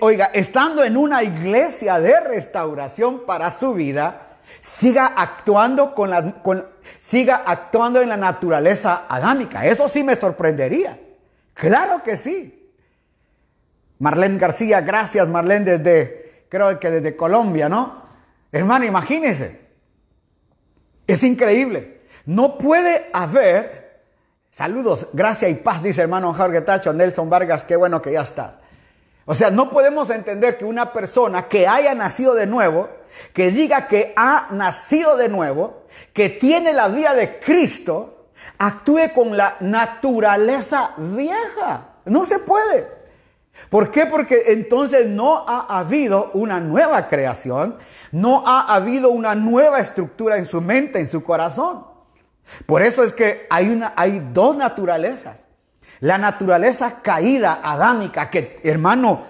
oiga, 0.00 0.30
estando 0.32 0.84
en 0.84 0.96
una 0.96 1.22
iglesia 1.22 2.00
de 2.00 2.20
restauración 2.20 3.24
para 3.24 3.50
su 3.50 3.74
vida, 3.74 4.38
siga 4.60 5.06
actuando 5.16 5.94
con 5.94 6.10
la, 6.10 6.42
con, 6.42 6.66
siga 6.98 7.42
actuando 7.46 8.02
en 8.02 8.08
la 8.08 8.16
naturaleza 8.16 9.06
adámica. 9.08 9.64
Eso 9.64 9.88
sí 9.88 10.02
me 10.02 10.16
sorprendería. 10.16 10.98
Claro 11.54 12.02
que 12.02 12.16
sí. 12.16 12.72
Marlene 13.98 14.38
García, 14.38 14.80
gracias 14.80 15.28
Marlene 15.28 15.76
desde, 15.76 16.46
creo 16.48 16.80
que 16.80 16.90
desde 16.90 17.16
Colombia, 17.16 17.68
¿no? 17.68 18.02
Hermano, 18.50 18.84
imagínese. 18.84 19.60
Es 21.06 21.22
increíble. 21.22 22.00
No 22.26 22.58
puede 22.58 23.08
haber, 23.12 23.79
saludos, 24.50 25.08
gracia 25.12 25.48
y 25.48 25.54
paz, 25.54 25.82
dice 25.82 26.02
hermano 26.02 26.34
Jorge 26.34 26.60
Tacho, 26.60 26.92
Nelson 26.92 27.30
Vargas, 27.30 27.64
qué 27.64 27.76
bueno 27.76 28.02
que 28.02 28.12
ya 28.12 28.22
estás. 28.22 28.54
O 29.26 29.34
sea, 29.34 29.50
no 29.50 29.70
podemos 29.70 30.10
entender 30.10 30.58
que 30.58 30.64
una 30.64 30.92
persona 30.92 31.46
que 31.46 31.68
haya 31.68 31.94
nacido 31.94 32.34
de 32.34 32.46
nuevo, 32.46 32.88
que 33.32 33.50
diga 33.50 33.86
que 33.86 34.12
ha 34.16 34.48
nacido 34.50 35.16
de 35.16 35.28
nuevo, 35.28 35.84
que 36.12 36.28
tiene 36.28 36.72
la 36.72 36.88
vida 36.88 37.14
de 37.14 37.38
Cristo, 37.38 38.26
actúe 38.58 39.12
con 39.14 39.36
la 39.36 39.56
naturaleza 39.60 40.94
vieja. 40.96 41.88
No 42.06 42.26
se 42.26 42.38
puede. 42.40 42.88
¿Por 43.68 43.90
qué? 43.90 44.06
Porque 44.06 44.44
entonces 44.48 45.06
no 45.06 45.44
ha 45.46 45.78
habido 45.78 46.30
una 46.32 46.60
nueva 46.60 47.08
creación, 47.08 47.76
no 48.10 48.42
ha 48.46 48.74
habido 48.74 49.10
una 49.10 49.34
nueva 49.34 49.80
estructura 49.80 50.38
en 50.38 50.46
su 50.46 50.60
mente, 50.60 50.98
en 50.98 51.08
su 51.08 51.22
corazón. 51.22 51.89
Por 52.66 52.82
eso 52.82 53.02
es 53.02 53.12
que 53.12 53.46
hay, 53.50 53.68
una, 53.68 53.92
hay 53.96 54.20
dos 54.32 54.56
naturalezas. 54.56 55.46
La 56.00 56.18
naturaleza 56.18 57.02
caída, 57.02 57.60
adámica, 57.62 58.30
que 58.30 58.58
hermano, 58.64 59.24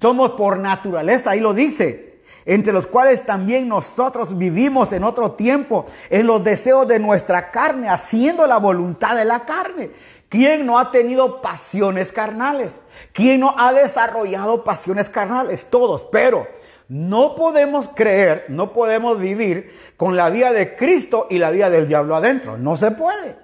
somos 0.00 0.32
por 0.32 0.58
naturaleza, 0.58 1.30
ahí 1.32 1.40
lo 1.40 1.52
dice, 1.52 2.22
entre 2.44 2.72
los 2.72 2.86
cuales 2.86 3.26
también 3.26 3.68
nosotros 3.68 4.38
vivimos 4.38 4.92
en 4.92 5.04
otro 5.04 5.32
tiempo, 5.32 5.86
en 6.10 6.26
los 6.26 6.42
deseos 6.44 6.86
de 6.86 7.00
nuestra 7.00 7.50
carne, 7.50 7.88
haciendo 7.88 8.46
la 8.46 8.58
voluntad 8.58 9.16
de 9.16 9.24
la 9.24 9.44
carne. 9.44 9.90
¿Quién 10.28 10.64
no 10.66 10.78
ha 10.78 10.90
tenido 10.90 11.40
pasiones 11.42 12.12
carnales? 12.12 12.80
¿Quién 13.12 13.40
no 13.40 13.54
ha 13.58 13.72
desarrollado 13.72 14.64
pasiones 14.64 15.10
carnales? 15.10 15.66
Todos, 15.70 16.06
pero 16.10 16.46
no 16.88 17.34
podemos 17.34 17.88
creer, 17.88 18.46
no 18.48 18.72
podemos 18.72 19.18
vivir 19.18 19.74
con 19.96 20.16
la 20.16 20.30
vida 20.30 20.52
de 20.52 20.76
Cristo 20.76 21.26
y 21.30 21.38
la 21.38 21.50
vida 21.50 21.68
del 21.70 21.88
diablo 21.88 22.14
adentro. 22.14 22.56
No 22.56 22.76
se 22.76 22.92
puede. 22.92 23.36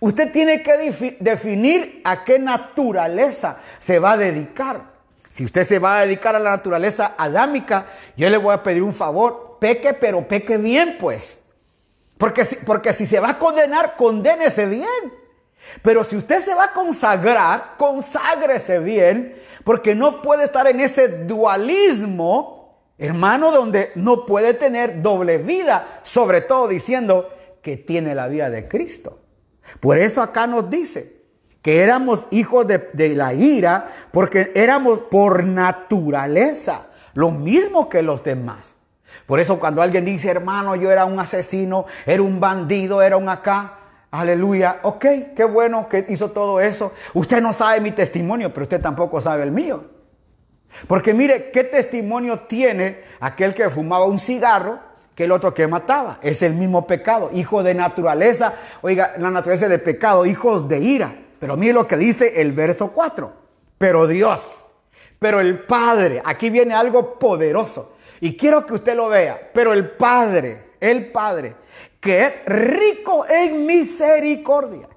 Usted 0.00 0.30
tiene 0.30 0.62
que 0.62 1.16
definir 1.20 2.00
a 2.04 2.24
qué 2.24 2.38
naturaleza 2.38 3.58
se 3.78 3.98
va 3.98 4.12
a 4.12 4.16
dedicar. 4.16 4.94
Si 5.28 5.44
usted 5.44 5.64
se 5.64 5.78
va 5.78 5.98
a 5.98 6.00
dedicar 6.02 6.36
a 6.36 6.38
la 6.38 6.50
naturaleza 6.50 7.14
adámica, 7.18 7.86
yo 8.16 8.28
le 8.30 8.36
voy 8.36 8.54
a 8.54 8.62
pedir 8.62 8.82
un 8.82 8.94
favor, 8.94 9.56
peque, 9.58 9.94
pero 9.94 10.28
peque 10.28 10.58
bien, 10.58 10.96
pues. 11.00 11.40
Porque 12.18 12.44
si, 12.44 12.56
porque 12.56 12.92
si 12.92 13.06
se 13.06 13.18
va 13.18 13.30
a 13.30 13.38
condenar, 13.38 13.96
condénese 13.96 14.66
bien. 14.66 15.24
Pero 15.82 16.04
si 16.04 16.16
usted 16.16 16.38
se 16.40 16.54
va 16.54 16.66
a 16.66 16.72
consagrar, 16.72 17.74
conságrese 17.76 18.78
bien, 18.78 19.34
porque 19.64 19.94
no 19.94 20.22
puede 20.22 20.44
estar 20.44 20.66
en 20.68 20.80
ese 20.80 21.08
dualismo, 21.08 22.63
hermano, 22.98 23.52
donde 23.52 23.92
no 23.94 24.26
puede 24.26 24.54
tener 24.54 25.02
doble 25.02 25.38
vida, 25.38 26.00
sobre 26.02 26.40
todo 26.40 26.68
diciendo 26.68 27.30
que 27.62 27.76
tiene 27.76 28.14
la 28.14 28.28
vida 28.28 28.50
de 28.50 28.68
Cristo. 28.68 29.20
Por 29.80 29.98
eso 29.98 30.22
acá 30.22 30.46
nos 30.46 30.68
dice 30.68 31.22
que 31.62 31.80
éramos 31.80 32.26
hijos 32.30 32.66
de, 32.66 32.90
de 32.92 33.16
la 33.16 33.32
ira, 33.32 33.88
porque 34.12 34.52
éramos 34.54 35.00
por 35.00 35.44
naturaleza 35.44 36.88
lo 37.14 37.30
mismo 37.30 37.88
que 37.88 38.02
los 38.02 38.22
demás. 38.22 38.76
Por 39.26 39.40
eso 39.40 39.58
cuando 39.58 39.80
alguien 39.80 40.04
dice, 40.04 40.28
hermano, 40.30 40.76
yo 40.76 40.90
era 40.90 41.04
un 41.04 41.18
asesino, 41.18 41.86
era 42.04 42.22
un 42.22 42.40
bandido, 42.40 43.00
era 43.00 43.16
un 43.16 43.28
acá, 43.28 43.78
Aleluya. 44.14 44.78
Ok, 44.82 45.04
qué 45.34 45.42
bueno 45.42 45.88
que 45.88 46.06
hizo 46.08 46.30
todo 46.30 46.60
eso. 46.60 46.92
Usted 47.14 47.42
no 47.42 47.52
sabe 47.52 47.80
mi 47.80 47.90
testimonio, 47.90 48.54
pero 48.54 48.62
usted 48.62 48.80
tampoco 48.80 49.20
sabe 49.20 49.42
el 49.42 49.50
mío. 49.50 49.86
Porque 50.86 51.14
mire, 51.14 51.50
¿qué 51.50 51.64
testimonio 51.64 52.40
tiene 52.40 53.02
aquel 53.20 53.54
que 53.54 53.70
fumaba 53.70 54.06
un 54.06 54.18
cigarro 54.18 54.80
que 55.14 55.24
el 55.24 55.32
otro 55.32 55.54
que 55.54 55.66
mataba? 55.66 56.18
Es 56.22 56.42
el 56.42 56.54
mismo 56.54 56.86
pecado, 56.86 57.30
hijo 57.32 57.62
de 57.62 57.74
naturaleza. 57.74 58.54
Oiga, 58.82 59.14
la 59.18 59.30
naturaleza 59.30 59.68
de 59.68 59.78
pecado, 59.78 60.26
hijos 60.26 60.68
de 60.68 60.80
ira. 60.80 61.16
Pero 61.38 61.56
mire 61.56 61.72
lo 61.72 61.86
que 61.86 61.96
dice 61.96 62.40
el 62.40 62.52
verso 62.52 62.92
4. 62.92 63.32
Pero 63.78 64.06
Dios, 64.06 64.64
pero 65.18 65.40
el 65.40 65.60
Padre, 65.60 66.22
aquí 66.24 66.50
viene 66.50 66.74
algo 66.74 67.18
poderoso. 67.18 67.92
Y 68.20 68.36
quiero 68.36 68.64
que 68.64 68.74
usted 68.74 68.96
lo 68.96 69.08
vea. 69.08 69.50
Pero 69.52 69.72
el 69.72 69.90
Padre, 69.90 70.72
el 70.80 71.10
Padre, 71.10 71.56
que 72.00 72.22
es 72.22 72.44
rico 72.46 73.26
en 73.28 73.66
misericordia. 73.66 74.88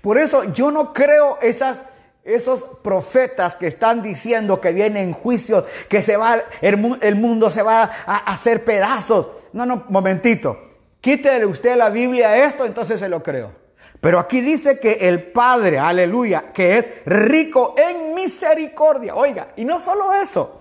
Por 0.00 0.18
eso 0.18 0.44
yo 0.52 0.70
no 0.70 0.92
creo 0.92 1.38
esas, 1.40 1.82
esos 2.24 2.64
profetas 2.82 3.54
que 3.54 3.66
están 3.66 4.00
diciendo 4.00 4.60
que 4.60 4.72
vienen 4.72 5.12
juicios, 5.12 5.64
que 5.88 6.00
se 6.00 6.16
va, 6.16 6.38
el, 6.62 7.16
mundo 7.16 7.50
se 7.50 7.62
va 7.62 7.90
a 8.06 8.16
hacer 8.32 8.64
pedazos. 8.64 9.28
No, 9.52 9.66
no, 9.66 9.84
momentito. 9.88 10.58
Quítele 11.00 11.44
usted 11.44 11.76
la 11.76 11.90
Biblia 11.90 12.30
a 12.30 12.36
esto, 12.38 12.64
entonces 12.64 12.98
se 12.98 13.10
lo 13.10 13.22
creo. 13.22 13.52
Pero 14.00 14.18
aquí 14.18 14.40
dice 14.40 14.78
que 14.78 14.92
el 15.08 15.32
Padre, 15.32 15.78
aleluya, 15.78 16.52
que 16.52 16.78
es 16.78 16.86
rico 17.04 17.74
en 17.76 18.14
misericordia. 18.14 19.14
Oiga, 19.14 19.52
y 19.56 19.64
no 19.64 19.80
solo 19.80 20.12
eso, 20.14 20.60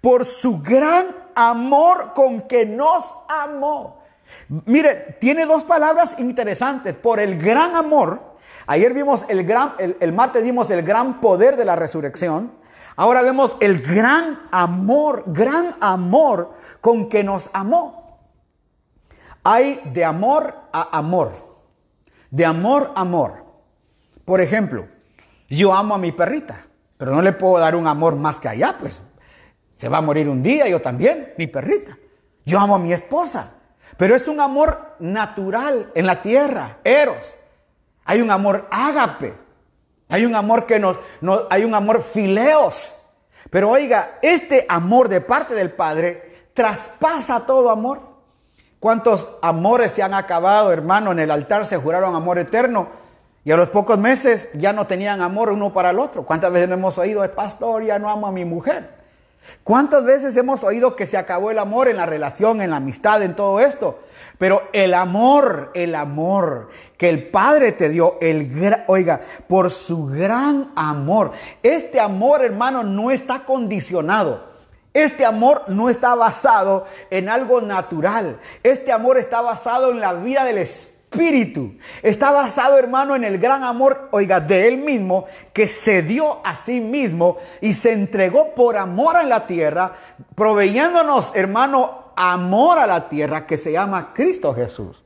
por 0.00 0.26
su 0.26 0.60
gran 0.60 1.06
amor 1.34 2.12
con 2.14 2.42
que 2.42 2.66
nos 2.66 3.04
amó. 3.28 4.02
Mire, 4.66 5.16
tiene 5.20 5.46
dos 5.46 5.64
palabras 5.64 6.16
interesantes. 6.18 6.96
Por 6.96 7.20
el 7.20 7.38
gran 7.38 7.76
amor. 7.76 8.31
Ayer 8.66 8.94
vimos 8.94 9.24
el 9.28 9.44
gran, 9.44 9.74
el, 9.78 10.12
martes 10.12 10.42
vimos 10.42 10.70
el 10.70 10.82
gran 10.82 11.20
poder 11.20 11.56
de 11.56 11.64
la 11.64 11.76
resurrección. 11.76 12.52
Ahora 12.96 13.22
vemos 13.22 13.56
el 13.60 13.80
gran 13.80 14.42
amor, 14.50 15.24
gran 15.26 15.74
amor 15.80 16.54
con 16.80 17.08
que 17.08 17.24
nos 17.24 17.50
amó. 17.52 18.20
Hay 19.44 19.80
de 19.92 20.04
amor 20.04 20.54
a 20.72 20.96
amor. 20.96 21.32
De 22.30 22.44
amor 22.44 22.92
a 22.94 23.00
amor. 23.00 23.44
Por 24.24 24.40
ejemplo, 24.40 24.86
yo 25.48 25.72
amo 25.72 25.94
a 25.94 25.98
mi 25.98 26.12
perrita, 26.12 26.66
pero 26.96 27.14
no 27.14 27.22
le 27.22 27.32
puedo 27.32 27.58
dar 27.58 27.74
un 27.74 27.86
amor 27.86 28.16
más 28.16 28.38
que 28.38 28.48
allá, 28.48 28.76
pues. 28.78 29.02
Se 29.76 29.88
va 29.88 29.98
a 29.98 30.02
morir 30.02 30.28
un 30.28 30.42
día, 30.42 30.68
yo 30.68 30.80
también, 30.80 31.34
mi 31.36 31.48
perrita. 31.48 31.98
Yo 32.44 32.60
amo 32.60 32.76
a 32.76 32.78
mi 32.78 32.92
esposa, 32.92 33.54
pero 33.96 34.14
es 34.14 34.28
un 34.28 34.40
amor 34.40 34.94
natural 35.00 35.90
en 35.94 36.06
la 36.06 36.22
tierra, 36.22 36.78
eros. 36.84 37.38
Hay 38.04 38.20
un 38.20 38.30
amor 38.30 38.66
ágape. 38.70 39.34
Hay 40.08 40.24
un 40.24 40.34
amor 40.34 40.66
que 40.66 40.78
nos, 40.78 40.98
hay 41.50 41.64
un 41.64 41.74
amor 41.74 42.02
fileos. 42.02 42.96
Pero 43.50 43.70
oiga, 43.70 44.18
este 44.22 44.66
amor 44.68 45.08
de 45.08 45.20
parte 45.20 45.54
del 45.54 45.72
Padre 45.72 46.48
traspasa 46.54 47.46
todo 47.46 47.70
amor. 47.70 48.00
¿Cuántos 48.78 49.28
amores 49.42 49.92
se 49.92 50.02
han 50.02 50.14
acabado, 50.14 50.72
hermano? 50.72 51.12
En 51.12 51.20
el 51.20 51.30
altar 51.30 51.66
se 51.66 51.76
juraron 51.76 52.14
amor 52.14 52.38
eterno 52.38 52.88
y 53.44 53.50
a 53.50 53.56
los 53.56 53.70
pocos 53.70 53.98
meses 53.98 54.48
ya 54.54 54.72
no 54.72 54.86
tenían 54.86 55.20
amor 55.20 55.50
uno 55.50 55.72
para 55.72 55.90
el 55.90 55.98
otro. 55.98 56.24
¿Cuántas 56.24 56.52
veces 56.52 56.70
hemos 56.70 56.98
oído, 56.98 57.24
el 57.24 57.30
pastor, 57.30 57.84
ya 57.84 57.98
no 57.98 58.10
amo 58.10 58.26
a 58.26 58.32
mi 58.32 58.44
mujer? 58.44 59.01
¿Cuántas 59.64 60.04
veces 60.04 60.36
hemos 60.36 60.64
oído 60.64 60.96
que 60.96 61.06
se 61.06 61.16
acabó 61.16 61.50
el 61.50 61.58
amor 61.58 61.88
en 61.88 61.96
la 61.96 62.06
relación, 62.06 62.60
en 62.60 62.70
la 62.70 62.76
amistad, 62.76 63.22
en 63.22 63.36
todo 63.36 63.60
esto? 63.60 64.00
Pero 64.38 64.62
el 64.72 64.94
amor, 64.94 65.70
el 65.74 65.94
amor 65.94 66.68
que 66.96 67.08
el 67.08 67.28
Padre 67.28 67.72
te 67.72 67.88
dio, 67.88 68.18
el 68.20 68.50
oiga, 68.86 69.20
por 69.48 69.70
su 69.70 70.06
gran 70.06 70.72
amor. 70.76 71.32
Este 71.62 72.00
amor, 72.00 72.44
hermano, 72.44 72.82
no 72.82 73.10
está 73.10 73.44
condicionado. 73.44 74.52
Este 74.94 75.24
amor 75.24 75.62
no 75.68 75.88
está 75.88 76.14
basado 76.14 76.86
en 77.10 77.28
algo 77.28 77.60
natural. 77.60 78.38
Este 78.62 78.92
amor 78.92 79.16
está 79.16 79.40
basado 79.40 79.90
en 79.90 80.00
la 80.00 80.12
vida 80.14 80.44
del 80.44 80.58
Espíritu 80.58 80.91
espíritu. 81.12 81.74
Está 82.02 82.32
basado, 82.32 82.78
hermano, 82.78 83.14
en 83.14 83.24
el 83.24 83.38
gran 83.38 83.62
amor, 83.62 84.08
oiga, 84.12 84.40
de 84.40 84.68
él 84.68 84.78
mismo, 84.78 85.26
que 85.52 85.68
se 85.68 86.02
dio 86.02 86.44
a 86.44 86.56
sí 86.56 86.80
mismo 86.80 87.36
y 87.60 87.74
se 87.74 87.92
entregó 87.92 88.54
por 88.54 88.76
amor 88.76 89.16
en 89.20 89.28
la 89.28 89.46
tierra, 89.46 89.92
proveyéndonos, 90.34 91.32
hermano, 91.34 92.12
amor 92.16 92.78
a 92.78 92.86
la 92.86 93.08
tierra 93.08 93.46
que 93.46 93.56
se 93.56 93.72
llama 93.72 94.12
Cristo 94.14 94.54
Jesús. 94.54 95.04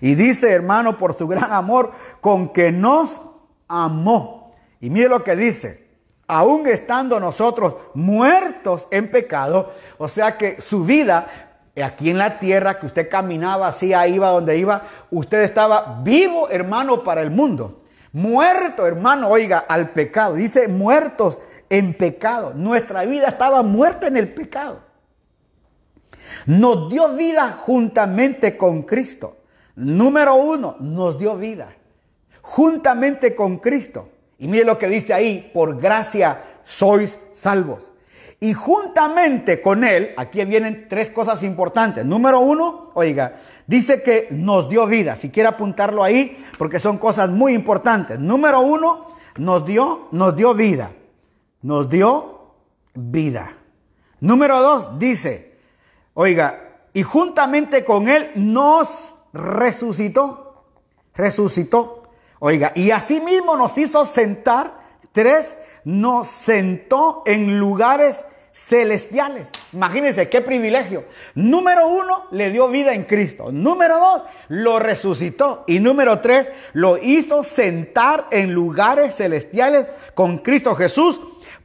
Y 0.00 0.14
dice, 0.14 0.52
hermano, 0.52 0.96
por 0.96 1.16
su 1.16 1.26
gran 1.26 1.52
amor 1.52 1.90
con 2.20 2.48
que 2.48 2.70
nos 2.70 3.20
amó. 3.66 4.52
Y 4.80 4.90
mire 4.90 5.08
lo 5.08 5.24
que 5.24 5.34
dice, 5.34 5.88
aún 6.28 6.66
estando 6.66 7.18
nosotros 7.18 7.74
muertos 7.94 8.86
en 8.90 9.10
pecado, 9.10 9.72
o 9.96 10.06
sea 10.06 10.36
que 10.36 10.60
su 10.60 10.84
vida 10.84 11.47
aquí 11.82 12.10
en 12.10 12.18
la 12.18 12.38
tierra, 12.38 12.78
que 12.78 12.86
usted 12.86 13.08
caminaba 13.08 13.68
ahí 13.96 14.14
iba 14.14 14.30
donde 14.30 14.58
iba, 14.58 14.82
usted 15.10 15.42
estaba 15.42 16.00
vivo, 16.02 16.48
hermano, 16.50 17.04
para 17.04 17.22
el 17.22 17.30
mundo. 17.30 17.82
Muerto, 18.12 18.86
hermano, 18.86 19.28
oiga, 19.28 19.58
al 19.58 19.90
pecado. 19.90 20.34
Dice 20.34 20.68
muertos 20.68 21.40
en 21.68 21.94
pecado. 21.94 22.52
Nuestra 22.54 23.04
vida 23.04 23.28
estaba 23.28 23.62
muerta 23.62 24.06
en 24.06 24.16
el 24.16 24.32
pecado. 24.32 24.80
Nos 26.46 26.90
dio 26.90 27.14
vida 27.14 27.58
juntamente 27.60 28.56
con 28.56 28.82
Cristo. 28.82 29.36
Número 29.76 30.34
uno, 30.34 30.76
nos 30.80 31.18
dio 31.18 31.36
vida. 31.36 31.68
Juntamente 32.42 33.34
con 33.34 33.58
Cristo. 33.58 34.08
Y 34.38 34.48
mire 34.48 34.64
lo 34.64 34.78
que 34.78 34.88
dice 34.88 35.12
ahí, 35.12 35.50
por 35.52 35.78
gracia 35.78 36.42
sois 36.62 37.18
salvos. 37.32 37.90
Y 38.40 38.54
juntamente 38.54 39.60
con 39.60 39.82
él, 39.82 40.14
aquí 40.16 40.44
vienen 40.44 40.86
tres 40.88 41.10
cosas 41.10 41.42
importantes. 41.42 42.04
Número 42.04 42.38
uno, 42.38 42.92
oiga, 42.94 43.40
dice 43.66 44.02
que 44.02 44.28
nos 44.30 44.68
dio 44.68 44.86
vida. 44.86 45.16
Si 45.16 45.30
quiere 45.30 45.48
apuntarlo 45.48 46.04
ahí, 46.04 46.38
porque 46.56 46.78
son 46.78 46.98
cosas 46.98 47.30
muy 47.30 47.52
importantes. 47.52 48.18
Número 48.20 48.60
uno, 48.60 49.06
nos 49.38 49.64
dio, 49.64 50.08
nos 50.12 50.36
dio 50.36 50.54
vida. 50.54 50.92
Nos 51.62 51.88
dio 51.88 52.54
vida. 52.94 53.56
Número 54.20 54.60
dos, 54.62 54.98
dice, 55.00 55.58
oiga, 56.14 56.78
y 56.92 57.02
juntamente 57.02 57.84
con 57.84 58.06
él 58.06 58.30
nos 58.36 59.16
resucitó. 59.32 60.64
Resucitó. 61.14 62.04
Oiga, 62.38 62.70
y 62.76 62.92
asimismo 62.92 63.56
nos 63.56 63.76
hizo 63.78 64.06
sentar 64.06 64.77
Tres, 65.18 65.56
nos 65.82 66.28
sentó 66.28 67.24
en 67.26 67.58
lugares 67.58 68.24
celestiales. 68.52 69.48
Imagínense 69.72 70.28
qué 70.28 70.42
privilegio. 70.42 71.06
Número 71.34 71.88
uno, 71.88 72.26
le 72.30 72.52
dio 72.52 72.68
vida 72.68 72.94
en 72.94 73.02
Cristo. 73.02 73.50
Número 73.50 73.98
dos, 73.98 74.22
lo 74.46 74.78
resucitó. 74.78 75.64
Y 75.66 75.80
número 75.80 76.20
tres, 76.20 76.48
lo 76.72 76.98
hizo 76.98 77.42
sentar 77.42 78.28
en 78.30 78.52
lugares 78.52 79.16
celestiales 79.16 79.88
con 80.14 80.38
Cristo 80.38 80.76
Jesús 80.76 81.18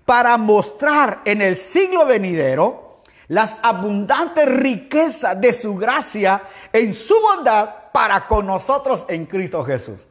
para 0.03 0.35
mostrar 0.37 1.21
en 1.23 1.43
el 1.43 1.55
siglo 1.55 2.07
venidero 2.07 3.03
las 3.27 3.55
abundantes 3.61 4.47
riquezas 4.47 5.39
de 5.39 5.53
su 5.53 5.75
gracia 5.75 6.41
en 6.71 6.95
su 6.95 7.13
bondad 7.21 7.69
para 7.93 8.25
con 8.25 8.47
nosotros 8.47 9.05
en 9.09 9.27
Cristo 9.27 9.63
Jesús. 9.63 10.07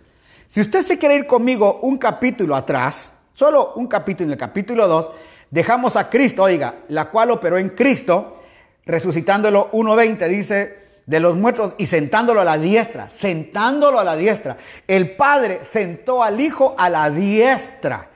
Si 0.46 0.60
usted 0.60 0.82
se 0.82 0.96
quiere 0.96 1.16
ir 1.16 1.26
conmigo 1.26 1.80
un 1.82 1.98
capítulo 1.98 2.54
atrás, 2.54 3.11
Solo 3.34 3.72
un 3.76 3.86
capítulo, 3.86 4.26
en 4.26 4.32
el 4.32 4.38
capítulo 4.38 4.86
2, 4.86 5.10
dejamos 5.50 5.96
a 5.96 6.10
Cristo, 6.10 6.42
oiga, 6.42 6.74
la 6.88 7.06
cual 7.06 7.30
operó 7.30 7.56
en 7.56 7.70
Cristo, 7.70 8.42
resucitándolo 8.84 9.70
1.20, 9.72 10.28
dice, 10.28 10.82
de 11.06 11.18
los 11.18 11.36
muertos 11.36 11.74
y 11.78 11.86
sentándolo 11.86 12.42
a 12.42 12.44
la 12.44 12.58
diestra, 12.58 13.08
sentándolo 13.08 13.98
a 13.98 14.04
la 14.04 14.16
diestra. 14.16 14.58
El 14.86 15.16
Padre 15.16 15.60
sentó 15.62 16.22
al 16.22 16.40
Hijo 16.40 16.74
a 16.76 16.90
la 16.90 17.08
diestra, 17.08 18.10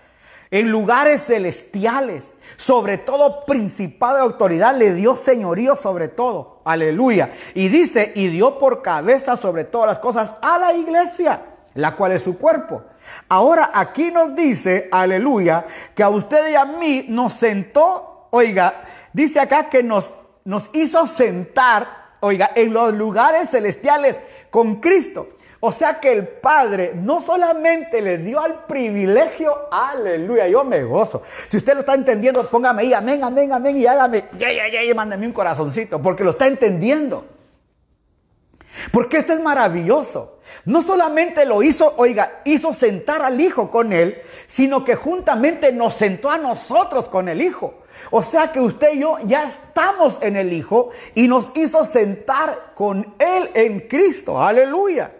en 0.50 0.70
lugares 0.70 1.24
celestiales, 1.24 2.32
sobre 2.56 2.98
todo 2.98 3.46
principado 3.46 4.16
de 4.16 4.22
autoridad, 4.22 4.76
le 4.76 4.92
dio 4.92 5.16
señorío 5.16 5.76
sobre 5.76 6.08
todo. 6.08 6.60
Aleluya. 6.64 7.30
Y 7.54 7.68
dice, 7.68 8.12
y 8.14 8.28
dio 8.28 8.58
por 8.58 8.82
cabeza 8.82 9.36
sobre 9.36 9.64
todas 9.64 9.88
las 9.88 9.98
cosas 9.98 10.36
a 10.42 10.58
la 10.58 10.72
iglesia, 10.74 11.40
la 11.74 11.96
cual 11.96 12.12
es 12.12 12.22
su 12.22 12.38
cuerpo 12.38 12.84
Ahora 13.28 13.70
aquí 13.74 14.10
nos 14.10 14.34
dice, 14.34 14.88
aleluya, 14.92 15.66
que 15.94 16.02
a 16.02 16.08
usted 16.08 16.50
y 16.50 16.54
a 16.54 16.64
mí 16.64 17.06
nos 17.08 17.32
sentó, 17.32 18.28
oiga, 18.30 18.84
dice 19.12 19.40
acá 19.40 19.68
que 19.68 19.82
nos, 19.82 20.12
nos 20.44 20.70
hizo 20.72 21.06
sentar, 21.06 21.88
oiga, 22.20 22.50
en 22.54 22.72
los 22.72 22.94
lugares 22.94 23.50
celestiales 23.50 24.18
con 24.50 24.76
Cristo. 24.76 25.28
O 25.60 25.72
sea 25.72 26.00
que 26.00 26.12
el 26.12 26.28
Padre 26.28 26.92
no 26.94 27.20
solamente 27.20 28.02
le 28.02 28.18
dio 28.18 28.40
al 28.40 28.66
privilegio, 28.66 29.68
aleluya, 29.70 30.46
yo 30.48 30.64
me 30.64 30.84
gozo. 30.84 31.22
Si 31.48 31.56
usted 31.56 31.74
lo 31.74 31.80
está 31.80 31.94
entendiendo, 31.94 32.46
póngame 32.48 32.82
ahí, 32.82 32.92
amén, 32.92 33.24
amén, 33.24 33.52
amén, 33.52 33.76
y 33.76 33.86
hágame, 33.86 34.24
ya, 34.38 34.52
ya, 34.52 34.68
ya, 34.68 34.84
y 34.84 34.94
mándame 34.94 35.26
un 35.26 35.32
corazoncito, 35.32 36.00
porque 36.00 36.24
lo 36.24 36.30
está 36.30 36.46
entendiendo. 36.46 37.24
Porque 38.92 39.16
esto 39.16 39.32
es 39.32 39.40
maravilloso. 39.40 40.35
No 40.64 40.82
solamente 40.82 41.46
lo 41.46 41.62
hizo, 41.62 41.94
oiga, 41.96 42.40
hizo 42.44 42.72
sentar 42.72 43.22
al 43.22 43.40
Hijo 43.40 43.70
con 43.70 43.92
él, 43.92 44.20
sino 44.46 44.84
que 44.84 44.94
juntamente 44.94 45.72
nos 45.72 45.94
sentó 45.94 46.30
a 46.30 46.38
nosotros 46.38 47.08
con 47.08 47.28
el 47.28 47.40
Hijo. 47.40 47.82
O 48.10 48.22
sea 48.22 48.52
que 48.52 48.60
usted 48.60 48.94
y 48.94 49.00
yo 49.00 49.18
ya 49.24 49.44
estamos 49.44 50.18
en 50.22 50.36
el 50.36 50.52
Hijo 50.52 50.90
y 51.14 51.28
nos 51.28 51.52
hizo 51.54 51.84
sentar 51.84 52.72
con 52.74 53.14
Él 53.18 53.50
en 53.54 53.80
Cristo. 53.80 54.42
Aleluya. 54.42 55.12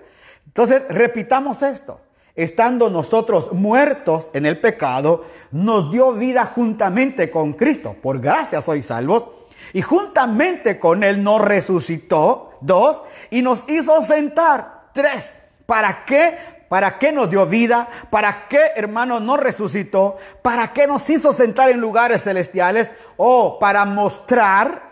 Entonces, 0.46 0.82
repitamos 0.88 1.62
esto. 1.62 2.00
Estando 2.34 2.90
nosotros 2.90 3.52
muertos 3.52 4.30
en 4.34 4.44
el 4.44 4.60
pecado, 4.60 5.24
nos 5.52 5.90
dio 5.90 6.12
vida 6.12 6.44
juntamente 6.44 7.30
con 7.30 7.54
Cristo. 7.54 7.96
Por 8.02 8.20
gracia 8.20 8.60
sois 8.60 8.86
salvos. 8.86 9.28
Y 9.72 9.80
juntamente 9.80 10.78
con 10.78 11.02
Él 11.02 11.22
nos 11.22 11.40
resucitó 11.40 12.46
Dos, 12.60 13.02
y 13.30 13.42
nos 13.42 13.64
hizo 13.68 14.02
sentar. 14.04 14.75
Tres, 14.96 15.34
¿para 15.66 16.06
qué? 16.06 16.38
¿Para 16.70 16.98
qué 16.98 17.12
nos 17.12 17.28
dio 17.28 17.44
vida? 17.44 17.86
¿Para 18.08 18.48
qué, 18.48 18.72
hermano, 18.76 19.20
nos 19.20 19.38
resucitó? 19.38 20.16
¿Para 20.40 20.72
qué 20.72 20.86
nos 20.86 21.08
hizo 21.10 21.34
sentar 21.34 21.68
en 21.68 21.80
lugares 21.80 22.24
celestiales? 22.24 22.90
O 23.18 23.58
para 23.58 23.84
mostrar, 23.84 24.82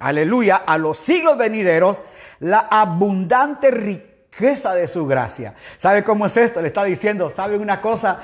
aleluya, 0.00 0.56
a 0.56 0.76
los 0.78 0.98
siglos 0.98 1.38
venideros 1.38 2.02
la 2.40 2.66
abundante 2.68 3.70
riqueza 3.70 4.74
de 4.74 4.88
su 4.88 5.06
gracia. 5.06 5.54
¿Sabe 5.78 6.02
cómo 6.02 6.26
es 6.26 6.36
esto? 6.36 6.60
Le 6.60 6.66
está 6.66 6.82
diciendo, 6.82 7.30
¿sabe 7.30 7.56
una 7.56 7.80
cosa? 7.80 8.22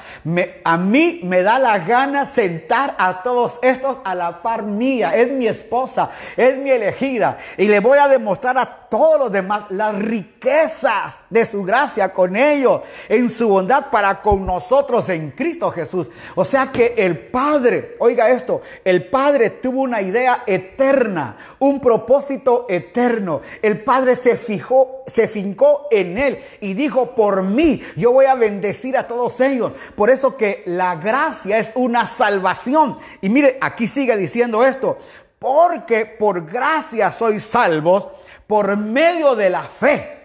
A 0.64 0.76
mí 0.76 1.20
me 1.22 1.44
da 1.44 1.60
la 1.60 1.78
gana 1.78 2.26
sentar 2.26 2.96
a 2.98 3.22
todos 3.22 3.60
estos 3.62 3.98
a 4.04 4.16
la 4.16 4.42
par 4.42 4.64
mía. 4.64 5.16
Es 5.16 5.30
mi 5.30 5.46
esposa, 5.46 6.10
es 6.36 6.58
mi 6.58 6.70
elegida. 6.70 7.38
Y 7.56 7.68
le 7.68 7.78
voy 7.78 7.98
a 7.98 8.08
demostrar 8.08 8.58
a 8.58 8.81
todos 8.92 9.18
los 9.18 9.32
demás 9.32 9.70
las 9.70 9.94
riquezas 9.94 11.24
de 11.30 11.46
su 11.46 11.62
gracia 11.62 12.12
con 12.12 12.36
ellos, 12.36 12.82
en 13.08 13.30
su 13.30 13.48
bondad 13.48 13.86
para 13.90 14.20
con 14.20 14.44
nosotros 14.44 15.08
en 15.08 15.30
Cristo 15.30 15.70
Jesús. 15.70 16.10
O 16.34 16.44
sea 16.44 16.70
que 16.70 16.92
el 16.98 17.16
Padre, 17.18 17.96
oiga 18.00 18.28
esto, 18.28 18.60
el 18.84 19.08
Padre 19.08 19.48
tuvo 19.48 19.80
una 19.80 20.02
idea 20.02 20.44
eterna, 20.46 21.38
un 21.58 21.80
propósito 21.80 22.66
eterno. 22.68 23.40
El 23.62 23.82
Padre 23.82 24.14
se 24.14 24.36
fijó, 24.36 25.04
se 25.06 25.26
fincó 25.26 25.86
en 25.90 26.18
él 26.18 26.38
y 26.60 26.74
dijo, 26.74 27.14
por 27.14 27.42
mí 27.42 27.80
yo 27.96 28.12
voy 28.12 28.26
a 28.26 28.34
bendecir 28.34 28.98
a 28.98 29.08
todos 29.08 29.40
ellos. 29.40 29.72
Por 29.96 30.10
eso 30.10 30.36
que 30.36 30.64
la 30.66 30.96
gracia 30.96 31.56
es 31.56 31.72
una 31.76 32.04
salvación. 32.04 32.98
Y 33.22 33.30
mire, 33.30 33.56
aquí 33.62 33.88
sigue 33.88 34.18
diciendo 34.18 34.62
esto, 34.62 34.98
porque 35.38 36.04
por 36.04 36.44
gracia 36.44 37.10
sois 37.10 37.42
salvos 37.42 38.08
por 38.46 38.76
medio 38.76 39.34
de 39.34 39.50
la 39.50 39.62
fe. 39.62 40.18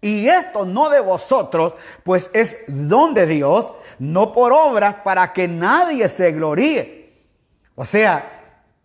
Y 0.00 0.28
esto 0.28 0.66
no 0.66 0.90
de 0.90 1.00
vosotros, 1.00 1.74
pues 2.02 2.30
es 2.34 2.58
don 2.66 3.14
de 3.14 3.26
Dios, 3.26 3.72
no 3.98 4.32
por 4.32 4.52
obras 4.52 4.96
para 4.96 5.32
que 5.32 5.48
nadie 5.48 6.08
se 6.08 6.32
gloríe. 6.32 7.10
O 7.74 7.86
sea, 7.86 8.22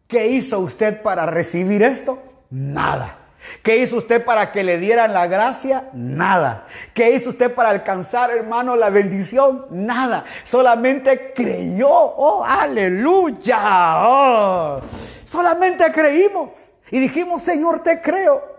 ¿qué 0.07 0.27
hizo 0.27 0.59
usted 0.59 1.01
para 1.01 1.25
recibir 1.25 1.83
esto? 1.83 2.23
Nada. 2.49 3.17
¿Qué 3.63 3.77
hizo 3.77 3.97
usted 3.97 4.23
para 4.23 4.51
que 4.51 4.63
le 4.63 4.77
dieran 4.77 5.13
la 5.13 5.27
gracia? 5.27 5.89
Nada. 5.93 6.65
¿Qué 6.93 7.11
hizo 7.11 7.29
usted 7.29 7.53
para 7.53 7.69
alcanzar, 7.69 8.31
hermano, 8.31 8.75
la 8.75 8.89
bendición? 8.89 9.65
Nada. 9.71 10.25
Solamente 10.43 11.33
creyó. 11.33 11.89
Oh, 11.89 12.43
aleluya. 12.45 14.07
Oh. 14.07 14.81
Solamente 15.25 15.91
creímos. 15.91 16.73
Y 16.91 16.99
dijimos, 16.99 17.41
Señor, 17.41 17.83
te 17.83 18.01
creo. 18.01 18.58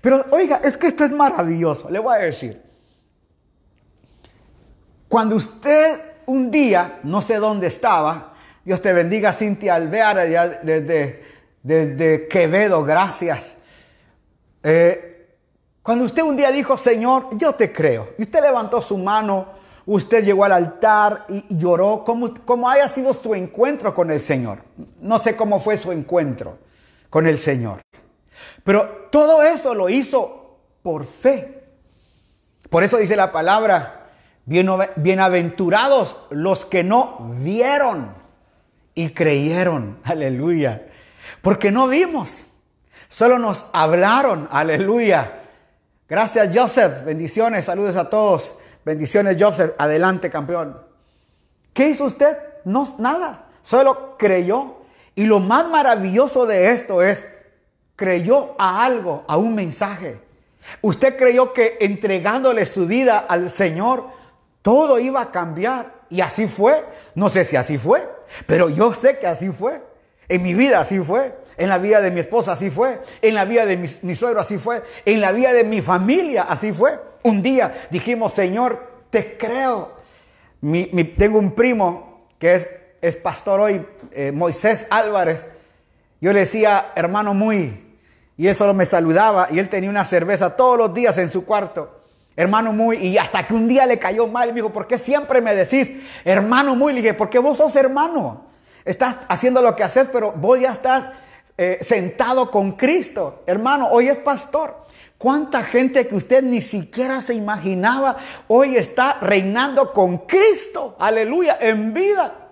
Pero 0.00 0.24
oiga, 0.30 0.60
es 0.64 0.76
que 0.76 0.88
esto 0.88 1.04
es 1.04 1.12
maravilloso. 1.12 1.90
Le 1.90 1.98
voy 1.98 2.16
a 2.16 2.20
decir. 2.20 2.62
Cuando 5.08 5.36
usted 5.36 6.00
un 6.26 6.50
día, 6.50 7.00
no 7.02 7.22
sé 7.22 7.36
dónde 7.36 7.68
estaba, 7.68 8.34
Dios 8.64 8.82
te 8.82 8.92
bendiga, 8.92 9.32
Cintia 9.32 9.74
Alvear, 9.74 10.60
desde, 10.62 11.24
desde 11.62 12.28
Quevedo, 12.28 12.84
gracias. 12.84 13.56
Eh, 14.62 15.38
Cuando 15.82 16.04
usted 16.04 16.22
un 16.22 16.36
día 16.36 16.50
dijo, 16.50 16.76
Señor, 16.76 17.28
yo 17.38 17.54
te 17.54 17.72
creo, 17.72 18.10
y 18.18 18.22
usted 18.22 18.42
levantó 18.42 18.82
su 18.82 18.98
mano, 18.98 19.46
usted 19.86 20.22
llegó 20.22 20.44
al 20.44 20.52
altar 20.52 21.24
y 21.28 21.56
lloró, 21.56 22.04
como, 22.04 22.34
como 22.44 22.68
haya 22.68 22.88
sido 22.88 23.14
su 23.14 23.34
encuentro 23.34 23.94
con 23.94 24.10
el 24.10 24.20
Señor. 24.20 24.58
No 25.00 25.18
sé 25.18 25.34
cómo 25.34 25.60
fue 25.60 25.78
su 25.78 25.90
encuentro 25.90 26.58
con 27.08 27.26
el 27.26 27.38
Señor. 27.38 27.80
Pero 28.68 29.08
todo 29.10 29.42
eso 29.42 29.72
lo 29.72 29.88
hizo 29.88 30.58
por 30.82 31.06
fe. 31.06 31.64
Por 32.68 32.84
eso 32.84 32.98
dice 32.98 33.16
la 33.16 33.32
palabra, 33.32 34.10
bienaventurados 34.44 36.18
los 36.28 36.66
que 36.66 36.84
no 36.84 37.30
vieron 37.40 38.12
y 38.94 39.08
creyeron. 39.14 40.00
Aleluya. 40.04 40.86
Porque 41.40 41.70
no 41.70 41.88
vimos, 41.88 42.48
solo 43.08 43.38
nos 43.38 43.64
hablaron. 43.72 44.50
Aleluya. 44.52 45.44
Gracias 46.06 46.50
Joseph, 46.54 47.06
bendiciones, 47.06 47.64
saludos 47.64 47.96
a 47.96 48.10
todos. 48.10 48.54
Bendiciones 48.84 49.38
Joseph, 49.40 49.72
adelante 49.78 50.28
campeón. 50.28 50.78
¿Qué 51.72 51.88
hizo 51.88 52.04
usted? 52.04 52.36
No, 52.66 52.86
nada, 52.98 53.46
solo 53.62 54.18
creyó. 54.18 54.82
Y 55.14 55.24
lo 55.24 55.40
más 55.40 55.66
maravilloso 55.70 56.44
de 56.44 56.72
esto 56.72 57.00
es, 57.00 57.28
creyó 57.98 58.54
a 58.58 58.84
algo, 58.84 59.24
a 59.26 59.36
un 59.36 59.56
mensaje. 59.56 60.20
Usted 60.82 61.18
creyó 61.18 61.52
que 61.52 61.78
entregándole 61.80 62.64
su 62.64 62.86
vida 62.86 63.18
al 63.18 63.50
Señor, 63.50 64.06
todo 64.62 65.00
iba 65.00 65.20
a 65.20 65.32
cambiar. 65.32 65.98
Y 66.08 66.20
así 66.20 66.46
fue. 66.46 66.84
No 67.16 67.28
sé 67.28 67.44
si 67.44 67.56
así 67.56 67.76
fue, 67.76 68.08
pero 68.46 68.70
yo 68.70 68.94
sé 68.94 69.18
que 69.18 69.26
así 69.26 69.50
fue. 69.50 69.82
En 70.28 70.44
mi 70.44 70.54
vida 70.54 70.78
así 70.78 71.00
fue. 71.00 71.34
En 71.56 71.68
la 71.68 71.78
vida 71.78 72.00
de 72.00 72.12
mi 72.12 72.20
esposa 72.20 72.52
así 72.52 72.70
fue. 72.70 73.00
En 73.20 73.34
la 73.34 73.44
vida 73.44 73.66
de 73.66 73.76
mi, 73.76 74.14
suegro 74.14 74.40
así 74.40 74.58
fue. 74.58 74.84
En 75.04 75.20
la 75.20 75.32
vida 75.32 75.52
de 75.52 75.64
mi 75.64 75.82
familia 75.82 76.46
así 76.48 76.72
fue. 76.72 77.00
Un 77.24 77.42
día 77.42 77.88
dijimos, 77.90 78.32
Señor, 78.32 78.92
te 79.10 79.36
creo. 79.36 79.96
tengo 81.16 81.40
un 81.40 81.50
primo 81.50 82.28
que 82.38 82.54
es, 82.54 82.68
es 83.02 83.16
pastor 83.16 83.58
hoy, 83.58 83.84
eh, 84.12 84.30
Moisés 84.30 84.86
Álvarez. 84.88 85.48
Yo 86.20 86.32
le 86.32 86.40
decía, 86.40 86.92
hermano 86.94 87.34
muy, 87.34 87.87
y 88.38 88.46
él 88.46 88.54
solo 88.54 88.72
me 88.72 88.86
saludaba 88.86 89.48
y 89.50 89.58
él 89.58 89.68
tenía 89.68 89.90
una 89.90 90.04
cerveza 90.04 90.56
todos 90.56 90.78
los 90.78 90.94
días 90.94 91.18
en 91.18 91.28
su 91.28 91.44
cuarto. 91.44 91.96
Hermano 92.36 92.72
muy, 92.72 92.96
y 92.98 93.18
hasta 93.18 93.44
que 93.46 93.52
un 93.52 93.66
día 93.66 93.84
le 93.84 93.98
cayó 93.98 94.28
mal 94.28 94.48
y 94.48 94.52
me 94.52 94.56
dijo, 94.56 94.72
¿por 94.72 94.86
qué 94.86 94.96
siempre 94.96 95.40
me 95.40 95.56
decís 95.56 95.90
hermano 96.24 96.76
muy? 96.76 96.92
Le 96.92 97.02
dije, 97.02 97.14
porque 97.14 97.40
vos 97.40 97.58
sos 97.58 97.74
hermano. 97.74 98.46
Estás 98.84 99.18
haciendo 99.28 99.60
lo 99.60 99.74
que 99.74 99.82
haces, 99.82 100.08
pero 100.12 100.32
vos 100.32 100.58
ya 100.60 100.70
estás 100.70 101.06
eh, 101.58 101.78
sentado 101.82 102.48
con 102.50 102.72
Cristo. 102.72 103.42
Hermano, 103.44 103.88
hoy 103.90 104.08
es 104.08 104.18
pastor. 104.18 104.86
¿Cuánta 105.18 105.64
gente 105.64 106.06
que 106.06 106.14
usted 106.14 106.44
ni 106.44 106.60
siquiera 106.60 107.20
se 107.20 107.34
imaginaba 107.34 108.18
hoy 108.46 108.76
está 108.76 109.18
reinando 109.20 109.92
con 109.92 110.18
Cristo? 110.18 110.94
Aleluya, 111.00 111.58
en 111.60 111.92
vida. 111.92 112.48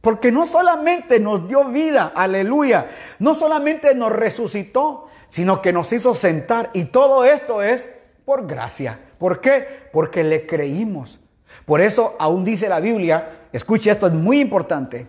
Porque 0.00 0.30
no 0.30 0.46
solamente 0.46 1.18
nos 1.18 1.48
dio 1.48 1.64
vida, 1.64 2.12
aleluya, 2.14 2.86
no 3.18 3.34
solamente 3.34 3.96
nos 3.96 4.12
resucitó, 4.12 5.07
sino 5.28 5.62
que 5.62 5.72
nos 5.72 5.92
hizo 5.92 6.14
sentar. 6.14 6.70
Y 6.72 6.86
todo 6.86 7.24
esto 7.24 7.62
es 7.62 7.88
por 8.24 8.46
gracia. 8.46 9.00
¿Por 9.18 9.40
qué? 9.40 9.88
Porque 9.92 10.24
le 10.24 10.46
creímos. 10.46 11.18
Por 11.64 11.80
eso 11.80 12.16
aún 12.18 12.44
dice 12.44 12.68
la 12.68 12.80
Biblia, 12.80 13.46
escuche 13.52 13.90
esto, 13.90 14.06
es 14.06 14.12
muy 14.12 14.40
importante, 14.40 15.08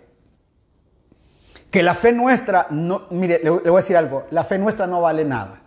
que 1.70 1.84
la 1.84 1.94
fe 1.94 2.12
nuestra, 2.12 2.68
no, 2.70 3.08
mire, 3.12 3.40
le, 3.44 3.50
voy 3.50 3.74
a 3.74 3.76
decir 3.76 3.96
algo, 3.96 4.26
la 4.32 4.44
fe 4.44 4.58
nuestra 4.58 4.88
no 4.88 5.02
vale 5.02 5.26
nada. 5.26 5.62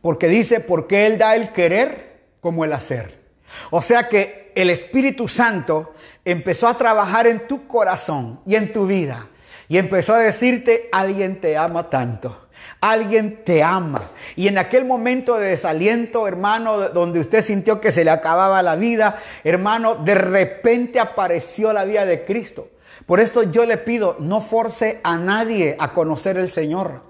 Porque 0.00 0.28
dice, 0.28 0.60
porque 0.60 1.06
Él 1.06 1.18
da 1.18 1.34
el 1.34 1.52
querer 1.52 2.20
como 2.40 2.64
el 2.64 2.72
hacer. 2.72 3.24
O 3.70 3.80
sea 3.80 4.08
que 4.08 4.52
el 4.54 4.70
Espíritu 4.70 5.28
Santo 5.28 5.94
empezó 6.24 6.68
a 6.68 6.76
trabajar 6.76 7.26
en 7.26 7.46
tu 7.46 7.66
corazón 7.66 8.40
y 8.46 8.56
en 8.56 8.72
tu 8.72 8.86
vida. 8.86 9.28
Y 9.68 9.78
empezó 9.78 10.14
a 10.14 10.18
decirte, 10.18 10.88
alguien 10.92 11.40
te 11.40 11.56
ama 11.56 11.90
tanto. 11.90 12.45
Alguien 12.80 13.42
te 13.44 13.62
ama. 13.62 14.02
Y 14.36 14.48
en 14.48 14.58
aquel 14.58 14.84
momento 14.84 15.38
de 15.38 15.48
desaliento, 15.48 16.28
hermano, 16.28 16.90
donde 16.90 17.20
usted 17.20 17.42
sintió 17.42 17.80
que 17.80 17.92
se 17.92 18.04
le 18.04 18.10
acababa 18.10 18.62
la 18.62 18.76
vida, 18.76 19.18
hermano, 19.44 19.96
de 19.96 20.14
repente 20.14 21.00
apareció 21.00 21.72
la 21.72 21.84
vida 21.84 22.04
de 22.04 22.24
Cristo. 22.24 22.68
Por 23.04 23.20
esto 23.20 23.42
yo 23.42 23.66
le 23.66 23.76
pido, 23.76 24.16
no 24.18 24.40
force 24.40 25.00
a 25.02 25.16
nadie 25.16 25.76
a 25.78 25.92
conocer 25.92 26.38
el 26.38 26.50
Señor. 26.50 27.02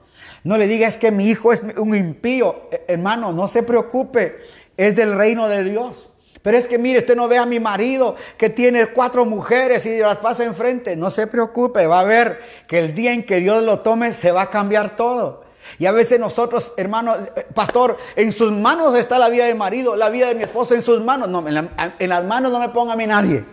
No 0.43 0.57
le 0.59 0.67
diga 0.67 0.89
es 0.89 0.97
que 0.97 1.11
mi 1.11 1.29
hijo 1.29 1.53
es 1.53 1.63
un 1.77 1.95
impío. 1.95 2.69
Eh, 2.71 2.85
hermano, 2.89 3.33
no 3.33 3.49
se 3.49 3.63
preocupe, 3.63 4.39
es 4.77 4.95
del 4.95 5.17
reino 5.17 5.49
de 5.49 5.65
Dios. 5.65 6.11
Pero 6.47 6.59
es 6.59 6.69
que 6.69 6.79
mire, 6.79 7.01
usted 7.01 7.17
no 7.17 7.27
ve 7.27 7.39
a 7.39 7.45
mi 7.45 7.59
marido 7.59 8.15
que 8.37 8.49
tiene 8.49 8.87
cuatro 8.87 9.25
mujeres 9.25 9.85
y 9.85 9.99
las 9.99 10.19
pasa 10.19 10.45
enfrente. 10.45 10.95
No 10.95 11.11
se 11.11 11.27
preocupe, 11.27 11.89
va 11.89 11.99
a 11.99 12.05
ver 12.05 12.41
que 12.69 12.79
el 12.79 12.95
día 12.95 13.13
en 13.13 13.27
que 13.27 13.39
Dios 13.41 13.65
lo 13.65 13.81
tome 13.81 14.13
se 14.13 14.31
va 14.31 14.43
a 14.43 14.51
cambiar 14.51 14.95
todo. 14.95 15.43
Y 15.81 15.87
a 15.87 15.91
veces 15.91 16.21
nosotros, 16.21 16.73
hermanos, 16.77 17.19
eh, 17.35 17.45
pastor, 17.53 17.97
en 18.15 18.31
sus 18.31 18.53
manos 18.53 18.97
está 18.97 19.19
la 19.19 19.29
vida 19.29 19.45
de 19.45 19.57
marido, 19.57 19.97
la 19.97 20.09
vida 20.09 20.29
de 20.29 20.37
mi 20.37 20.45
esposa 20.45 20.77
en 20.77 20.83
sus 20.83 21.03
manos. 21.03 21.29
No, 21.29 21.45
en, 21.49 21.69
en 21.99 22.09
las 22.09 22.25
manos 22.25 22.53
no 22.53 22.61
me 22.61 22.69
ponga 22.69 22.93
a 22.93 22.97
mí 22.97 23.09
nadie. 23.09 23.45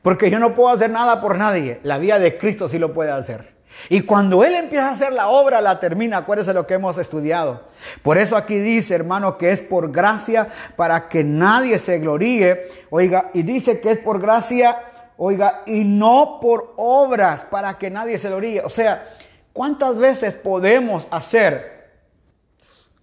Porque 0.00 0.30
yo 0.30 0.38
no 0.38 0.54
puedo 0.54 0.68
hacer 0.68 0.88
nada 0.88 1.20
por 1.20 1.36
nadie. 1.36 1.80
La 1.82 1.98
vida 1.98 2.20
de 2.20 2.38
Cristo 2.38 2.68
sí 2.68 2.78
lo 2.78 2.92
puede 2.92 3.10
hacer. 3.10 3.54
Y 3.88 4.02
cuando 4.02 4.44
Él 4.44 4.54
empieza 4.54 4.88
a 4.88 4.92
hacer 4.92 5.12
la 5.12 5.28
obra, 5.28 5.60
la 5.60 5.80
termina. 5.80 6.18
Acuérdese 6.18 6.52
lo 6.52 6.66
que 6.66 6.74
hemos 6.74 6.98
estudiado. 6.98 7.68
Por 8.02 8.18
eso 8.18 8.36
aquí 8.36 8.58
dice, 8.58 8.94
hermano, 8.94 9.38
que 9.38 9.52
es 9.52 9.62
por 9.62 9.90
gracia 9.90 10.48
para 10.76 11.08
que 11.08 11.24
nadie 11.24 11.78
se 11.78 11.98
gloríe. 11.98 12.68
Oiga, 12.90 13.30
y 13.32 13.42
dice 13.42 13.80
que 13.80 13.92
es 13.92 13.98
por 13.98 14.20
gracia, 14.20 14.82
oiga, 15.16 15.62
y 15.66 15.84
no 15.84 16.38
por 16.40 16.74
obras 16.76 17.44
para 17.44 17.78
que 17.78 17.90
nadie 17.90 18.18
se 18.18 18.28
gloríe. 18.28 18.62
O 18.62 18.70
sea, 18.70 19.08
¿cuántas 19.52 19.96
veces 19.96 20.34
podemos 20.34 21.08
hacer 21.10 21.90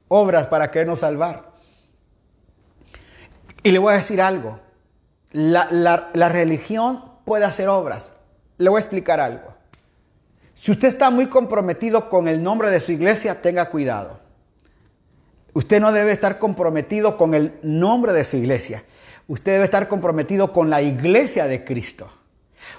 obras 0.07 0.47
para 0.47 0.69
querernos 0.69 0.99
salvar? 0.99 1.51
Y 3.63 3.71
le 3.71 3.79
voy 3.79 3.93
a 3.93 3.97
decir 3.97 4.21
algo. 4.21 4.59
La, 5.31 5.67
la 6.13 6.29
religión 6.29 7.03
puede 7.25 7.45
hacer 7.45 7.67
obras. 7.67 8.13
Le 8.57 8.69
voy 8.69 8.77
a 8.77 8.81
explicar 8.81 9.19
algo. 9.19 9.56
Si 10.57 10.71
usted 10.71 10.87
está 10.87 11.11
muy 11.11 11.27
comprometido 11.27 12.09
con 12.09 12.27
el 12.27 12.41
nombre 12.41 12.71
de 12.71 12.79
su 12.79 12.91
iglesia, 12.91 13.43
tenga 13.43 13.69
cuidado. 13.69 14.19
Usted 15.53 15.79
no 15.79 15.91
debe 15.91 16.11
estar 16.11 16.39
comprometido 16.39 17.15
con 17.15 17.35
el 17.35 17.53
nombre 17.61 18.11
de 18.11 18.23
su 18.23 18.37
iglesia. 18.37 18.83
Usted 19.27 19.51
debe 19.51 19.65
estar 19.65 19.87
comprometido 19.87 20.51
con 20.51 20.71
la 20.71 20.81
iglesia 20.81 21.45
de 21.45 21.63
Cristo. 21.63 22.11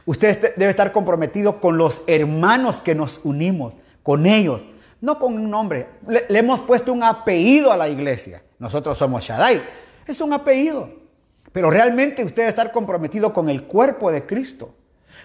Usted 0.07 0.57
debe 0.57 0.71
estar 0.71 0.91
comprometido 0.91 1.61
con 1.61 1.79
los 1.79 2.03
hermanos 2.09 2.83
que 2.83 2.97
nos 2.97 3.21
unimos, 3.23 3.75
con 4.03 4.27
ellos, 4.27 4.67
no 5.01 5.21
con 5.21 5.35
un 5.35 5.49
nombre. 5.49 5.87
Le, 6.09 6.27
hemos 6.31 6.61
puesto 6.63 6.93
un 6.93 7.05
apellido 7.05 7.71
a 7.71 7.77
la 7.77 7.89
iglesia. 7.89 8.43
Nosotros 8.59 8.99
somos 8.99 9.23
Shaddai. 9.23 9.63
Es 10.05 10.21
un 10.21 10.33
apellido. 10.33 10.91
Pero 11.53 11.71
realmente 11.71 12.25
usted 12.25 12.43
debe 12.43 12.49
estar 12.49 12.73
comprometido 12.73 13.33
con 13.33 13.49
el 13.49 13.65
cuerpo 13.65 14.11
de 14.11 14.27
Cristo. 14.27 14.75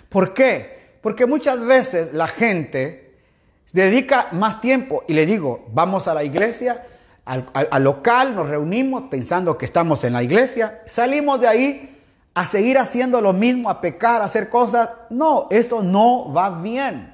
¿Por 0.08 0.36
qué? 0.36 0.83
Porque 1.04 1.26
muchas 1.26 1.64
veces 1.66 2.14
la 2.14 2.28
gente 2.28 3.12
dedica 3.74 4.30
más 4.32 4.62
tiempo 4.62 5.04
y 5.06 5.14
le 5.14 5.26
digo, 5.26 5.68
vamos 5.74 6.08
a 6.08 6.14
la 6.14 6.24
iglesia, 6.24 6.86
al, 7.26 7.84
local, 7.84 8.34
nos 8.34 8.48
reunimos 8.48 9.04
pensando 9.12 9.58
que 9.58 9.66
estamos 9.66 10.06
en 10.06 10.14
la 10.14 10.24
iglesia, 10.24 10.82
salimos 10.86 11.42
de 11.42 11.48
ahí 11.48 12.00
a 12.34 12.46
seguir 12.46 12.78
haciendo 12.78 13.20
lo 13.20 13.34
mismo, 13.34 13.70
a 13.70 13.82
pecar, 13.82 14.22
a 14.22 14.26
hacer 14.26 14.48
cosas. 14.48 14.90
No, 15.10 15.48
esto 15.52 15.84
no 15.84 16.34
va 16.34 16.62
bien. 16.62 17.14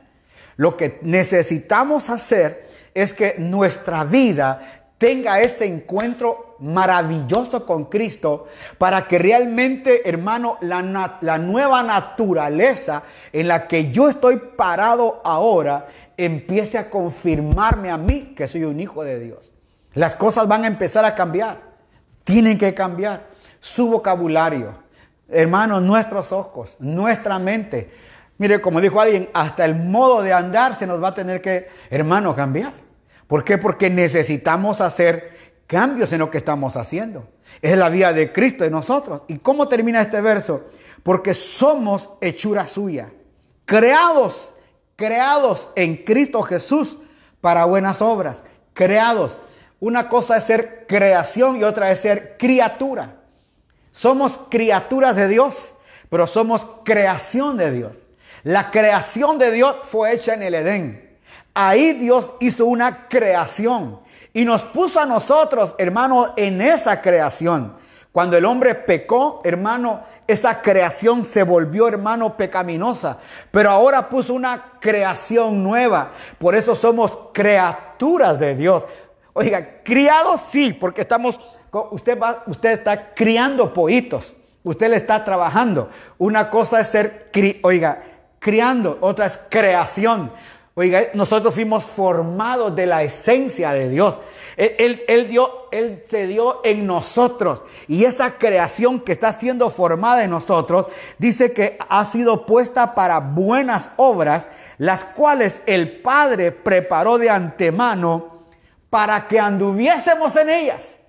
Lo 0.56 0.78
que 0.78 1.00
necesitamos 1.02 2.12
hacer 2.12 2.68
es 2.94 3.16
que 3.16 3.36
nuestra 3.40 4.04
vida 4.04 4.84
tenga 5.00 5.42
ese 5.42 5.66
encuentro 5.66 6.49
maravilloso 6.60 7.66
con 7.66 7.86
Cristo 7.86 8.48
para 8.78 9.08
que 9.08 9.18
realmente, 9.18 10.08
hermano, 10.10 10.58
la, 10.62 11.18
la, 11.22 11.38
nueva 11.38 11.84
naturaleza 11.84 13.04
en 13.32 13.48
la 13.48 13.68
que 13.68 13.92
yo 13.92 14.10
estoy 14.10 14.38
parado 14.56 15.22
ahora 15.24 15.88
empiece 16.18 16.78
a 16.78 16.90
confirmarme 16.90 17.90
a 17.90 17.98
mí 17.98 18.34
que 18.36 18.48
soy 18.48 18.64
un 18.64 18.80
hijo 18.80 19.04
de 19.04 19.20
Dios. 19.20 19.52
Las 19.94 20.16
cosas 20.16 20.48
van 20.48 20.64
a 20.64 20.68
empezar 20.68 21.06
a 21.06 21.16
cambiar. 21.16 21.62
Tienen 22.24 22.58
que 22.58 22.74
cambiar. 22.74 23.28
Su 23.62 23.90
vocabulario, 23.90 24.74
hermano, 25.28 25.82
nuestros 25.82 26.32
ojos, 26.32 26.76
nuestra 26.80 27.40
mente. 27.40 27.92
Mire, 28.38 28.62
como 28.62 28.80
dijo 28.80 29.02
alguien, 29.02 29.30
hasta 29.34 29.66
el 29.66 29.76
modo 29.76 30.22
de 30.22 30.32
andar 30.32 30.76
se 30.76 30.88
nos 30.88 31.04
va 31.04 31.10
a 31.10 31.14
tener 31.14 31.42
que, 31.42 31.68
hermano, 31.90 32.34
cambiar. 32.36 32.72
¿Por 33.28 33.44
qué? 33.44 33.58
Porque 33.58 33.90
necesitamos 33.90 34.80
hacer 34.80 35.39
cambios 35.70 36.12
en 36.12 36.20
lo 36.20 36.32
que 36.32 36.40
estamos 36.40 36.76
haciendo. 36.76 37.30
Es 37.62 37.78
la 37.78 37.90
vida 37.90 38.12
de 38.12 38.34
Cristo 38.34 38.66
en 38.66 38.72
nosotros. 38.72 39.22
¿Y 39.28 39.38
cómo 39.38 39.68
termina 39.68 40.02
este 40.02 40.20
verso? 40.20 40.66
Porque 41.04 41.36
somos 41.36 42.10
hechura 42.22 42.66
suya, 42.66 43.12
creados, 43.66 44.52
creados 44.96 45.70
en 45.76 45.98
Cristo 45.98 46.42
Jesús 46.42 46.98
para 47.40 47.66
buenas 47.66 48.02
obras, 48.02 48.44
creados. 48.74 49.38
Una 49.80 50.10
cosa 50.10 50.38
es 50.38 50.46
ser 50.46 50.88
creación 50.88 51.58
y 51.58 51.64
otra 51.64 51.92
es 51.92 52.00
ser 52.00 52.36
criatura. 52.40 53.18
Somos 53.92 54.40
criaturas 54.50 55.16
de 55.16 55.28
Dios, 55.28 55.76
pero 56.10 56.26
somos 56.26 56.66
creación 56.84 57.58
de 57.58 57.70
Dios. 57.70 57.98
La 58.42 58.72
creación 58.72 59.38
de 59.38 59.52
Dios 59.52 59.76
fue 59.88 60.16
hecha 60.16 60.34
en 60.34 60.42
el 60.42 60.56
Edén. 60.56 61.20
Ahí 61.54 61.94
Dios 61.94 62.34
hizo 62.40 62.66
una 62.66 63.08
creación 63.08 64.00
y 64.34 64.46
nos 64.46 64.64
puso 64.64 65.00
a 65.00 65.06
nosotros, 65.06 65.76
hermano, 65.78 66.34
en 66.38 66.62
esa 66.62 67.02
creación. 67.02 67.74
Cuando 68.12 68.38
el 68.38 68.46
hombre 68.46 68.76
pecó, 68.76 69.42
hermano, 69.44 70.02
esa 70.28 70.62
creación 70.62 71.26
se 71.26 71.44
volvió, 71.44 71.88
hermano, 71.88 72.38
pecaminosa. 72.38 73.18
Pero 73.52 73.70
ahora 73.70 74.10
puso 74.10 74.34
una 74.34 74.74
creación 74.80 75.64
nueva. 75.64 76.12
Por 76.38 76.56
eso 76.56 76.76
somos 76.76 77.18
criaturas 77.34 78.40
de 78.40 78.56
Dios. 78.56 78.86
Oiga, 79.34 79.82
criados 79.84 80.42
sí, 80.52 80.74
porque 80.74 81.02
estamos, 81.02 81.40
usted, 81.92 82.20
va, 82.20 82.44
usted 82.48 82.72
está 82.72 83.14
criando 83.14 83.74
pollitos. 83.74 84.34
Usted 84.64 84.90
le 84.90 84.98
está 84.98 85.24
trabajando. 85.24 85.90
Una 86.18 86.50
cosa 86.50 86.80
es 86.82 86.88
ser, 86.88 87.32
oiga, 87.64 88.04
criando, 88.40 88.98
otra 89.02 89.26
es 89.28 89.40
creación. 89.50 90.32
Oiga, 90.80 91.10
nosotros 91.14 91.54
fuimos 91.54 91.86
formados 91.86 92.74
de 92.74 92.86
la 92.86 93.04
esencia 93.04 93.74
de 93.74 93.90
Dios. 93.90 94.18
Él, 94.56 95.28
dio, 95.28 95.68
él 95.72 96.02
se 96.08 96.26
dio 96.26 96.62
en 96.64 96.88
nosotros. 96.88 97.66
Y 97.90 98.06
esa 98.06 98.38
creación 98.38 99.02
que 99.02 99.12
está 99.12 99.34
siendo 99.34 99.72
formada 99.72 100.24
en 100.24 100.30
nosotros, 100.30 100.88
dice 101.18 101.52
que 101.52 101.78
ha 101.90 102.06
sido 102.06 102.46
puesta 102.46 102.96
para 102.96 103.20
buenas 103.20 103.90
obras, 103.98 104.48
las 104.78 105.04
cuales 105.04 105.64
el 105.66 106.00
Padre 106.00 106.54
preparó 106.54 107.18
de 107.18 107.30
antemano 107.30 108.46
para 108.90 109.28
que 109.28 109.38
anduviésemos 109.38 110.34
en 110.38 110.50
ellas. 110.50 111.00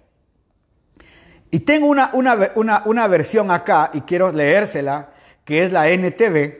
Y 1.52 1.60
tengo 1.60 1.86
una, 1.86 2.10
una, 2.12 2.82
una 2.86 3.06
versión 3.06 3.52
acá 3.52 3.90
y 3.92 4.00
quiero 4.00 4.32
leérsela, 4.32 5.10
que 5.44 5.62
es 5.62 5.70
la 5.70 5.88
NTV. 5.90 6.59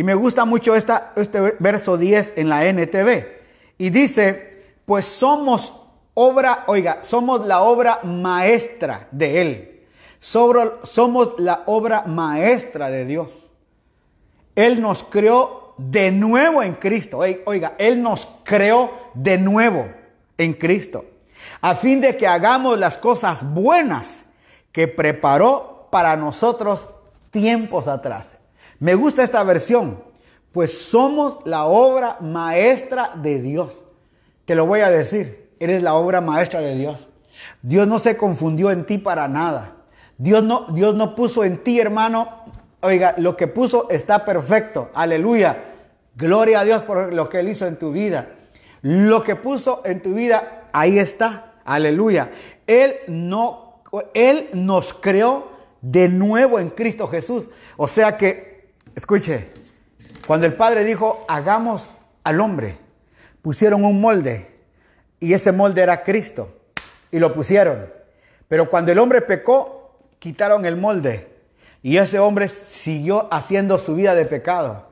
Y 0.00 0.02
me 0.02 0.14
gusta 0.14 0.46
mucho 0.46 0.74
esta, 0.74 1.12
este 1.16 1.56
verso 1.58 1.98
10 1.98 2.38
en 2.38 2.48
la 2.48 2.64
NTV. 2.64 3.22
Y 3.76 3.90
dice, 3.90 4.72
pues 4.86 5.04
somos 5.04 5.74
obra, 6.14 6.64
oiga, 6.68 7.00
somos 7.02 7.46
la 7.46 7.60
obra 7.60 8.00
maestra 8.02 9.08
de 9.10 9.42
Él. 9.42 9.86
somos 10.18 11.34
la 11.36 11.64
obra 11.66 12.04
maestra 12.06 12.88
de 12.88 13.04
Dios. 13.04 13.28
Él 14.54 14.80
nos 14.80 15.04
creó 15.04 15.74
de 15.76 16.10
nuevo 16.10 16.62
en 16.62 16.76
Cristo. 16.76 17.18
Oiga, 17.44 17.74
Él 17.76 18.02
nos 18.02 18.26
creó 18.42 19.10
de 19.12 19.36
nuevo 19.36 19.86
en 20.38 20.54
Cristo. 20.54 21.04
A 21.60 21.74
fin 21.74 22.00
de 22.00 22.16
que 22.16 22.26
hagamos 22.26 22.78
las 22.78 22.96
cosas 22.96 23.42
buenas 23.52 24.24
que 24.72 24.88
preparó 24.88 25.88
para 25.90 26.16
nosotros 26.16 26.88
tiempos 27.30 27.86
atrás. 27.86 28.39
Me 28.80 28.94
gusta 28.94 29.22
esta 29.22 29.42
versión, 29.44 30.02
pues 30.52 30.76
somos 30.82 31.38
la 31.44 31.66
obra 31.66 32.16
maestra 32.20 33.10
de 33.14 33.40
Dios. 33.40 33.84
Te 34.46 34.54
lo 34.54 34.64
voy 34.64 34.80
a 34.80 34.90
decir, 34.90 35.50
eres 35.60 35.82
la 35.82 35.94
obra 35.94 36.22
maestra 36.22 36.60
de 36.60 36.74
Dios. 36.74 37.08
Dios 37.60 37.86
no 37.86 37.98
se 37.98 38.16
confundió 38.16 38.70
en 38.70 38.86
ti 38.86 38.96
para 38.96 39.28
nada. 39.28 39.76
Dios 40.16 40.42
no, 40.42 40.66
Dios 40.72 40.94
no 40.94 41.14
puso 41.14 41.44
en 41.44 41.62
ti, 41.62 41.78
hermano, 41.78 42.28
oiga, 42.80 43.14
lo 43.18 43.36
que 43.36 43.46
puso 43.46 43.88
está 43.90 44.24
perfecto. 44.24 44.88
Aleluya. 44.94 45.64
Gloria 46.16 46.60
a 46.60 46.64
Dios 46.64 46.82
por 46.82 47.12
lo 47.12 47.28
que 47.28 47.40
Él 47.40 47.48
hizo 47.48 47.66
en 47.66 47.78
tu 47.78 47.92
vida. 47.92 48.30
Lo 48.82 49.22
que 49.22 49.36
puso 49.36 49.82
en 49.84 50.00
tu 50.00 50.14
vida, 50.14 50.68
ahí 50.72 50.98
está. 50.98 51.52
Aleluya. 51.64 52.30
Él 52.66 52.96
no, 53.08 53.82
Él 54.14 54.48
nos 54.54 54.94
creó 54.94 55.48
de 55.82 56.08
nuevo 56.08 56.58
en 56.58 56.70
Cristo 56.70 57.08
Jesús. 57.08 57.48
O 57.76 57.86
sea 57.86 58.16
que 58.16 58.49
Escuche, 59.00 59.46
cuando 60.26 60.44
el 60.44 60.52
Padre 60.52 60.84
dijo, 60.84 61.24
hagamos 61.26 61.88
al 62.22 62.38
hombre, 62.38 62.76
pusieron 63.40 63.82
un 63.86 63.98
molde 63.98 64.50
y 65.18 65.32
ese 65.32 65.52
molde 65.52 65.80
era 65.80 66.04
Cristo 66.04 66.54
y 67.10 67.18
lo 67.18 67.32
pusieron. 67.32 67.86
Pero 68.46 68.68
cuando 68.68 68.92
el 68.92 68.98
hombre 68.98 69.22
pecó, 69.22 69.96
quitaron 70.18 70.66
el 70.66 70.76
molde 70.76 71.32
y 71.82 71.96
ese 71.96 72.18
hombre 72.18 72.48
siguió 72.48 73.26
haciendo 73.32 73.78
su 73.78 73.94
vida 73.94 74.14
de 74.14 74.26
pecado. 74.26 74.86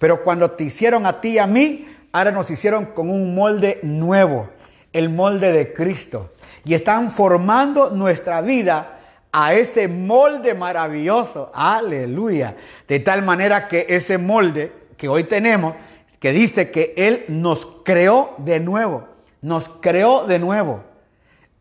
Pero 0.00 0.24
cuando 0.24 0.52
te 0.52 0.64
hicieron 0.64 1.04
a 1.04 1.20
ti 1.20 1.32
y 1.32 1.38
a 1.38 1.46
mí, 1.46 1.86
ahora 2.10 2.32
nos 2.32 2.50
hicieron 2.50 2.86
con 2.86 3.10
un 3.10 3.34
molde 3.34 3.80
nuevo, 3.82 4.48
el 4.94 5.10
molde 5.10 5.52
de 5.52 5.74
Cristo. 5.74 6.30
Y 6.64 6.72
están 6.72 7.12
formando 7.12 7.90
nuestra 7.90 8.40
vida 8.40 9.01
a 9.32 9.54
ese 9.54 9.88
molde 9.88 10.54
maravilloso. 10.54 11.50
Aleluya. 11.54 12.56
De 12.86 13.00
tal 13.00 13.22
manera 13.22 13.66
que 13.66 13.86
ese 13.88 14.18
molde 14.18 14.72
que 14.96 15.08
hoy 15.08 15.24
tenemos, 15.24 15.74
que 16.20 16.32
dice 16.32 16.70
que 16.70 16.94
Él 16.96 17.24
nos 17.28 17.66
creó 17.84 18.34
de 18.38 18.60
nuevo, 18.60 19.08
nos 19.40 19.68
creó 19.68 20.26
de 20.26 20.38
nuevo 20.38 20.84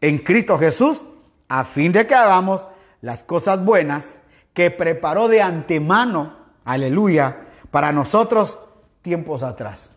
en 0.02 0.18
Cristo 0.18 0.58
Jesús, 0.58 1.04
a 1.48 1.64
fin 1.64 1.92
de 1.92 2.06
que 2.06 2.16
hagamos 2.16 2.68
las 3.02 3.24
cosas 3.24 3.64
buenas 3.64 4.20
que 4.54 4.72
preparó 4.72 5.28
de 5.28 5.42
antemano, 5.42 6.36
aleluya, 6.66 7.38
para 7.72 7.92
nosotros 7.92 8.60
tiempos 9.02 9.44
atrás. 9.44 9.90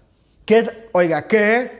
¿Qué, 0.45 0.89
oiga, 0.93 1.27
¿qué 1.27 1.62
es? 1.62 1.72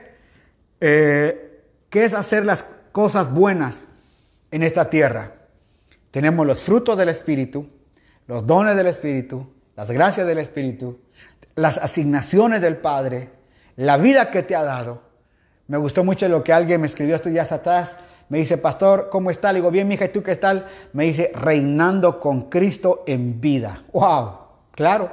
Eh, 0.81 1.61
¿Qué 1.89 2.03
es 2.03 2.13
hacer 2.13 2.45
las 2.45 2.65
cosas 2.91 3.31
buenas 3.31 3.85
en 4.51 4.63
esta 4.63 4.89
tierra? 4.89 5.31
Tenemos 6.15 6.47
los 6.47 6.61
frutos 6.61 6.97
del 6.97 7.09
Espíritu, 7.09 7.67
los 8.27 8.47
dones 8.47 8.77
del 8.77 8.87
Espíritu, 8.87 9.47
las 9.75 9.91
gracias 9.91 10.25
del 10.25 10.37
Espíritu, 10.37 10.97
las 11.55 11.77
asignaciones 11.77 12.61
del 12.61 12.77
Padre, 12.77 13.31
la 13.75 13.97
vida 13.97 14.31
que 14.31 14.41
te 14.41 14.55
ha 14.55 14.63
dado. 14.63 15.01
Me 15.67 15.75
gustó 15.75 16.05
mucho 16.05 16.29
lo 16.29 16.41
que 16.41 16.53
alguien 16.53 16.79
me 16.79 16.87
escribió 16.87 17.17
estos 17.17 17.33
días 17.33 17.51
atrás. 17.51 17.97
Me 18.29 18.37
dice, 18.37 18.57
pastor, 18.57 19.09
¿cómo 19.11 19.29
está? 19.29 19.51
Le 19.51 19.59
digo, 19.59 19.71
bien, 19.71 19.89
mija, 19.89 20.05
¿y 20.05 20.07
tú 20.07 20.23
qué 20.23 20.37
tal? 20.37 20.69
Me 20.93 21.03
dice, 21.03 21.33
reinando 21.35 22.17
con 22.17 22.49
Cristo 22.49 23.03
en 23.05 23.41
vida. 23.41 23.83
¡Wow! 23.91 24.37
Claro, 24.71 25.11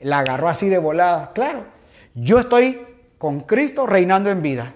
la 0.00 0.18
agarró 0.18 0.48
así 0.48 0.68
de 0.68 0.76
volada. 0.76 1.32
Claro, 1.32 1.64
yo 2.14 2.38
estoy 2.38 2.78
con 3.16 3.40
Cristo 3.40 3.86
reinando 3.86 4.28
en 4.28 4.42
vida. 4.42 4.74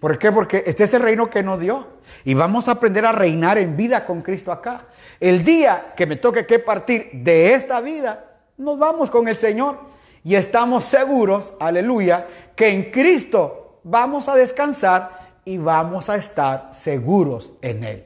¿Por 0.00 0.18
qué? 0.18 0.32
Porque 0.32 0.64
este 0.66 0.84
es 0.84 0.94
el 0.94 1.02
reino 1.02 1.28
que 1.28 1.42
nos 1.42 1.60
dio. 1.60 1.99
Y 2.24 2.34
vamos 2.34 2.68
a 2.68 2.72
aprender 2.72 3.06
a 3.06 3.12
reinar 3.12 3.58
en 3.58 3.76
vida 3.76 4.04
con 4.04 4.22
Cristo 4.22 4.52
acá. 4.52 4.86
El 5.18 5.44
día 5.44 5.92
que 5.96 6.06
me 6.06 6.16
toque 6.16 6.46
que 6.46 6.58
partir 6.58 7.10
de 7.12 7.54
esta 7.54 7.80
vida, 7.80 8.26
nos 8.56 8.78
vamos 8.78 9.10
con 9.10 9.28
el 9.28 9.36
Señor. 9.36 9.78
Y 10.22 10.34
estamos 10.34 10.84
seguros, 10.84 11.54
aleluya, 11.60 12.26
que 12.54 12.68
en 12.68 12.90
Cristo 12.90 13.80
vamos 13.84 14.28
a 14.28 14.34
descansar 14.34 15.18
y 15.44 15.56
vamos 15.58 16.10
a 16.10 16.16
estar 16.16 16.70
seguros 16.72 17.54
en 17.62 17.84
Él. 17.84 18.04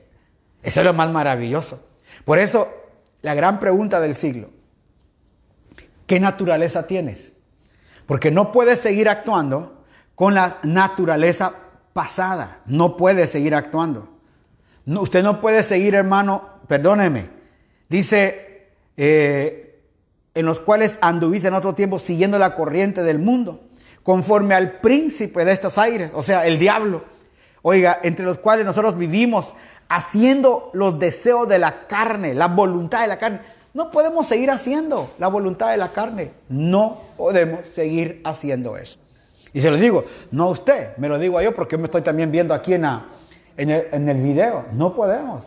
Eso 0.62 0.80
es 0.80 0.86
lo 0.86 0.94
más 0.94 1.10
maravilloso. 1.10 1.80
Por 2.24 2.38
eso, 2.38 2.68
la 3.22 3.34
gran 3.34 3.58
pregunta 3.58 4.00
del 4.00 4.14
siglo, 4.14 4.50
¿qué 6.06 6.20
naturaleza 6.20 6.86
tienes? 6.86 7.34
Porque 8.06 8.30
no 8.30 8.52
puedes 8.52 8.80
seguir 8.80 9.08
actuando 9.08 9.84
con 10.14 10.34
la 10.34 10.58
naturaleza 10.62 11.54
pasada. 11.94 12.60
No 12.66 12.98
puede 12.98 13.26
seguir 13.26 13.54
actuando. 13.54 14.10
usted 14.86 15.22
no 15.22 15.40
puede 15.40 15.62
seguir, 15.62 15.94
hermano, 15.94 16.50
perdóneme. 16.68 17.30
Dice, 17.88 18.68
eh, 18.98 19.82
en 20.34 20.44
los 20.44 20.60
cuales 20.60 20.98
anduviste 21.00 21.48
en 21.48 21.54
otro 21.54 21.74
tiempo 21.74 21.98
siguiendo 21.98 22.38
la 22.38 22.54
corriente 22.54 23.02
del 23.02 23.18
mundo, 23.18 23.60
conforme 24.02 24.54
al 24.54 24.72
príncipe 24.72 25.44
de 25.46 25.52
estos 25.52 25.78
aires, 25.78 26.10
o 26.14 26.22
sea, 26.22 26.46
el 26.46 26.58
diablo. 26.58 27.04
Oiga, 27.62 27.98
entre 28.02 28.26
los 28.26 28.38
cuales 28.38 28.66
nosotros 28.66 28.98
vivimos 28.98 29.54
haciendo 29.88 30.70
los 30.74 30.98
deseos 30.98 31.48
de 31.48 31.58
la 31.58 31.86
carne, 31.86 32.34
la 32.34 32.48
voluntad 32.48 33.00
de 33.00 33.08
la 33.08 33.18
carne. 33.18 33.40
No 33.72 33.90
podemos 33.90 34.26
seguir 34.26 34.50
haciendo 34.50 35.14
la 35.18 35.28
voluntad 35.28 35.70
de 35.70 35.78
la 35.78 35.88
carne. 35.88 36.32
No 36.48 37.00
podemos 37.16 37.66
seguir 37.68 38.20
haciendo 38.24 38.76
eso. 38.76 38.98
Y 39.54 39.62
se 39.62 39.70
lo 39.70 39.78
digo, 39.78 40.04
no 40.32 40.44
a 40.44 40.50
usted, 40.50 40.96
me 40.98 41.08
lo 41.08 41.18
digo 41.18 41.38
a 41.38 41.42
yo 41.42 41.54
porque 41.54 41.78
me 41.78 41.84
estoy 41.84 42.02
también 42.02 42.30
viendo 42.30 42.52
aquí 42.52 42.74
en, 42.74 42.84
en 43.56 44.08
el 44.08 44.20
video. 44.20 44.66
No 44.72 44.94
podemos. 44.94 45.44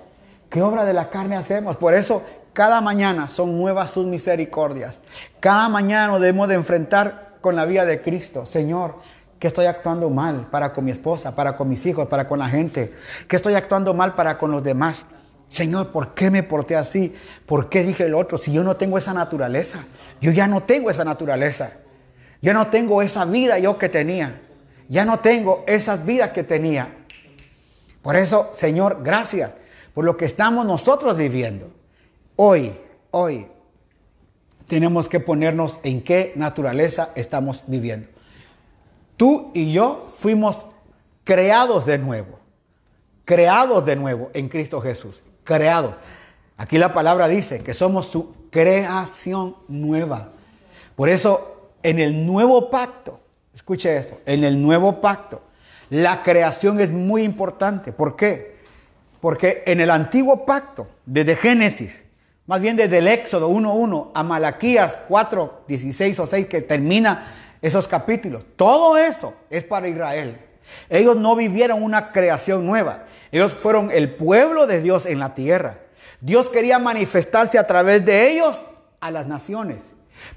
¿Qué 0.50 0.62
obra 0.62 0.86
de 0.86 0.94
la 0.94 1.10
carne 1.10 1.36
hacemos? 1.36 1.76
Por 1.76 1.94
eso 1.94 2.24
cada 2.54 2.82
mañana 2.82 3.28
son 3.28 3.58
nuevas 3.58 3.92
sus 3.92 4.06
misericordias. 4.06 4.96
Cada 5.40 5.70
mañana 5.70 6.08
nos 6.08 6.22
debemos 6.22 6.48
de 6.48 6.56
enfrentar 6.56 7.36
con 7.42 7.56
la 7.56 7.66
vida 7.66 7.86
de 7.86 8.02
Cristo. 8.02 8.46
Señor, 8.46 8.96
que 9.40 9.48
estoy 9.48 9.66
actuando 9.66 10.10
mal 10.10 10.48
para 10.50 10.74
con 10.74 10.86
mi 10.86 10.92
esposa, 10.92 11.36
para 11.36 11.56
con 11.56 11.70
mis 11.70 11.86
hijos, 11.86 12.08
para 12.08 12.28
con 12.28 12.40
la 12.40 12.48
gente, 12.48 12.94
que 13.28 13.36
estoy 13.36 13.54
actuando 13.54 13.94
mal 13.94 14.16
para 14.16 14.38
con 14.38 14.52
los 14.52 14.64
demás. 14.64 15.04
Señor, 15.50 15.90
¿por 15.90 16.14
qué 16.14 16.32
me 16.32 16.44
porté 16.44 16.76
así? 16.76 17.14
¿Por 17.46 17.70
qué 17.70 17.84
dije 17.84 18.06
el 18.06 18.16
otro? 18.16 18.38
Si 18.38 18.52
yo 18.52 18.64
no 18.64 18.76
tengo 18.76 18.98
esa 18.98 19.14
naturaleza, 19.14 19.86
yo 20.20 20.32
ya 20.32 20.48
no 20.48 20.64
tengo 20.64 20.90
esa 20.90 21.06
naturaleza. 21.06 21.74
Ya 22.42 22.54
no 22.54 22.68
tengo 22.68 23.02
esa 23.02 23.26
vida 23.26 23.60
yo 23.60 23.78
que 23.78 23.90
tenía. 23.90 24.42
Ya 24.90 25.06
no 25.06 25.20
tengo 25.20 25.64
esas 25.68 26.06
vidas 26.06 26.30
que 26.32 26.44
tenía. 26.44 26.96
Por 28.02 28.16
eso, 28.16 28.52
Señor, 28.54 29.02
gracias 29.04 29.52
por 29.94 30.06
lo 30.06 30.16
que 30.16 30.26
estamos 30.26 30.66
nosotros 30.66 31.18
viviendo. 31.18 31.72
Hoy, 32.36 32.74
hoy, 33.12 33.48
tenemos 34.68 35.08
que 35.08 35.20
ponernos 35.20 35.80
en 35.84 36.02
qué 36.02 36.34
naturaleza 36.36 37.10
estamos 37.16 37.64
viviendo. 37.68 38.08
Tú 39.16 39.52
y 39.54 39.72
yo 39.72 40.08
fuimos 40.20 40.66
creados 41.24 41.86
de 41.86 41.98
nuevo, 41.98 42.40
creados 43.26 43.86
de 43.86 43.96
nuevo 43.96 44.30
en 44.34 44.48
Cristo 44.48 44.80
Jesús, 44.80 45.24
creados. 45.44 45.96
Aquí 46.58 46.78
la 46.78 46.94
palabra 46.94 47.28
dice 47.28 47.60
que 47.60 47.74
somos 47.74 48.08
su 48.08 48.36
creación 48.52 49.56
nueva. 49.68 50.32
Por 50.96 51.10
eso, 51.10 51.57
en 51.88 52.00
el 52.00 52.26
nuevo 52.26 52.70
pacto, 52.70 53.18
escuche 53.56 53.96
esto, 53.96 54.20
en 54.26 54.44
el 54.44 54.62
nuevo 54.62 55.00
pacto, 55.00 55.42
la 55.90 56.22
creación 56.22 56.82
es 56.82 56.92
muy 56.92 57.24
importante. 57.24 57.94
¿Por 57.94 58.18
qué? 58.18 58.58
Porque 59.22 59.64
en 59.66 59.80
el 59.80 59.90
antiguo 59.90 60.46
pacto, 60.46 60.90
desde 61.06 61.38
Génesis, 61.38 62.04
más 62.46 62.60
bien 62.60 62.76
desde 62.76 62.98
el 62.98 63.08
Éxodo 63.08 63.50
1.1 63.50 64.12
a 64.14 64.22
Malaquías 64.24 65.00
4, 65.08 65.64
16 65.66 66.20
o 66.20 66.28
6 66.28 66.48
que 66.48 66.62
termina 66.62 67.34
esos 67.62 67.88
capítulos. 67.88 68.44
Todo 68.58 68.98
eso 68.98 69.34
es 69.50 69.64
para 69.64 69.88
Israel. 69.88 70.42
Ellos 70.90 71.16
no 71.16 71.38
vivieron 71.38 71.82
una 71.82 72.12
creación 72.12 72.66
nueva. 72.66 73.06
Ellos 73.32 73.54
fueron 73.54 73.92
el 73.92 74.14
pueblo 74.14 74.68
de 74.68 74.82
Dios 74.82 75.06
en 75.06 75.20
la 75.20 75.36
tierra. 75.36 75.78
Dios 76.20 76.50
quería 76.50 76.80
manifestarse 76.80 77.58
a 77.58 77.66
través 77.66 78.04
de 78.04 78.30
ellos 78.30 78.66
a 79.00 79.10
las 79.10 79.26
naciones. 79.26 79.94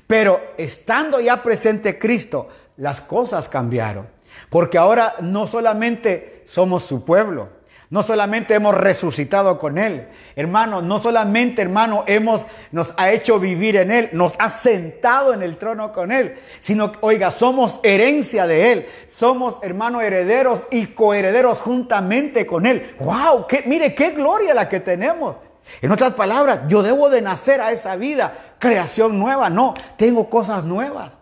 Pero 0.06 0.40
estando 0.56 1.20
ya 1.20 1.42
presente 1.42 1.98
Cristo, 1.98 2.48
las 2.76 3.00
cosas 3.00 3.48
cambiaron. 3.48 4.08
Porque 4.48 4.78
ahora 4.78 5.14
no 5.20 5.46
solamente 5.46 6.42
somos 6.46 6.84
su 6.84 7.04
pueblo, 7.04 7.48
no 7.90 8.04
solamente 8.04 8.54
hemos 8.54 8.76
resucitado 8.76 9.58
con 9.58 9.76
Él, 9.76 10.06
hermano, 10.36 10.80
no 10.80 11.00
solamente, 11.00 11.60
hermano, 11.60 12.04
hemos, 12.06 12.46
nos 12.70 12.94
ha 12.96 13.10
hecho 13.10 13.40
vivir 13.40 13.76
en 13.76 13.90
Él, 13.90 14.10
nos 14.12 14.32
ha 14.38 14.48
sentado 14.48 15.34
en 15.34 15.42
el 15.42 15.56
trono 15.56 15.92
con 15.92 16.12
Él, 16.12 16.36
sino, 16.60 16.92
oiga, 17.00 17.32
somos 17.32 17.80
herencia 17.82 18.46
de 18.46 18.72
Él, 18.72 18.86
somos, 19.08 19.58
hermano, 19.62 20.00
herederos 20.00 20.68
y 20.70 20.86
coherederos 20.86 21.58
juntamente 21.58 22.46
con 22.46 22.64
Él. 22.64 22.94
¡Wow! 23.00 23.48
Qué, 23.48 23.64
mire, 23.66 23.92
qué 23.92 24.10
gloria 24.10 24.54
la 24.54 24.68
que 24.68 24.78
tenemos. 24.78 25.36
En 25.82 25.90
otras 25.90 26.14
palabras, 26.14 26.60
yo 26.68 26.82
debo 26.82 27.10
de 27.10 27.22
nacer 27.22 27.60
a 27.60 27.72
esa 27.72 27.96
vida, 27.96 28.54
creación 28.58 29.18
nueva, 29.18 29.50
no, 29.50 29.74
tengo 29.96 30.28
cosas 30.28 30.64
nuevas. 30.64 31.18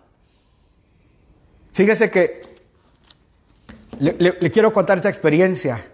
Fíjese 1.72 2.11
que 2.11 2.42
le 4.01 4.51
quiero 4.51 4.72
contar 4.72 4.99
esta 4.99 5.09
experiencia. 5.09 5.84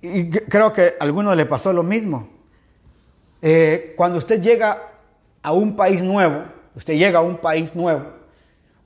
Y 0.00 0.30
creo 0.30 0.72
que 0.72 0.94
a 0.98 1.04
algunos 1.04 1.36
le 1.36 1.46
pasó 1.46 1.72
lo 1.72 1.82
mismo. 1.82 2.28
Eh, 3.42 3.94
cuando 3.96 4.18
usted 4.18 4.40
llega 4.40 4.82
a 5.42 5.52
un 5.52 5.76
país 5.76 6.02
nuevo, 6.02 6.44
usted 6.74 6.94
llega 6.94 7.18
a 7.18 7.22
un 7.22 7.38
país 7.38 7.74
nuevo, 7.74 8.04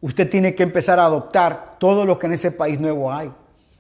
usted 0.01 0.29
tiene 0.29 0.55
que 0.55 0.63
empezar 0.63 0.99
a 0.99 1.05
adoptar 1.05 1.77
todo 1.79 2.05
lo 2.05 2.19
que 2.19 2.27
en 2.27 2.35
ese 2.35 2.51
país 2.51 2.81
nuevo 2.81 3.13
hay. 3.13 3.33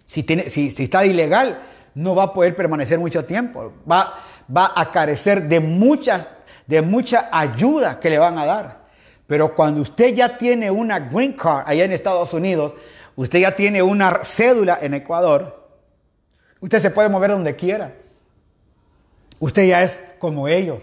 Si, 0.05 0.23
tiene, 0.23 0.51
si, 0.51 0.75
está 0.79 1.07
ilegal, 1.07 1.63
no 1.95 2.15
va 2.15 2.25
a 2.25 2.33
poder 2.33 2.55
permanecer 2.55 2.99
mucho 2.99 3.25
tiempo. 3.25 3.73
Va, 3.91 4.15
va 4.55 4.73
a 4.75 4.91
carecer 4.91 5.43
de, 5.49 5.61
muchas, 5.61 6.29
de 6.67 6.83
mucha 6.83 7.29
ayuda 7.33 7.99
que 7.99 8.11
le 8.11 8.19
van 8.19 8.39
a 8.39 8.45
dar. 8.45 8.83
Pero 9.27 9.55
cuando 9.55 9.81
usted 9.81 10.15
ya 10.15 10.37
tiene 10.37 10.71
una 10.71 10.99
green 10.99 11.33
card 11.33 11.65
allá 11.67 11.85
en 11.85 11.93
Estados 11.93 12.33
Unidos, 12.35 12.75
usted 13.17 13.39
ya 13.39 13.57
tiene 13.57 13.83
una 13.83 14.21
cédula 14.25 14.79
en 14.81 14.95
Ecuador, 14.95 15.63
Usted 16.63 16.79
se 16.79 16.91
puede 16.91 17.09
mover 17.09 17.33
donde 17.33 17.57
quiera. 17.57 17.93
Usted 19.41 19.67
ya 19.67 19.83
es 19.83 19.99
como 20.21 20.47
ellos. 20.47 20.81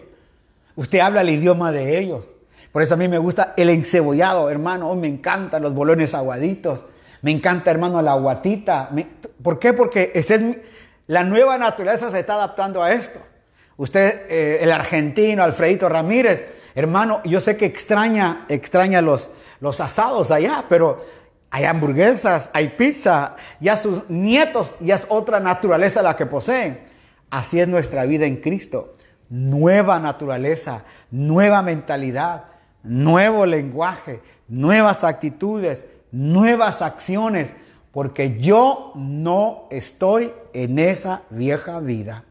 Usted 0.76 1.00
habla 1.00 1.22
el 1.22 1.30
idioma 1.30 1.72
de 1.72 1.98
ellos. 1.98 2.34
Por 2.74 2.82
eso 2.82 2.96
a 2.96 2.98
mí 2.98 3.08
me 3.08 3.18
gusta 3.18 3.54
el 3.56 3.70
encebollado, 3.70 4.50
hermano. 4.50 4.94
me 4.96 5.08
encantan 5.08 5.64
los 5.64 5.74
bolones 5.74 6.14
aguaditos. 6.14 6.84
Me 7.22 7.32
encanta, 7.32 7.72
hermano, 7.72 8.02
la 8.02 8.12
aguatita. 8.12 8.90
¿Por 9.42 9.58
qué? 9.58 9.72
Porque 9.72 10.12
la 11.08 11.24
nueva 11.24 11.58
naturaleza 11.58 12.12
se 12.12 12.20
está 12.20 12.34
adaptando 12.34 12.84
a 12.84 12.92
esto. 12.92 13.22
Usted, 13.80 14.26
eh, 14.30 14.60
el 14.62 14.74
argentino, 14.74 15.42
Alfredito 15.42 15.88
Ramírez, 15.88 16.46
hermano, 16.76 17.22
yo 17.24 17.40
sé 17.40 17.56
que 17.56 17.66
extraña, 17.66 18.46
extraña 18.50 19.02
los, 19.02 19.30
los 19.62 19.80
asados 19.80 20.32
allá, 20.32 20.66
pero 20.68 21.06
hay 21.50 21.64
hamburguesas, 21.64 22.50
hay 22.52 22.68
pizza, 22.68 23.38
ya 23.62 23.78
sus 23.78 24.10
nietos 24.10 24.76
ya 24.82 24.96
es 24.96 25.06
otra 25.08 25.40
naturaleza 25.40 26.02
la 26.02 26.18
que 26.18 26.26
poseen. 26.26 26.82
Así 27.30 27.62
es 27.62 27.70
nuestra 27.70 28.04
vida 28.04 28.26
en 28.26 28.42
Cristo. 28.42 28.96
Nueva 29.30 29.98
naturaleza, 30.02 30.84
nueva 31.10 31.62
mentalidad, 31.62 32.48
nuevo 32.84 33.46
lenguaje, 33.46 34.20
nuevas 34.50 35.06
actitudes, 35.06 35.86
nuevas 36.12 36.82
acciones, 36.82 37.54
porque 37.94 38.42
yo 38.42 38.92
no 38.96 39.70
estoy 39.72 40.34
en 40.52 40.80
esa 40.80 41.22
vieja 41.30 41.80
vida. 41.80 42.26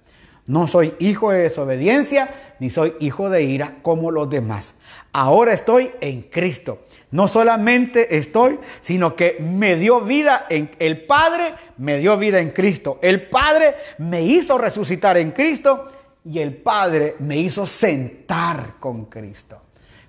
No 0.48 0.66
soy 0.66 0.94
hijo 0.98 1.30
de 1.30 1.40
desobediencia, 1.40 2.30
ni 2.58 2.70
soy 2.70 2.94
hijo 3.00 3.28
de 3.28 3.42
ira 3.42 3.76
como 3.82 4.10
los 4.10 4.30
demás. 4.30 4.72
Ahora 5.12 5.52
estoy 5.52 5.90
en 6.00 6.22
Cristo. 6.22 6.86
No 7.10 7.28
solamente 7.28 8.16
estoy, 8.16 8.58
sino 8.80 9.14
que 9.14 9.36
me 9.40 9.76
dio 9.76 10.00
vida 10.00 10.46
en 10.48 10.70
el 10.78 11.04
Padre, 11.04 11.52
me 11.76 11.98
dio 11.98 12.16
vida 12.16 12.40
en 12.40 12.52
Cristo. 12.52 12.98
El 13.02 13.28
Padre 13.28 13.74
me 13.98 14.22
hizo 14.22 14.56
resucitar 14.56 15.18
en 15.18 15.32
Cristo 15.32 15.86
y 16.24 16.38
el 16.38 16.54
Padre 16.56 17.16
me 17.18 17.36
hizo 17.36 17.66
sentar 17.66 18.76
con 18.80 19.04
Cristo. 19.04 19.60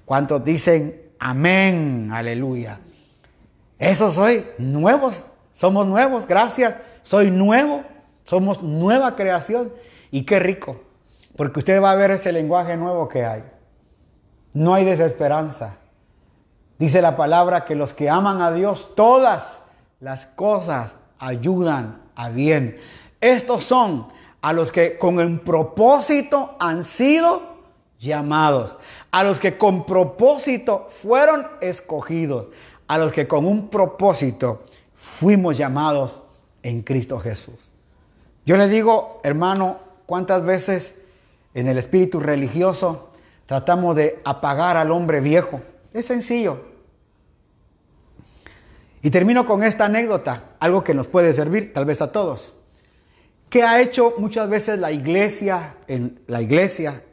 ¿Cuántos 0.06 0.44
dicen 0.46 1.02
amén? 1.20 2.12
Aleluya. 2.14 2.80
Eso 3.78 4.10
soy, 4.14 4.46
nuevos, 4.58 5.26
somos 5.54 5.86
nuevos, 5.86 6.26
gracias. 6.26 6.76
Soy 7.04 7.30
nuevo, 7.30 7.84
somos 8.24 8.64
nueva 8.64 9.18
creación 9.18 9.74
y 10.12 10.24
qué 10.24 10.40
rico, 10.40 10.82
porque 11.36 11.60
usted 11.60 11.82
va 11.82 11.92
a 11.92 11.96
ver 11.96 12.12
ese 12.12 12.32
lenguaje 12.32 12.78
nuevo 12.78 13.08
que 13.08 13.26
hay. 13.26 13.44
No 14.54 14.74
hay 14.74 14.86
desesperanza. 14.86 15.78
Dice 16.78 17.02
la 17.02 17.16
palabra 17.16 17.66
que 17.66 17.76
los 17.76 17.94
que 17.94 18.10
aman 18.10 18.42
a 18.42 18.52
Dios, 18.52 18.90
todas 18.96 19.62
las 20.00 20.26
cosas 20.26 20.96
ayudan 21.20 22.02
a 22.16 22.30
bien. 22.30 22.80
Estos 23.22 23.66
son 23.66 24.08
a 24.42 24.54
los 24.54 24.72
que 24.72 24.98
con 24.98 25.20
un 25.20 25.40
propósito 25.40 26.56
han 26.60 26.84
sido 26.84 27.42
llamados, 28.00 28.78
a 29.12 29.24
los 29.24 29.40
que 29.40 29.58
con 29.58 29.86
propósito 29.86 30.88
fueron 30.90 31.46
escogidos, 31.62 32.48
a 32.88 32.98
los 32.98 33.12
que 33.12 33.28
con 33.28 33.46
un 33.46 33.68
propósito 33.68 34.64
fuimos 34.96 35.58
llamados 35.58 36.22
en 36.64 36.82
Cristo 36.82 37.20
Jesús. 37.20 37.70
Yo 38.46 38.56
le 38.56 38.70
digo, 38.70 39.20
hermano, 39.24 39.78
cuántas 40.10 40.44
veces 40.44 40.96
en 41.54 41.68
el 41.68 41.78
espíritu 41.78 42.20
religioso 42.20 43.12
tratamos 43.46 43.96
de 43.96 44.20
apagar 44.26 44.76
al 44.76 44.90
hombre 44.90 45.20
viejo. 45.22 45.62
Es 45.94 46.08
sencillo. 46.08 46.62
Y 49.04 49.12
termino 49.12 49.46
con 49.46 49.64
esta 49.64 49.86
anécdota, 49.86 50.56
algo 50.60 50.84
que 50.84 50.96
nos 50.96 51.08
puede 51.08 51.32
servir 51.36 51.74
tal 51.74 51.86
vez 51.86 52.02
a 52.02 52.12
todos. 52.12 52.56
¿Qué 53.52 53.62
ha 53.62 53.82
hecho 53.82 54.16
muchas 54.18 54.50
veces 54.50 54.80
la 54.80 54.92
iglesia, 54.92 55.76
en 55.86 56.20
la 56.26 56.42
iglesia, 56.42 57.04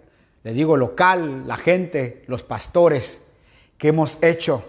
le 0.43 0.55
digo 0.55 0.79
local, 0.79 1.47
la 1.47 1.59
gente, 1.59 2.25
los 2.29 2.45
pastores, 2.45 3.21
que 3.77 3.89
hemos 3.89 4.17
hecho 4.23 4.65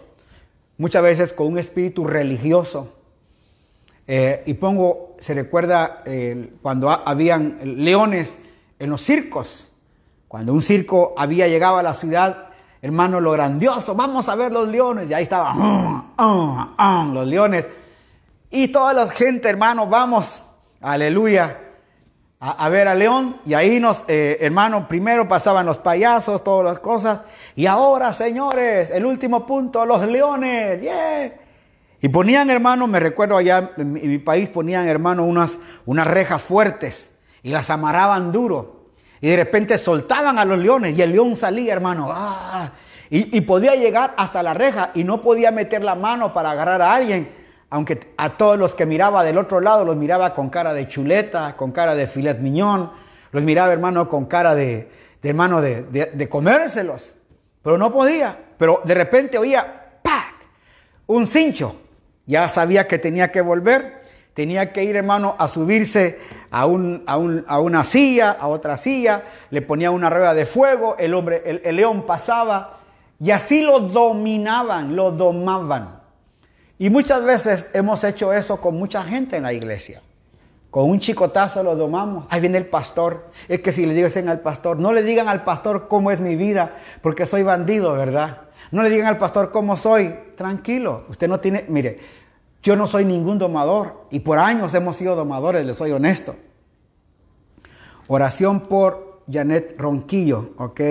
muchas 0.78 1.02
veces 1.02 1.32
con 1.32 1.48
un 1.48 1.60
espíritu 1.60 2.04
religioso? 2.04 2.94
Eh, 4.08 4.44
y 4.46 4.54
pongo, 4.54 5.16
se 5.20 5.34
recuerda 5.34 6.04
cuando 6.62 6.90
habían 6.90 7.60
leones 7.84 8.38
en 8.80 8.90
los 8.90 9.02
circos, 9.02 9.70
cuando 10.28 10.54
un 10.54 10.62
circo 10.62 11.14
había 11.18 11.48
llegado 11.48 11.78
a 11.78 11.84
la 11.84 11.94
ciudad 11.94 12.48
hermano, 12.82 13.20
lo 13.20 13.32
grandioso, 13.32 13.96
vamos 13.96 14.30
a 14.30 14.36
ver 14.36 14.52
los 14.52 14.68
leones. 14.68 15.10
Y 15.10 15.14
ahí 15.14 15.24
estaban 15.24 15.58
ah, 15.60 16.06
ah, 16.18 16.74
ah, 16.78 17.10
los 17.12 17.28
leones. 17.28 17.68
Y 18.50 18.70
toda 18.70 18.94
la 18.94 19.08
gente, 19.08 19.50
hermano, 19.50 19.88
vamos, 19.88 20.44
aleluya, 20.82 21.60
a, 22.40 22.70
ver 22.70 22.88
al 22.88 23.00
león. 23.00 23.38
Y 23.46 23.54
ahí 23.54 23.80
nos, 23.80 24.04
eh, 24.08 24.38
hermano, 24.40 24.88
primero 24.88 25.28
pasaban 25.28 25.66
los 25.66 25.80
payasos, 25.80 26.44
todas 26.44 26.66
las 26.66 26.80
cosas. 26.80 27.22
Y 27.56 27.66
ahora, 27.66 28.14
señores, 28.14 28.90
el 28.92 29.06
último 29.06 29.46
punto, 29.46 29.86
los 29.86 30.06
leones. 30.08 30.82
Y 32.02 32.10
ponían, 32.10 32.50
hermano, 32.50 32.88
me 32.88 33.00
recuerdo 33.00 33.38
allá 33.38 33.72
en 33.78 33.94
mi, 33.94 34.18
país, 34.20 34.50
ponían, 34.50 34.88
hermano, 34.88 35.26
unas, 35.26 35.58
unas 35.86 36.08
rejas 36.08 36.42
fuertes 36.42 37.12
y 37.42 37.50
las 37.50 37.70
amarraban 37.70 38.32
duro. 38.32 38.92
Y 39.20 39.30
de 39.30 39.36
repente 39.36 39.78
soltaban 39.78 40.38
a 40.38 40.46
los 40.46 40.60
leones 40.60 40.98
y 40.98 41.02
el 41.02 41.12
león 41.12 41.36
salía, 41.36 41.74
hermano. 41.74 42.10
¡ah! 42.12 42.72
Y, 43.10 43.42
podía 43.42 43.74
llegar 43.76 44.14
hasta 44.18 44.44
la 44.44 44.54
reja 44.54 44.92
y 44.94 45.06
no 45.06 45.22
podía 45.22 45.50
meter 45.50 45.82
la 45.82 45.96
mano 45.96 46.34
para 46.34 46.52
agarrar 46.52 46.82
a 46.82 46.94
alguien 46.94 47.30
aunque 47.70 48.14
a 48.18 48.30
todos 48.30 48.58
los 48.58 48.76
que 48.76 48.86
miraba 48.86 49.24
del 49.24 49.38
otro 49.38 49.60
lado 49.60 49.84
los 49.84 49.96
miraba 49.96 50.34
con 50.34 50.50
cara 50.50 50.74
de 50.74 50.88
chuleta, 50.88 51.56
con 51.58 51.72
cara 51.72 51.96
de 51.96 52.08
filet 52.08 52.40
miñón, 52.40 52.92
los 53.32 53.44
miraba 53.44 53.74
hermano 53.74 54.08
con 54.08 54.26
cara 54.26 54.56
de, 54.56 54.90
hermano 55.22 55.62
de, 55.62 55.84
de, 55.84 56.30
comérselos, 56.30 57.16
pero 57.62 57.78
no 57.78 57.92
podía. 57.92 58.38
Pero 58.58 58.82
de 58.86 58.94
repente 58.94 59.38
oía 59.38 60.00
¡pac! 60.02 60.36
un 61.08 61.28
cincho, 61.28 61.76
ya 62.28 62.50
sabía 62.50 62.88
que 62.88 63.00
tenía 63.00 63.32
que 63.32 63.42
volver, 63.42 64.04
tenía 64.34 64.72
que 64.72 64.84
ir 64.84 64.96
hermano 64.96 65.36
a 65.40 65.48
subirse 65.48 66.20
a, 66.52 66.68
un, 66.68 67.04
a, 67.08 67.18
un, 67.18 67.44
a, 67.48 67.60
una 67.60 67.84
silla, 67.86 68.38
a 68.40 68.48
otra 68.48 68.78
silla, 68.78 69.24
le 69.50 69.64
ponía 69.64 69.90
una 69.90 70.10
rueda 70.10 70.36
de 70.36 70.46
fuego, 70.46 70.96
el 71.00 71.14
hombre, 71.16 71.42
el, 71.46 71.62
el 71.64 71.76
león 71.78 72.04
pasaba 72.06 72.78
y 73.20 73.32
así 73.32 73.64
lo 73.64 73.80
dominaban, 73.80 74.96
lo 74.96 75.12
domaban. 75.12 76.02
Y 76.78 76.92
muchas 76.92 77.24
veces 77.24 77.70
hemos 77.74 78.04
hecho 78.04 78.32
eso 78.34 78.62
con 78.62 78.76
mucha 78.76 79.04
gente 79.04 79.38
en 79.38 79.44
la 79.44 79.54
iglesia. 79.54 80.02
Con 80.70 80.90
un 80.90 81.00
chicotazo 81.00 81.64
lo 81.64 81.76
domamos. 81.76 82.26
Ahí 82.30 82.42
viene 82.42 82.60
el 82.60 82.68
pastor. 82.68 83.32
Es 83.48 83.62
que 83.62 83.72
si 83.72 83.86
le 83.86 83.94
dicen 83.96 84.30
al 84.30 84.42
pastor, 84.42 84.78
no 84.78 84.94
le 84.94 85.02
digan 85.02 85.28
al 85.28 85.44
pastor 85.44 85.88
cómo 85.88 86.12
es 86.12 86.20
mi 86.20 86.36
vida, 86.36 86.76
porque 87.02 87.26
soy 87.26 87.42
bandido, 87.42 87.94
¿verdad? 87.94 88.42
No 88.72 88.84
le 88.84 88.90
digan 88.90 89.08
al 89.08 89.18
pastor 89.18 89.52
cómo 89.52 89.78
soy. 89.78 90.16
Tranquilo, 90.36 91.06
usted 91.10 91.28
no 91.28 91.40
tiene, 91.40 91.66
mire, 91.68 92.00
yo 92.62 92.76
no 92.76 92.88
soy 92.88 93.06
ningún 93.06 93.38
domador 93.38 94.08
y 94.10 94.20
por 94.20 94.40
años 94.40 94.74
hemos 94.74 94.98
sido 94.98 95.16
domadores, 95.16 95.66
le 95.66 95.74
soy 95.74 95.92
honesto. 95.92 96.36
Oración 98.08 98.62
por 98.62 99.22
Janet 99.32 99.76
Ronquillo, 99.78 100.52
¿ok? 100.58 100.82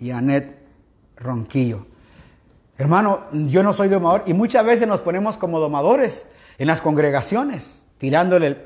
Janet 0.00 0.58
Ronquillo. 1.16 1.86
Hermano, 2.78 3.24
yo 3.32 3.62
no 3.62 3.74
soy 3.74 3.88
domador 3.88 4.22
y 4.26 4.32
muchas 4.32 4.64
veces 4.64 4.88
nos 4.88 5.00
ponemos 5.00 5.36
como 5.36 5.60
domadores 5.60 6.24
en 6.56 6.66
las 6.66 6.80
congregaciones, 6.80 7.84
tirándole, 7.98 8.56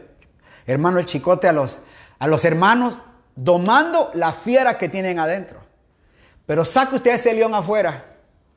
hermano, 0.67 1.01
el 1.01 1.07
chicote 1.07 1.49
a 1.49 1.53
los, 1.53 1.81
a 2.21 2.29
los 2.29 2.45
hermanos, 2.45 3.01
domando 3.35 4.11
la 4.15 4.33
fiera 4.33 4.79
que 4.79 4.89
tienen 4.89 5.19
adentro. 5.19 5.64
Pero 6.47 6.65
saque 6.65 6.97
usted 6.97 7.13
ese 7.13 7.33
león 7.33 7.55
afuera. 7.55 8.05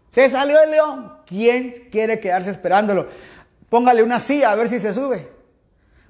Se 0.10 0.30
salió 0.30 0.62
el 0.62 0.72
león. 0.72 1.14
¿Quién 1.26 1.88
quiere 1.92 2.20
quedarse 2.20 2.52
esperándolo? 2.52 3.08
Póngale 3.70 4.04
una 4.04 4.20
silla 4.20 4.52
a 4.52 4.56
ver 4.56 4.70
si 4.70 4.80
se 4.80 4.94
sube. 4.94 5.30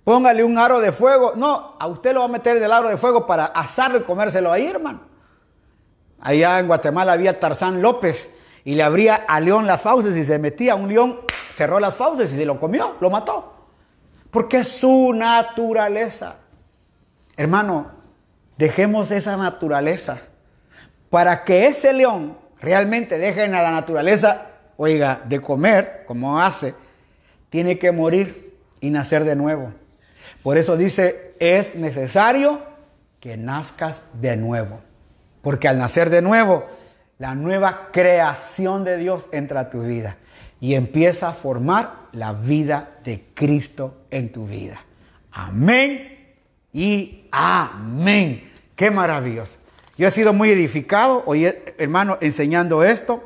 Póngale 0.03 0.43
un 0.43 0.57
aro 0.57 0.79
de 0.79 0.91
fuego. 0.91 1.33
No, 1.35 1.75
a 1.79 1.87
usted 1.87 2.13
lo 2.13 2.21
va 2.21 2.25
a 2.25 2.29
meter 2.29 2.59
del 2.59 2.71
aro 2.71 2.89
de 2.89 2.97
fuego 2.97 3.27
para 3.27 3.45
asarlo 3.45 3.99
y 3.99 4.03
comérselo 4.03 4.51
ahí, 4.51 4.67
hermano. 4.67 5.01
Allá 6.21 6.59
en 6.59 6.67
Guatemala 6.67 7.13
había 7.13 7.39
Tarzán 7.39 7.81
López 7.81 8.33
y 8.63 8.75
le 8.75 8.83
abría 8.83 9.15
a 9.27 9.39
león 9.39 9.67
las 9.67 9.81
fauces 9.81 10.15
y 10.15 10.25
se 10.25 10.39
metía 10.39 10.75
un 10.75 10.89
león, 10.89 11.19
cerró 11.53 11.79
las 11.79 11.95
fauces 11.95 12.33
y 12.33 12.37
se 12.37 12.45
lo 12.45 12.59
comió, 12.59 12.95
lo 12.99 13.09
mató. 13.09 13.53
Porque 14.31 14.57
es 14.57 14.67
su 14.67 15.13
naturaleza. 15.13 16.37
Hermano, 17.35 17.91
dejemos 18.57 19.11
esa 19.11 19.37
naturaleza 19.37 20.21
para 21.09 21.43
que 21.43 21.67
ese 21.67 21.93
león 21.93 22.37
realmente 22.59 23.17
deje 23.17 23.43
a 23.43 23.47
la 23.47 23.71
naturaleza, 23.71 24.47
oiga, 24.77 25.21
de 25.25 25.39
comer, 25.39 26.03
como 26.07 26.41
hace, 26.41 26.73
tiene 27.49 27.77
que 27.77 27.91
morir 27.91 28.55
y 28.81 28.89
nacer 28.89 29.23
de 29.23 29.35
nuevo. 29.35 29.71
Por 30.43 30.57
eso 30.57 30.77
dice, 30.77 31.33
es 31.39 31.75
necesario 31.75 32.61
que 33.19 33.37
nazcas 33.37 34.01
de 34.13 34.37
nuevo. 34.37 34.79
Porque 35.41 35.67
al 35.67 35.77
nacer 35.77 36.09
de 36.09 36.21
nuevo, 36.21 36.65
la 37.19 37.35
nueva 37.35 37.89
creación 37.91 38.83
de 38.83 38.97
Dios 38.97 39.29
entra 39.31 39.61
a 39.61 39.69
tu 39.69 39.81
vida 39.81 40.17
y 40.59 40.75
empieza 40.75 41.29
a 41.29 41.33
formar 41.33 41.91
la 42.11 42.33
vida 42.33 42.89
de 43.03 43.23
Cristo 43.33 44.05
en 44.11 44.31
tu 44.31 44.45
vida. 44.45 44.83
Amén 45.31 46.35
y 46.73 47.27
amén. 47.31 48.51
Qué 48.75 48.91
maravilloso. 48.91 49.56
Yo 49.97 50.07
he 50.07 50.11
sido 50.11 50.31
muy 50.31 50.51
edificado 50.51 51.23
hoy, 51.25 51.51
hermano, 51.79 52.19
enseñando 52.21 52.83
esto. 52.83 53.23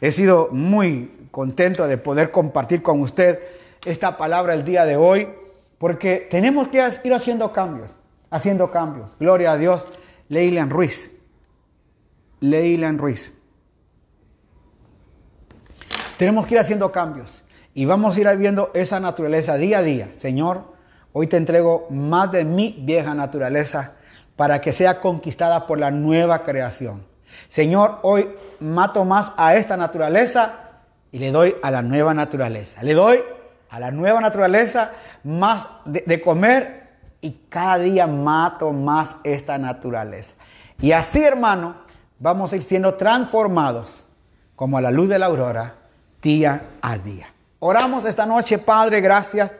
He 0.00 0.12
sido 0.12 0.48
muy 0.50 1.28
contento 1.30 1.86
de 1.86 1.98
poder 1.98 2.30
compartir 2.30 2.82
con 2.82 3.02
usted 3.02 3.38
esta 3.84 4.16
palabra 4.16 4.54
el 4.54 4.64
día 4.64 4.86
de 4.86 4.96
hoy, 4.96 5.28
porque 5.76 6.26
tenemos 6.30 6.68
que 6.68 6.82
ir 7.04 7.12
haciendo 7.12 7.52
cambios, 7.52 7.94
haciendo 8.30 8.70
cambios. 8.70 9.10
Gloria 9.20 9.52
a 9.52 9.58
Dios. 9.58 9.86
Leilan 10.30 10.70
Ruiz. 10.70 11.10
Leilan 12.40 12.96
Ruiz. 12.96 13.34
Tenemos 16.16 16.46
que 16.46 16.54
ir 16.54 16.60
haciendo 16.60 16.92
cambios 16.92 17.42
y 17.74 17.84
vamos 17.84 18.16
a 18.16 18.20
ir 18.20 18.36
viendo 18.38 18.70
esa 18.72 19.00
naturaleza 19.00 19.58
día 19.58 19.78
a 19.78 19.82
día. 19.82 20.08
Señor, 20.16 20.64
hoy 21.12 21.26
te 21.26 21.36
entrego 21.36 21.86
más 21.90 22.32
de 22.32 22.46
mi 22.46 22.74
vieja 22.80 23.14
naturaleza 23.14 23.95
para 24.36 24.60
que 24.60 24.72
sea 24.72 25.00
conquistada 25.00 25.66
por 25.66 25.78
la 25.78 25.90
nueva 25.90 26.44
creación. 26.44 27.02
Señor, 27.48 27.98
hoy 28.02 28.28
mato 28.60 29.04
más 29.04 29.32
a 29.36 29.56
esta 29.56 29.76
naturaleza 29.76 30.60
y 31.10 31.18
le 31.18 31.30
doy 31.30 31.56
a 31.62 31.70
la 31.70 31.82
nueva 31.82 32.14
naturaleza. 32.14 32.82
Le 32.82 32.94
doy 32.94 33.20
a 33.70 33.80
la 33.80 33.90
nueva 33.90 34.20
naturaleza 34.20 34.92
más 35.24 35.66
de, 35.84 36.20
comer 36.20 36.88
y 37.20 37.32
cada 37.48 37.78
día 37.78 38.06
mato 38.06 38.72
más 38.72 39.16
esta 39.24 39.58
naturaleza. 39.58 40.34
Y 40.80 40.92
así, 40.92 41.22
hermano, 41.22 41.76
vamos 42.18 42.52
a 42.52 42.56
ir 42.56 42.62
siendo 42.62 42.94
transformados 42.94 44.04
como 44.54 44.78
a 44.78 44.80
la 44.80 44.90
luz 44.90 45.08
de 45.08 45.18
la 45.18 45.26
aurora 45.26 45.74
día 46.22 46.62
a 46.82 46.98
día. 46.98 47.28
Oramos 47.58 48.04
esta 48.04 48.26
noche, 48.26 48.58
Padre, 48.58 49.00
gracias 49.00 49.52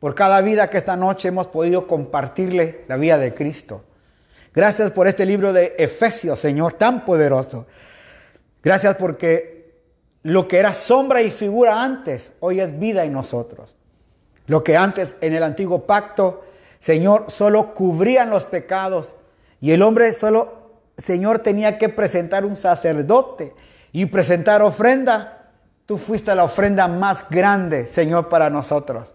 por 0.00 0.14
cada 0.14 0.40
vida 0.40 0.70
que 0.70 0.78
esta 0.78 0.96
noche 0.96 1.28
hemos 1.28 1.48
podido 1.48 1.86
compartirle 1.86 2.84
la 2.88 2.96
vida 2.96 3.18
de 3.18 3.34
Cristo. 3.34 3.84
Gracias 4.58 4.90
por 4.90 5.06
este 5.06 5.24
libro 5.24 5.52
de 5.52 5.76
Efesios, 5.78 6.40
Señor, 6.40 6.72
tan 6.72 7.04
poderoso. 7.04 7.66
Gracias 8.60 8.96
porque 8.96 9.72
lo 10.24 10.48
que 10.48 10.58
era 10.58 10.74
sombra 10.74 11.22
y 11.22 11.30
figura 11.30 11.80
antes, 11.80 12.32
hoy 12.40 12.58
es 12.58 12.76
vida 12.76 13.04
en 13.04 13.12
nosotros. 13.12 13.76
Lo 14.48 14.64
que 14.64 14.76
antes 14.76 15.14
en 15.20 15.32
el 15.32 15.44
antiguo 15.44 15.86
pacto, 15.86 16.42
Señor, 16.80 17.26
solo 17.28 17.72
cubrían 17.72 18.30
los 18.30 18.46
pecados 18.46 19.14
y 19.60 19.70
el 19.70 19.80
hombre 19.80 20.12
solo, 20.12 20.72
Señor, 20.96 21.38
tenía 21.38 21.78
que 21.78 21.88
presentar 21.88 22.44
un 22.44 22.56
sacerdote 22.56 23.54
y 23.92 24.06
presentar 24.06 24.60
ofrenda. 24.60 25.52
Tú 25.86 25.98
fuiste 25.98 26.34
la 26.34 26.42
ofrenda 26.42 26.88
más 26.88 27.30
grande, 27.30 27.86
Señor, 27.86 28.28
para 28.28 28.50
nosotros. 28.50 29.12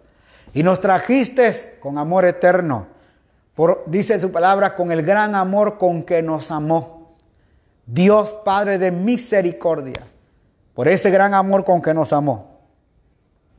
Y 0.54 0.64
nos 0.64 0.80
trajiste 0.80 1.80
con 1.82 1.98
amor 1.98 2.24
eterno 2.24 2.93
dice 3.86 4.20
su 4.20 4.32
palabra, 4.32 4.76
con 4.76 4.92
el 4.92 5.04
gran 5.04 5.36
amor 5.36 5.78
con 5.78 6.04
que 6.04 6.22
nos 6.22 6.52
amó. 6.52 7.16
Dios 7.86 8.34
Padre 8.46 8.78
de 8.78 8.92
misericordia, 8.92 10.02
por 10.74 10.88
ese 10.88 11.12
gran 11.12 11.34
amor 11.34 11.66
con 11.66 11.82
que 11.82 11.94
nos 11.94 12.14
amó, 12.14 12.60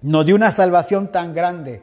nos 0.03 0.27
dio 0.27 0.35
una 0.35 0.51
salvación 0.51 1.12
tan 1.12 1.35
grande, 1.35 1.83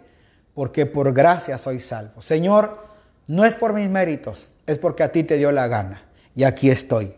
porque 0.53 0.85
por 0.85 1.13
gracia 1.13 1.57
soy 1.57 1.79
salvo. 1.79 2.21
Señor, 2.21 2.79
no 3.27 3.45
es 3.45 3.55
por 3.55 3.73
mis 3.73 3.89
méritos, 3.89 4.51
es 4.65 4.77
porque 4.77 5.03
a 5.03 5.11
ti 5.11 5.23
te 5.23 5.37
dio 5.37 5.51
la 5.51 5.67
gana. 5.67 6.03
Y 6.35 6.43
aquí 6.43 6.69
estoy. 6.69 7.15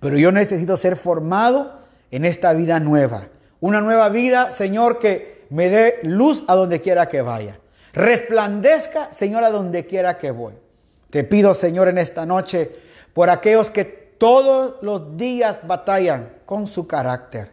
Pero 0.00 0.18
yo 0.18 0.32
necesito 0.32 0.76
ser 0.76 0.96
formado 0.96 1.80
en 2.10 2.24
esta 2.24 2.52
vida 2.52 2.78
nueva. 2.80 3.28
Una 3.60 3.80
nueva 3.80 4.08
vida, 4.08 4.52
Señor, 4.52 4.98
que 4.98 5.46
me 5.50 5.68
dé 5.68 6.00
luz 6.02 6.44
a 6.48 6.54
donde 6.54 6.80
quiera 6.80 7.08
que 7.08 7.22
vaya. 7.22 7.58
Resplandezca, 7.96 9.10
Señor, 9.10 9.42
a 9.42 9.50
donde 9.50 9.86
quiera 9.86 10.18
que 10.18 10.30
voy. 10.30 10.52
Te 11.08 11.24
pido, 11.24 11.54
Señor, 11.54 11.88
en 11.88 11.96
esta 11.96 12.26
noche, 12.26 12.70
por 13.14 13.30
aquellos 13.30 13.70
que 13.70 13.84
todos 13.84 14.74
los 14.82 15.16
días 15.16 15.60
batallan 15.66 16.34
con 16.44 16.66
su 16.66 16.86
carácter. 16.86 17.52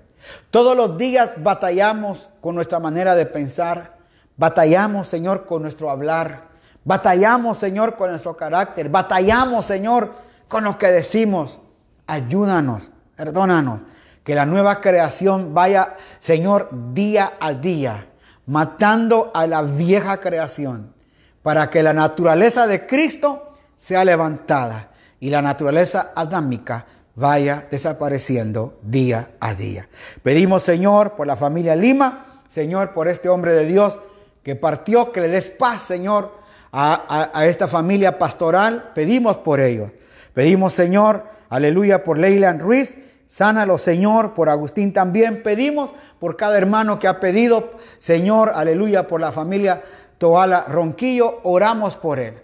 Todos 0.52 0.76
los 0.76 0.98
días 0.98 1.32
batallamos 1.38 2.30
con 2.41 2.56
nuestra 2.56 2.80
manera 2.80 3.15
de 3.15 3.26
pensar. 3.26 3.95
Batallamos, 4.36 5.07
Señor, 5.07 5.45
con 5.45 5.61
nuestro 5.61 5.90
hablar. 5.90 6.49
Batallamos, 6.84 7.57
Señor, 7.57 7.95
con 7.95 8.10
nuestro 8.10 8.36
carácter. 8.36 8.90
Batallamos, 8.90 9.64
Señor, 9.64 10.11
con 10.49 10.65
lo 10.65 10.78
que 10.78 10.88
decimos. 10.88 11.61
Ayúdanos, 12.06 12.91
perdónanos. 13.15 13.80
Que 14.26 14.36
la 14.36 14.45
nueva 14.45 14.82
creación 14.82 15.53
vaya, 15.53 15.95
Señor, 16.20 16.68
día 16.94 17.34
a 17.40 17.53
día 17.53 18.07
matando 18.45 19.32
a 19.34 19.48
la 19.48 19.61
vieja 19.61 20.20
creación, 20.20 20.94
para 21.41 21.70
que 21.70 21.84
la 21.84 21.94
naturaleza 21.94 22.68
de 22.68 22.86
Cristo 22.86 23.53
sea 23.78 24.06
levantada 24.06 24.90
y 25.20 25.30
la 25.30 25.41
naturaleza 25.41 26.11
adámica 26.15 26.86
vaya 27.15 27.68
desapareciendo 27.70 28.80
día 28.82 29.32
a 29.40 29.53
día. 29.53 29.88
Pedimos, 30.24 30.64
Señor, 30.64 31.14
por 31.14 31.28
la 31.28 31.36
familia 31.36 31.76
Lima, 31.76 32.41
Señor, 32.48 32.94
por 32.94 33.07
este 33.07 33.30
hombre 33.30 33.53
de 33.53 33.65
Dios 33.65 33.99
que 34.44 34.56
partió, 34.56 35.11
que 35.11 35.22
le 35.22 35.28
des 35.30 35.49
paz, 35.49 35.82
Señor, 35.82 36.32
a, 36.72 37.45
esta 37.45 37.68
familia 37.68 38.18
pastoral. 38.18 38.91
Pedimos 38.95 39.38
por 39.38 39.60
ellos. 39.60 39.91
Pedimos, 40.34 40.74
Señor, 40.74 41.24
aleluya, 41.49 42.03
por 42.03 42.18
Leyland 42.18 42.61
Ruiz, 42.61 42.98
Sánalo, 43.34 43.80
Señor, 43.80 44.35
por 44.35 44.47
Agustín 44.47 44.93
también. 44.93 45.41
Pedimos 45.41 45.89
por 46.19 46.38
cada 46.38 46.55
hermano 46.55 46.99
que 46.99 47.07
ha 47.07 47.19
pedido, 47.19 47.72
Señor, 47.97 48.51
aleluya, 48.53 49.07
por 49.07 49.19
la 49.19 49.31
familia 49.31 49.81
Toala 50.19 50.65
Ronquillo. 50.68 51.39
Oramos 51.41 51.95
por 51.95 52.19
él, 52.19 52.35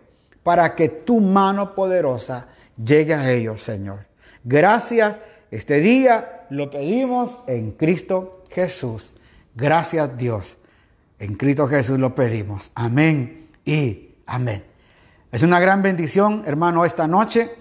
para 0.41 0.73
que 0.73 0.89
tu 0.89 1.21
mano 1.21 1.75
poderosa 1.75 2.47
llegue 2.83 3.13
a 3.13 3.31
ellos, 3.31 3.61
Señor. 3.61 4.07
Gracias. 4.43 5.19
Este 5.51 5.79
día 5.79 6.47
lo 6.49 6.71
pedimos 6.71 7.37
en 7.45 7.73
Cristo 7.73 8.45
Jesús. 8.49 9.13
Gracias, 9.53 10.17
Dios. 10.17 10.57
En 11.19 11.35
Cristo 11.35 11.67
Jesús 11.67 11.99
lo 11.99 12.15
pedimos. 12.15 12.71
Amén 12.73 13.47
y 13.63 14.15
amén. 14.25 14.63
Es 15.31 15.43
una 15.43 15.59
gran 15.59 15.83
bendición, 15.83 16.41
hermano, 16.47 16.83
esta 16.83 17.05
noche. 17.07 17.51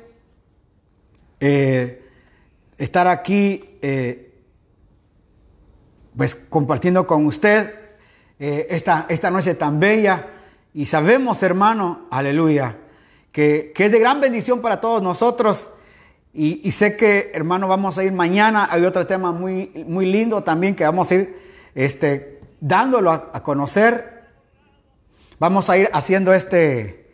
Eh, 1.41 2.08
estar 2.79 3.09
aquí, 3.09 3.79
eh, 3.83 4.33
pues 6.17 6.35
compartiendo 6.35 7.07
con 7.07 7.27
usted 7.27 7.75
eh, 8.39 8.69
esta, 8.71 9.07
esta 9.09 9.31
noche 9.31 9.55
tan 9.55 9.81
bella. 9.81 10.27
Y 10.73 10.87
sabemos, 10.87 11.43
hermano, 11.43 12.07
aleluya, 12.11 12.77
que, 13.33 13.73
es 13.77 13.93
de 13.93 13.99
gran 13.99 14.21
bendición 14.21 14.61
para 14.61 14.81
todos 14.81 15.03
nosotros. 15.03 15.69
Y, 16.33 16.71
sé 16.71 16.97
que, 16.97 17.33
hermano, 17.35 17.67
vamos 17.67 17.99
a 17.99 18.05
ir 18.05 18.13
mañana. 18.13 18.69
Hay 18.71 18.85
otro 18.85 19.07
tema 19.07 19.33
muy, 19.33 19.73
muy 19.89 20.07
lindo 20.07 20.45
también 20.45 20.77
que 20.77 20.85
vamos 20.85 21.11
a 21.11 21.15
ir 21.17 21.37
este, 21.75 22.41
dándolo 22.61 23.11
a, 23.11 23.43
conocer. 23.43 24.23
Vamos 25.41 25.69
a 25.69 25.79
ir 25.79 25.91
haciendo 25.93 26.33
este, 26.33 27.11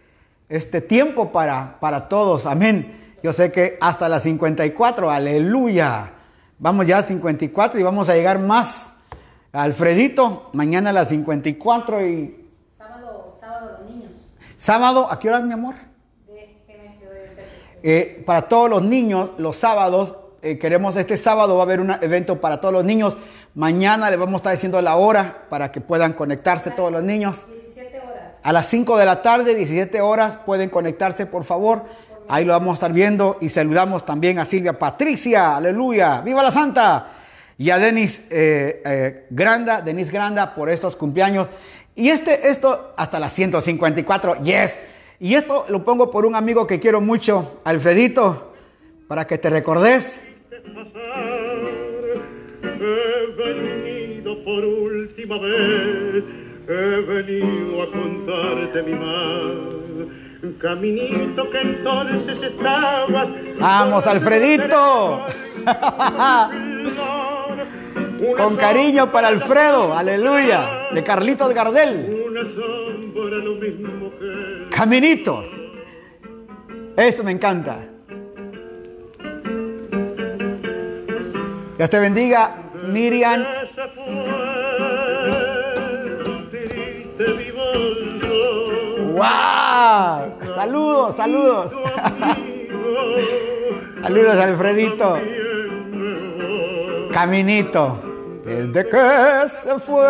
este 0.51 0.83
tiempo 0.83 1.33
para, 1.33 1.81
para 1.81 2.07
todos. 2.09 2.45
Amén. 2.45 3.04
Yo 3.25 3.33
sé 3.33 3.51
que 3.51 3.79
hasta 3.81 4.07
las 4.11 4.25
54, 4.25 5.11
aleluya. 5.11 6.13
Vamos 6.59 6.87
ya 6.87 6.99
a 6.99 7.03
54 7.03 7.81
y 7.81 7.83
vamos 7.83 8.11
a 8.11 8.15
llegar 8.15 8.39
más. 8.39 8.93
Alfredito, 9.51 10.51
mañana 10.53 10.91
a 10.91 10.93
las 10.93 11.09
54 11.09 12.07
y... 12.07 12.51
Sábado, 12.77 13.35
sábado 13.41 13.79
los 13.79 13.91
niños. 13.91 14.13
Sábado, 14.59 15.09
¿a 15.11 15.19
qué 15.19 15.31
horas, 15.31 15.43
mi 15.43 15.55
amor? 15.55 15.75
Eh, 17.83 18.23
para 18.27 18.43
todos 18.43 18.69
los 18.69 18.83
niños, 18.83 19.31
los 19.39 19.57
sábados, 19.57 20.17
eh, 20.43 20.59
queremos 20.59 20.95
este 20.97 21.17
sábado 21.17 21.57
va 21.57 21.63
a 21.63 21.65
haber 21.65 21.81
un 21.81 21.93
evento 21.93 22.43
para 22.43 22.61
todos 22.61 22.75
los 22.75 22.85
niños. 22.85 23.17
Mañana 23.55 24.11
les 24.11 24.19
vamos 24.19 24.35
a 24.35 24.37
estar 24.37 24.53
diciendo 24.53 24.83
la 24.83 24.97
hora 24.97 25.47
para 25.49 25.73
que 25.73 25.81
puedan 25.81 26.13
conectarse 26.13 26.73
todos 26.73 26.93
los 26.93 27.03
niños. 27.03 27.47
17 27.47 28.01
horas. 28.01 28.33
A 28.43 28.53
las 28.53 28.67
5 28.67 28.99
de 28.99 29.07
la 29.07 29.23
tarde, 29.23 29.55
17 29.55 30.03
horas, 30.03 30.37
pueden 30.45 30.69
conectarse, 30.69 31.25
por 31.25 31.45
favor. 31.45 31.85
Ahí 32.29 32.45
lo 32.45 32.53
vamos 32.53 32.71
a 32.71 32.75
estar 32.75 32.93
viendo 32.93 33.39
y 33.41 33.49
saludamos 33.49 34.07
también 34.07 34.39
a 34.39 34.45
Silvia 34.45 34.79
Patricia, 34.79 35.57
aleluya, 35.57 36.21
viva 36.23 36.43
la 36.43 36.51
Santa. 36.51 37.11
Y 37.59 37.71
a 37.71 37.79
Denis 37.79 38.27
eh, 38.31 38.83
eh, 38.85 39.27
Granda, 39.31 39.81
Denis 39.81 40.11
Granda 40.11 40.55
por 40.55 40.71
estos 40.71 40.97
cumpleaños. 40.97 41.49
Y 41.95 42.09
este, 42.09 42.49
esto 42.49 42.93
hasta 42.97 43.21
las 43.21 43.33
154, 43.33 44.43
yes. 44.43 44.79
Y 45.21 45.35
esto 45.35 45.67
lo 45.69 45.85
pongo 45.85 46.11
por 46.11 46.27
un 46.27 46.35
amigo 46.35 46.67
que 46.67 46.81
quiero 46.81 47.01
mucho, 47.01 47.61
Alfredito, 47.65 48.55
para 49.07 49.27
que 49.27 49.39
te 49.39 49.51
recordes. 49.51 50.21
He 52.63 53.27
venido 53.37 54.45
por 54.45 54.65
última 54.65 55.39
vez, 55.39 56.25
he 56.69 57.01
venido 57.01 57.83
a 57.83 57.91
contarte 57.93 58.83
mi 58.83 58.95
mal 60.45 60.57
caminito 60.59 61.51
que 61.51 61.61
entonces 61.61 62.43
estabas. 62.43 63.29
Vamos, 63.59 64.07
Alfredito. 64.07 65.27
Con 68.37 68.57
cariño 68.57 69.11
para 69.11 69.29
Alfredo, 69.29 69.95
aleluya, 69.97 70.89
de 70.93 71.03
Carlitos 71.03 71.53
Gardel. 71.53 72.25
Caminito. 74.71 75.45
Eso 76.97 77.25
me 77.25 77.33
encanta. 77.33 77.89
Dios 81.77 81.91
te 81.91 81.99
bendiga, 81.99 82.57
Miriam. 82.89 83.45
¡Wow! 89.15 89.54
Saludos, 90.55 91.15
saludos. 91.15 91.73
saludos, 94.03 94.37
Alfredito. 94.37 95.19
Caminito. 97.13 97.99
Desde 98.47 98.89
que 98.89 99.49
se 99.51 99.79
fue. 99.81 100.07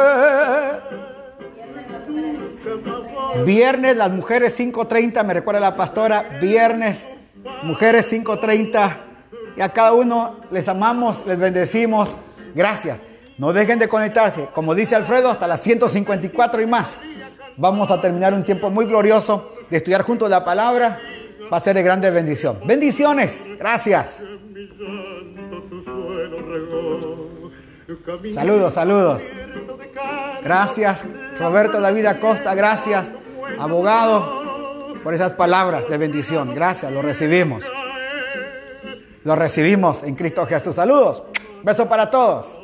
Viernes, 3.44 3.96
las 3.96 4.12
mujeres 4.12 4.58
5.30, 4.58 5.24
me 5.24 5.34
recuerda 5.34 5.60
la 5.60 5.74
pastora. 5.74 6.38
Viernes, 6.40 7.04
mujeres 7.64 8.12
5.30. 8.12 8.96
Y 9.56 9.60
a 9.60 9.70
cada 9.70 9.92
uno 9.92 10.36
les 10.52 10.68
amamos, 10.68 11.26
les 11.26 11.40
bendecimos. 11.40 12.16
Gracias. 12.54 12.98
No 13.38 13.52
dejen 13.52 13.80
de 13.80 13.88
conectarse. 13.88 14.48
Como 14.52 14.76
dice 14.76 14.94
Alfredo, 14.94 15.30
hasta 15.30 15.48
las 15.48 15.60
154 15.62 16.62
y 16.62 16.66
más 16.66 17.00
vamos 17.56 17.90
a 17.90 18.00
terminar 18.00 18.34
un 18.34 18.44
tiempo 18.44 18.70
muy 18.70 18.86
glorioso 18.86 19.53
de 19.70 19.76
estudiar 19.76 20.02
juntos 20.02 20.30
la 20.30 20.44
palabra. 20.44 21.00
Va 21.52 21.58
a 21.58 21.60
ser 21.60 21.74
de 21.74 21.82
grande 21.82 22.10
bendición. 22.10 22.60
Bendiciones. 22.64 23.46
Gracias. 23.58 24.24
Saludos, 28.32 28.74
saludos. 28.74 29.22
Gracias, 30.42 31.04
Roberto 31.38 31.80
David 31.80 32.06
Acosta. 32.06 32.54
Gracias, 32.54 33.12
abogado, 33.58 34.94
por 35.02 35.14
esas 35.14 35.34
palabras 35.34 35.88
de 35.88 35.98
bendición. 35.98 36.54
Gracias, 36.54 36.92
lo 36.92 37.02
recibimos. 37.02 37.64
Lo 39.24 39.36
recibimos 39.36 40.02
en 40.02 40.14
Cristo 40.16 40.46
Jesús. 40.46 40.76
Saludos. 40.76 41.22
Beso 41.62 41.88
para 41.88 42.10
todos. 42.10 42.63